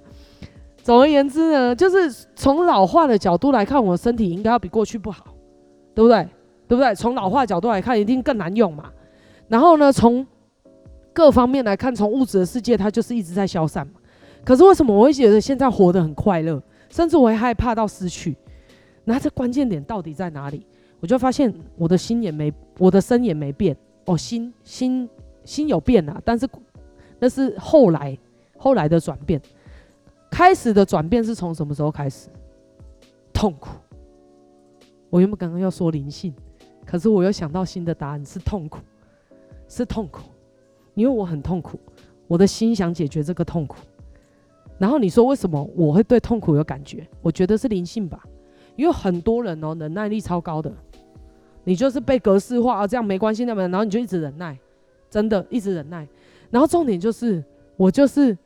[0.82, 5.34] 总而言之呢，就是从老化的角度来看，我身体应该要比过去不好，
[5.94, 6.28] 对不对？
[6.68, 6.94] 对不对？
[6.94, 8.90] 从老化角度来看，一定更难用嘛。
[9.48, 10.26] 然后呢，从
[11.16, 13.94] 各方面来看，从物质的世界，它就是一直在消散嘛。
[14.44, 18.36] 可是为什么我会觉得现在活得很快乐，甚至我会害怕到失去？
[19.04, 20.66] 那这关键点到底在哪里？
[21.00, 23.74] 我就发现我的心也没，我的身也没变。
[24.04, 25.08] 哦，心心
[25.42, 26.46] 心有变啊，但是
[27.18, 28.18] 那是后来
[28.58, 29.40] 后来的转变。
[30.30, 32.28] 开始的转变是从什么时候开始？
[33.32, 33.70] 痛苦。
[35.08, 36.34] 我原本刚刚要说灵性，
[36.84, 38.80] 可是我又想到新的答案是痛苦，
[39.66, 40.20] 是痛苦。
[40.96, 41.78] 因为我很痛苦，
[42.26, 43.76] 我的心想解决这个痛苦。
[44.78, 47.06] 然后你说为什么我会对痛苦有感觉？
[47.22, 48.24] 我觉得是灵性吧。
[48.74, 50.70] 因为很多人哦，忍耐力超高的，
[51.64, 54.58] 你就是被格式化啊，这样没关系那么，然后你就一直忍耐，
[55.08, 56.06] 真的一直忍耐。
[56.50, 57.42] 然后重点就是
[57.76, 58.36] 我就是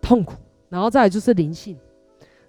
[0.00, 0.34] 痛苦，
[0.68, 1.76] 然后再来就是灵性。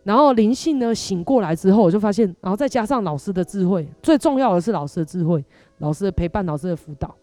[0.01, 5.43] 然后灵性呢醒过来之后，我就发现，然后再加上老师的智慧，最重要的是老师的智慧，
[5.77, 7.15] 老师的陪伴，老师的辅导。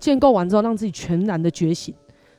[0.00, 1.94] 建构完之后，让自己全然的觉醒，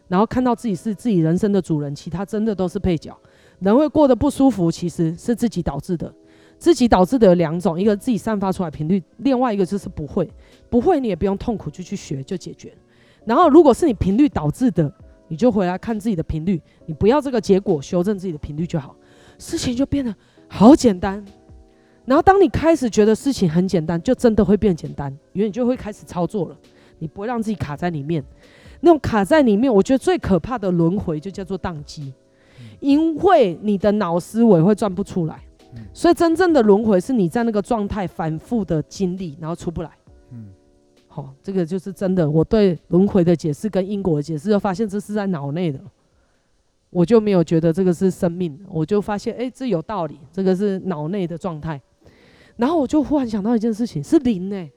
[0.07, 3.15] 然后看到自己是自己人生的主人，其他真的都是配角。
[3.59, 6.11] 人会过得不舒服，其实是自己导致的。
[6.57, 10.29] 自己导致的有两种，一个自己散发出来频率，另外一个就是不会。
[10.69, 12.71] 不会你也不用痛苦，就去学就解决。
[13.25, 14.91] 然后如果是你频率导致的，
[15.27, 18.95] 你就回来看自己的频率，你不要这个结果，修正自己的频率就好，
[19.39, 20.13] 事情就变得
[20.47, 21.23] 好简单。
[22.05, 26.57] 然后当你开始觉得事情很简单，就真的会变简单，因为你就会开始操作了。
[27.01, 28.23] 你不会让自己卡在里面，
[28.79, 32.13] 那种卡在里面，我觉得最可怕的轮回就叫做宕机，
[32.79, 35.43] 因为你的脑思维会转不出来，
[35.93, 39.89] 所以真正的轮回是你在那个状态反复的经历，然后出不来。
[40.31, 40.45] 嗯
[41.07, 42.29] 好、哦，这个就是真的。
[42.29, 45.79] 我对轮回的解释跟因果的解释，就发现这是在脑内的，
[46.89, 51.81] 我就没有觉得这个是生命，我就发现，哎，这有道理，这个是脑内的状态。
[52.55, 54.69] 然后我就忽然想到一件事情，是灵呢，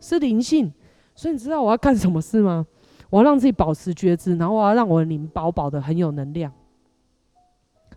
[0.00, 0.72] 是灵性。
[1.16, 2.64] 所以你知道我要干什么事吗？
[3.10, 6.52] 我要让自己保持觉知，然后我要让我的灵饱饱的很有能量。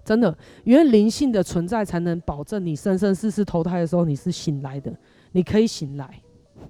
[0.06, 4.92] 真的，因为灵性的存在才能保证你生生世世投胎的时候你是醒来的，
[5.32, 6.22] 你可以醒来，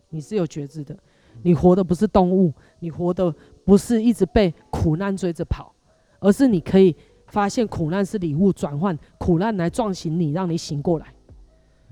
[0.09, 0.97] 你是有觉知的。
[1.41, 5.73] 你活的不是动物，你活的不是一直被苦难追着跑，
[6.19, 6.93] 而是你可以
[7.27, 11.05] 发现苦难是礼物，转换苦难来撞醒你，让你醒过来。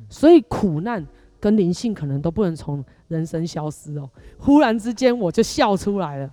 [0.10, 1.06] 所以苦难
[1.40, 4.10] 跟灵性可能都不能从人生消失哦。
[4.38, 6.30] 忽然之间我就笑出来了，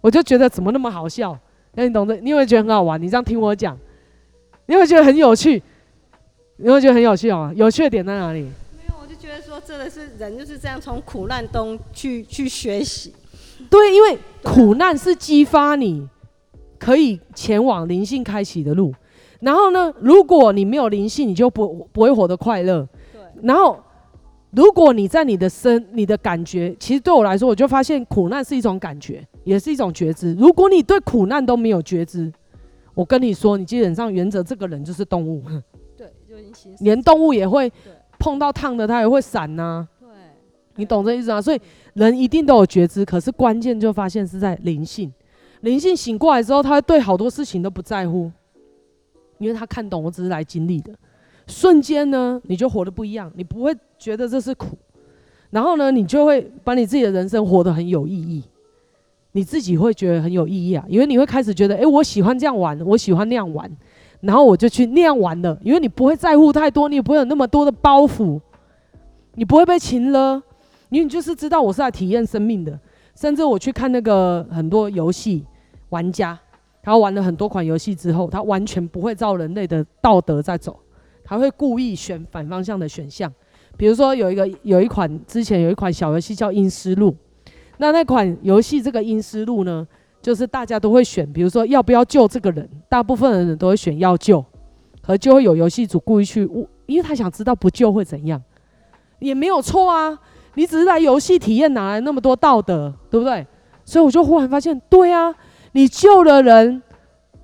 [0.00, 1.38] 我就觉得怎么那么好笑？
[1.74, 2.16] 那你懂得？
[2.16, 3.00] 你有没有觉得很好玩？
[3.00, 3.76] 你这样听我讲，
[4.66, 5.62] 你会觉得很有趣？
[6.56, 7.52] 你会觉得很有趣哦？
[7.56, 8.42] 有趣的点在哪里？
[8.42, 13.12] 没有，我就觉得说真的是人就是这样从苦难中去去学习，
[13.68, 16.08] 对，因为苦难是激发你
[16.78, 18.94] 可以前往灵性开启的路。
[19.40, 22.88] 然后呢，如果你没有灵性，你就不不会活得快乐。
[23.12, 23.20] 对。
[23.42, 23.78] 然后，
[24.54, 30.34] 如果你在你的身、你的感觉，其实对我来说，我就发现苦难是一种感觉，也是一种觉知。
[30.34, 32.32] 如果你对苦难都没有觉知，
[32.94, 35.42] 我跟你说，你基本上原则这个人就是动物。
[35.96, 36.12] 对，
[36.80, 37.72] 连动物也会。
[38.16, 39.88] 碰到烫的，它也会闪呐、啊。
[40.00, 40.08] 对，
[40.76, 41.42] 你懂这意思吗？
[41.42, 41.60] 所以
[41.92, 45.12] 人一定都有觉知，可是关键就发现是在灵性。
[45.60, 48.30] 灵性醒过来之后，他会对好多事情都不在乎，
[49.38, 50.94] 因为他看懂我只是来经历的。
[51.46, 54.76] 瞬间呢，你就活得不一样，你不会觉得这是苦，
[55.50, 58.42] 然后呢，你就会把你自己的人生活得很有意义，
[59.32, 63.70] 你自己会觉得很有意义啊，因为你会开始觉得，诶，我喜欢这样玩，我喜欢那样玩。
[64.20, 68.40] 然后我就去那样玩了，因为你不会在乎太多，你也不会有那么多的包袱，
[69.34, 70.42] 你不会被情了，
[70.88, 72.78] 因为你就是知道我是来体验生命的。
[73.14, 75.44] 甚至我去看那个很多游戏
[75.90, 76.38] 玩家，
[76.82, 80.74] 他玩了很多款游戏之后，他完全不会照人类的道德在走，
[81.24, 83.32] 他会故意选反方向的选项。
[83.76, 87.10] 比如说有一个有一款之前有一款小游戏叫《阴思路》，
[87.78, 89.86] 那那款游戏这个《阴尸路》呢？
[90.22, 94.42] 就是大家都会选，比如说要不要救这个人，大部分的人都会选要救，
[95.02, 98.42] 可就会有游戏组故意去误，因为他想知道不救会怎样，
[99.18, 100.18] 也没有错啊，
[100.54, 103.46] 你只是来游戏体验，哪来那么多道德，对不对？
[103.84, 105.34] 所以我就忽然发现，对啊，
[105.72, 106.82] 你救了人，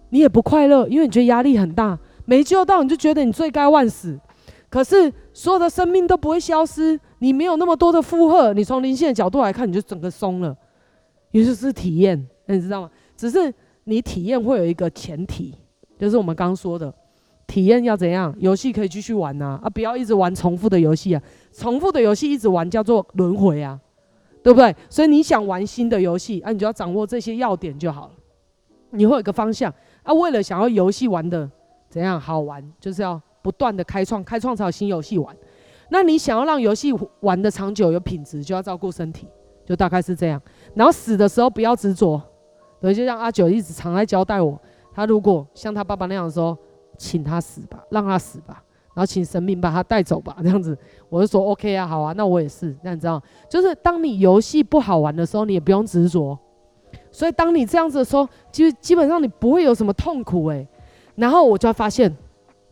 [0.08, 1.98] 你也不快乐，因为你觉得压力很大，
[2.30, 4.16] 没救到你就觉得你罪该万死，
[4.68, 10.56] 可是所有的生命都不会消失，你没有那么多的负荷，你从灵性的角度来看，你就整个松了，
[11.32, 12.24] 也就是体验。
[12.46, 12.90] 你知道吗？
[13.16, 13.52] 只是
[13.82, 15.56] 你体验会有一个前提，
[15.98, 16.94] 就是我们刚说的，
[17.48, 18.32] 体验要怎样？
[18.38, 21.20] 游戏可以继续玩呐，啊，不要一直玩重复的游戏啊，
[21.52, 23.76] 重复的游戏一直玩叫做轮回啊，
[24.40, 24.72] 对不对？
[24.88, 28.12] 所以你想玩新的游戏啊，你就要掌握这些要点就好了，
[28.90, 29.74] 你会有个方向
[30.04, 30.12] 啊。
[30.14, 31.50] 为了想要游戏玩的
[31.90, 35.36] 怎样好玩，就是要不断的开创，开创才有新游戏玩。
[35.90, 39.26] 那你想要让游戏玩的长久有品质，就要照顾身体，
[39.66, 40.40] 就大概是这样。
[40.72, 42.22] 然后死的时候不要执着。
[42.80, 44.58] 对，就像阿九一直常来交代我，
[44.94, 46.56] 他如果像他爸爸那样说，
[46.96, 48.62] 请他死吧，让他死吧，
[48.94, 56.38] 然后请神明把他带走吧，这样子，我就说 OK 啊，好啊，那我也是，那你知道，就是当你游戏不好玩的时候，你也不用执着，
[57.10, 60.66] 所以当你这样子的时候，基基本上你不会有什么痛苦诶。
[61.20, 62.10] 然后我就发现，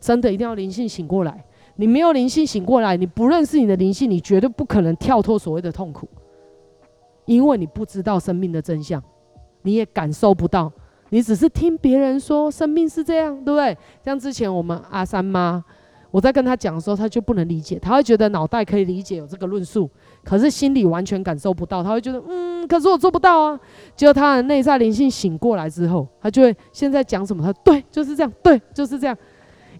[0.01, 1.45] 真的一定要灵性醒过来，
[1.77, 6.09] 你没有灵性醒过来，你不认识你的灵性，你绝对不可能跳脱所谓的痛苦，
[7.27, 9.03] 因为你不知道生命的真相。
[9.63, 10.73] 你也感受不到，
[11.11, 13.77] 你只是听别人说生命是这样，对不对？
[14.03, 15.63] 像之前我们阿三妈，
[16.11, 19.91] 我在跟她讲的时候，她就不能理解，她会觉得脑袋可以理解有这个论述，
[20.29, 23.59] 可是心里完全感受不到，他会觉得嗯，可是我做不到啊。
[23.97, 29.17] 结果他的内在灵性醒过来之后，他就会现在讲什么，他对，就是这样，对，就是这样，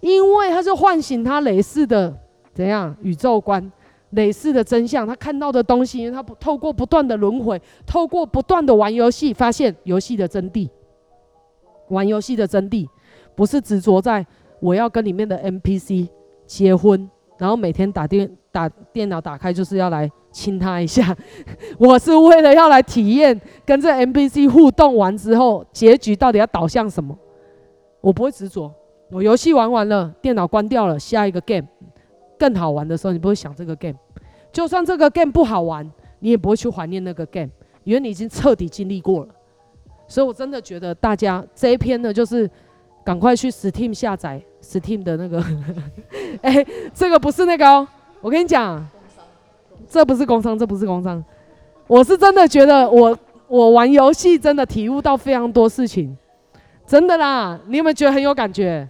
[0.01, 2.11] 因为他就唤醒他累世的
[2.51, 3.71] 怎样宇宙观。
[4.13, 10.67] 累世的真相，他看到的东西，他不透过不断的轮回，透过不断的玩游戏，发现游戏的真谛。
[11.89, 12.87] 玩游戏的真谛，
[13.35, 14.25] 不是执着在
[14.59, 16.07] 我要跟里面的 NPC
[16.47, 17.07] 结婚，
[17.39, 21.15] 然后每天打电打电脑打开就是要来亲他一下。
[21.79, 27.17] 我是为了要来体验跟这 NPC 互动完之后，结局到底要导向什么？
[28.01, 28.71] 我不会执着。
[29.09, 31.67] 我游戏玩完了，电脑关掉了，下一个 game。
[32.37, 33.97] 更好玩的时候，你不会想这个 game，
[34.51, 35.89] 就算这个 game 不好玩，
[36.19, 37.49] 你也不会去怀念那个 game，
[37.83, 39.33] 因为你已经彻底经历过了。
[40.07, 42.49] 所以我真的觉得大家这一篇呢，就是
[43.03, 45.43] 赶快去 Steam 下载 Steam 的那个，
[46.41, 47.87] 哎、欸，这个不是那个哦，
[48.21, 48.85] 我跟你讲，
[49.89, 51.23] 这不是工伤，这不是工伤，
[51.87, 53.17] 我是真的觉得我
[53.47, 56.15] 我玩游戏真的体悟到非常多事情，
[56.85, 57.59] 真的啦。
[57.67, 58.87] 你有没有觉得很有感觉？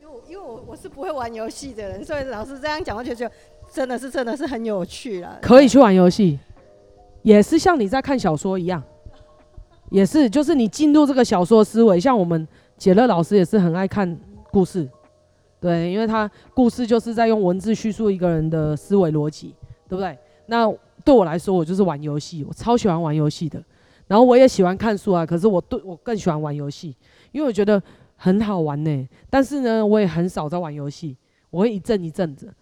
[0.00, 3.34] 因为因为我我是不会玩游戏的人，所以老师这样讲，我就觉得
[3.72, 5.38] 真的是真的是很有趣了。
[5.42, 6.38] 可以去玩游戏，
[7.22, 8.82] 也是像你在看小说一样，
[9.90, 14.18] 也是就是你进入这个小说思维，像我们杰乐老师也是很爱看
[14.50, 14.88] 故事，
[15.60, 19.54] 对，因为他故事就是在用文字叙述一个人的思维逻辑，
[19.88, 20.16] 对不对？
[20.46, 20.72] 那
[21.04, 23.62] 对我来说，我就是玩游戏，我超喜欢玩游戏的。
[24.06, 26.96] 然后我也喜欢看书啊，可是我对我更喜欢玩游戏，
[27.32, 27.82] 因为我觉得
[28.16, 31.16] 很好玩呢、但是呢，我也很少在玩游戏，
[31.50, 32.52] 我会一阵一阵子，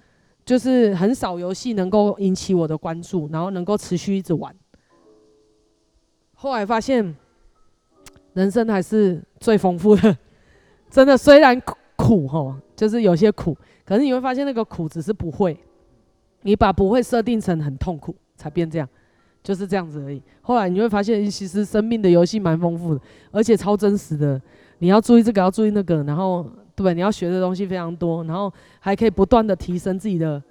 [0.44, 4.54] 就是很少游戏能够引起我的关注，然后能够持续一直玩。
[6.34, 7.14] 后来发现，
[8.34, 10.16] 人生还是最丰富的，
[10.90, 11.60] 真的，虽然
[11.94, 15.58] 苦吼，就是有些苦，可是你会发现那个苦只是不会，
[16.42, 18.14] 你把不会设定成很痛苦。
[18.38, 18.86] 才变这样，
[19.42, 20.22] 就是这样子而已。
[20.42, 23.00] 后来你会发现，其实生命的游戏蛮丰富的，
[23.30, 24.38] 而且超真实的。
[24.80, 26.44] 你要注意这个，要注意那个，然后
[26.74, 26.92] 对？
[26.92, 30.42] 你要学的东西非常多，然后还可以不断的提升自己的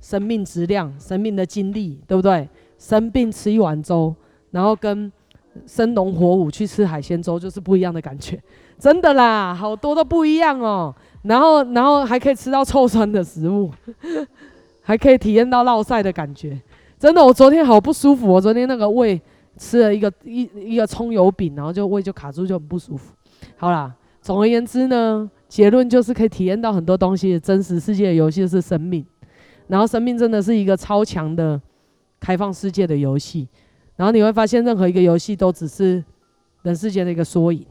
[0.00, 2.48] 生命质量、生命的经历，对不对？
[2.76, 4.12] 生病吃一碗粥，
[4.50, 5.12] 然后跟
[5.64, 8.42] 生龙活虎去吃海鲜粥，就是不一样的感觉，
[8.80, 10.92] 真的啦，好多都不一样哦。
[11.22, 13.70] 然后，然后还可以吃到臭酸的食物，
[14.80, 16.58] 还可以体验到落赛的感觉。
[16.98, 18.26] 真的，我昨天好不舒服。
[18.26, 19.20] 我昨天那个胃
[19.56, 23.12] 吃了一个一一个葱油饼，然后就胃就卡住，就很不舒服。
[23.56, 27.38] 好啦，总而言之呢，结论就是可以体验到很多东西。
[27.38, 29.04] 真实世界的游戏是生命，
[29.66, 31.60] 然后生命真的是一个超强的
[32.20, 33.48] 开放世界的游戏。
[33.96, 36.02] 然后你会发现，任何一个游戏都只是
[36.62, 37.66] 人世间的一个缩影，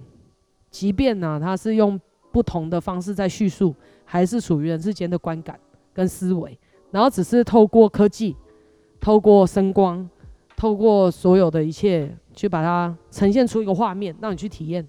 [0.69, 1.99] 即便呢、它是用
[2.37, 3.73] 不同的方式在叙述，
[4.05, 5.59] 还是属于人世间的观感
[5.91, 6.55] 跟思维。
[6.91, 8.35] 然后只是透过科技。
[8.99, 10.07] 透过声光，
[10.55, 14.85] 透过所有的一切，去把它呈现出一个画面，让你去体验，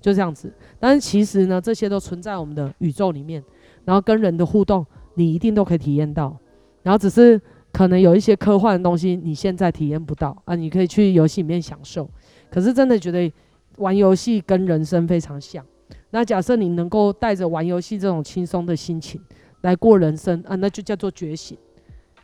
[0.00, 0.52] 就这样子。
[0.80, 3.42] 但是其实呢，这些都存在我们的宇宙里面，
[3.84, 4.84] 然后跟人的互动，
[5.14, 6.36] 你一定都可以体验到。
[6.82, 7.40] 然后只是
[7.72, 12.08] 可能有一些科幻的东西，你现在体验不到啊，你可以去游戏里面享受。
[12.50, 13.32] 可是真的觉得
[13.78, 15.64] 玩游戏跟人生非常像。
[16.10, 19.20] 那假设你能够带着玩游戏这种轻松的心情
[19.62, 21.56] 来过人生啊，那就叫做觉醒。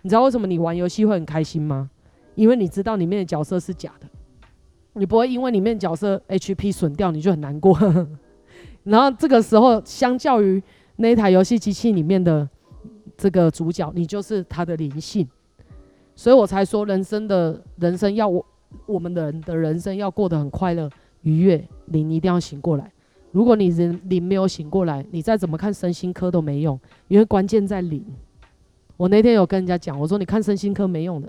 [0.02, 1.90] 你知道为什么你玩游戏会很开心吗？
[2.34, 4.06] 因为你知道里面的角色是假的，
[4.92, 7.76] 你不会因为里面角色 HP 损掉你就很难过。
[8.84, 10.62] 然后这个时候，相较于
[10.96, 12.48] 那台游戏机器里面的
[13.16, 15.28] 这个主角，你就是他的灵性。
[16.14, 18.44] 所以我才说，人生的人生要我
[18.86, 20.88] 我们的人的人生要过得很快乐
[21.22, 22.92] 愉悦，你一定要醒过来。
[23.30, 26.78] 如果你人灵没有醒过来，你再怎么看身心科都没用，
[27.08, 28.04] 因为关键在灵。
[28.96, 31.28] 我那天有跟人家讲，我说你看身心科没用的，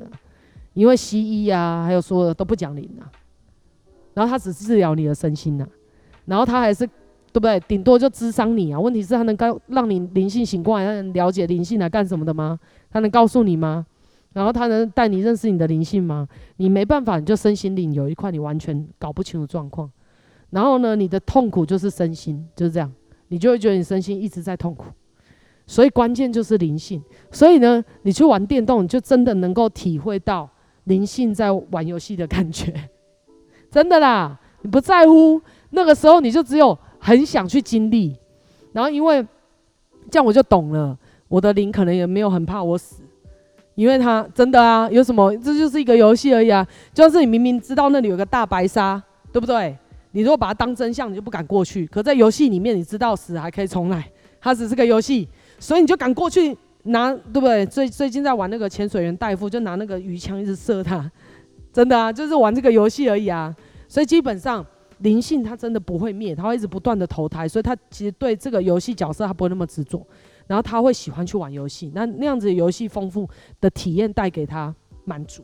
[0.73, 3.11] 因为西医啊，还有说的都不讲灵啊，
[4.13, 5.69] 然后他只治疗你的身心呐、啊，
[6.25, 7.59] 然后他还是对不对？
[7.61, 8.79] 顶多就咨商你啊。
[8.79, 12.59] 问题是，他能告让你灵性醒过来，他能了解灵性来干什么的吗？
[12.89, 13.85] 他能告诉你吗？
[14.33, 16.27] 然后他能带你认识你的灵性吗？
[16.57, 19.91] 你没办法，你就身心灵有一块你完全搞不清楚状况，
[20.49, 22.91] 然后呢，你的痛苦就是身心，就是这样，
[23.27, 24.85] 你就会觉得你身心一直在痛苦。
[25.67, 26.99] 所以关键就是灵性，
[27.31, 30.49] 所以呢，你去玩电动，你就真的能够体会到
[30.85, 32.73] 灵性在玩游戏的感觉，
[33.69, 34.39] 真的啦。
[34.61, 35.39] 你不在乎
[35.69, 38.17] 那个时候，你就只有很想去经历。
[38.73, 39.25] 然后因为
[40.09, 40.97] 这样，我就懂了，
[41.27, 43.03] 我的灵可能也没有很怕我死，
[43.75, 46.67] 因为他真的啊，有什么这就是一个游戏而已啊。
[46.93, 49.01] 就是你明明知道那里有个大白鲨，
[49.31, 49.77] 对不对？
[50.11, 51.85] 你如果把它当真相，你就不敢过去。
[51.87, 54.09] 可在游戏里面，你知道死还可以重来，
[54.41, 55.27] 它只是个游戏。
[55.59, 57.65] 所以你就敢过去拿，对不对？
[57.65, 61.11] 最最近在玩那个潜水员戴夫，就拿那个鱼枪一直射他，
[61.73, 63.55] 真的啊，就是玩这个游戏而已啊。
[63.87, 64.65] 所以基本上
[64.99, 70.05] 灵性它真的不会灭，它会一直不断的投胎，所以他其实对这个游戏角色他不会那么执着，
[70.47, 73.27] 然后他会喜欢去玩游戏，那那样子游戏丰富
[73.59, 74.73] 的体验带给他
[75.05, 75.43] 满足，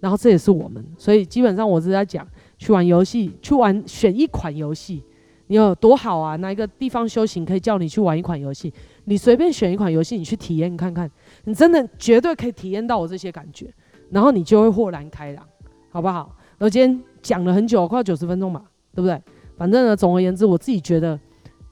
[0.00, 2.26] 然后这也是我们，所以基本上我是在讲
[2.58, 5.02] 去玩游戏，去玩选一款游戏。
[5.46, 6.36] 你有多好啊？
[6.36, 8.70] 哪一个地方修行可以叫你去玩一款游戏？
[9.04, 11.10] 你随便选一款游戏，你去体验看看，
[11.44, 13.72] 你真的绝对可以体验到我这些感觉，
[14.10, 15.42] 然后你就会豁然开朗，
[15.90, 16.36] 好不好？
[16.58, 18.62] 我今天讲了很久，快九十分钟吧，
[18.94, 19.18] 对不对？
[19.56, 21.18] 反正呢，总而言之，我自己觉得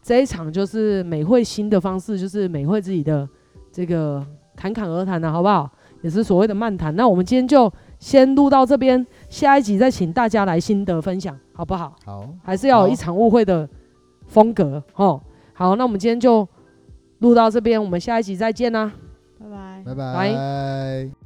[0.00, 3.28] 这一场就是美会新的方式，就是美会自己的
[3.70, 4.26] 这个
[4.56, 5.70] 侃侃而谈的，好不好？
[6.00, 6.96] 也是所谓的漫谈。
[6.96, 7.70] 那我们今天就。
[7.98, 9.04] 先录到这边，
[9.36, 11.94] 下一集再请大家来心得分享，好不好？
[12.06, 13.68] 好，还是要有一场误会的
[14.26, 15.20] 风格哦。
[15.52, 16.48] 好，那我们今天就
[17.18, 18.90] 录到这边，我们下一集再见啦，
[19.38, 21.25] 拜拜，拜拜。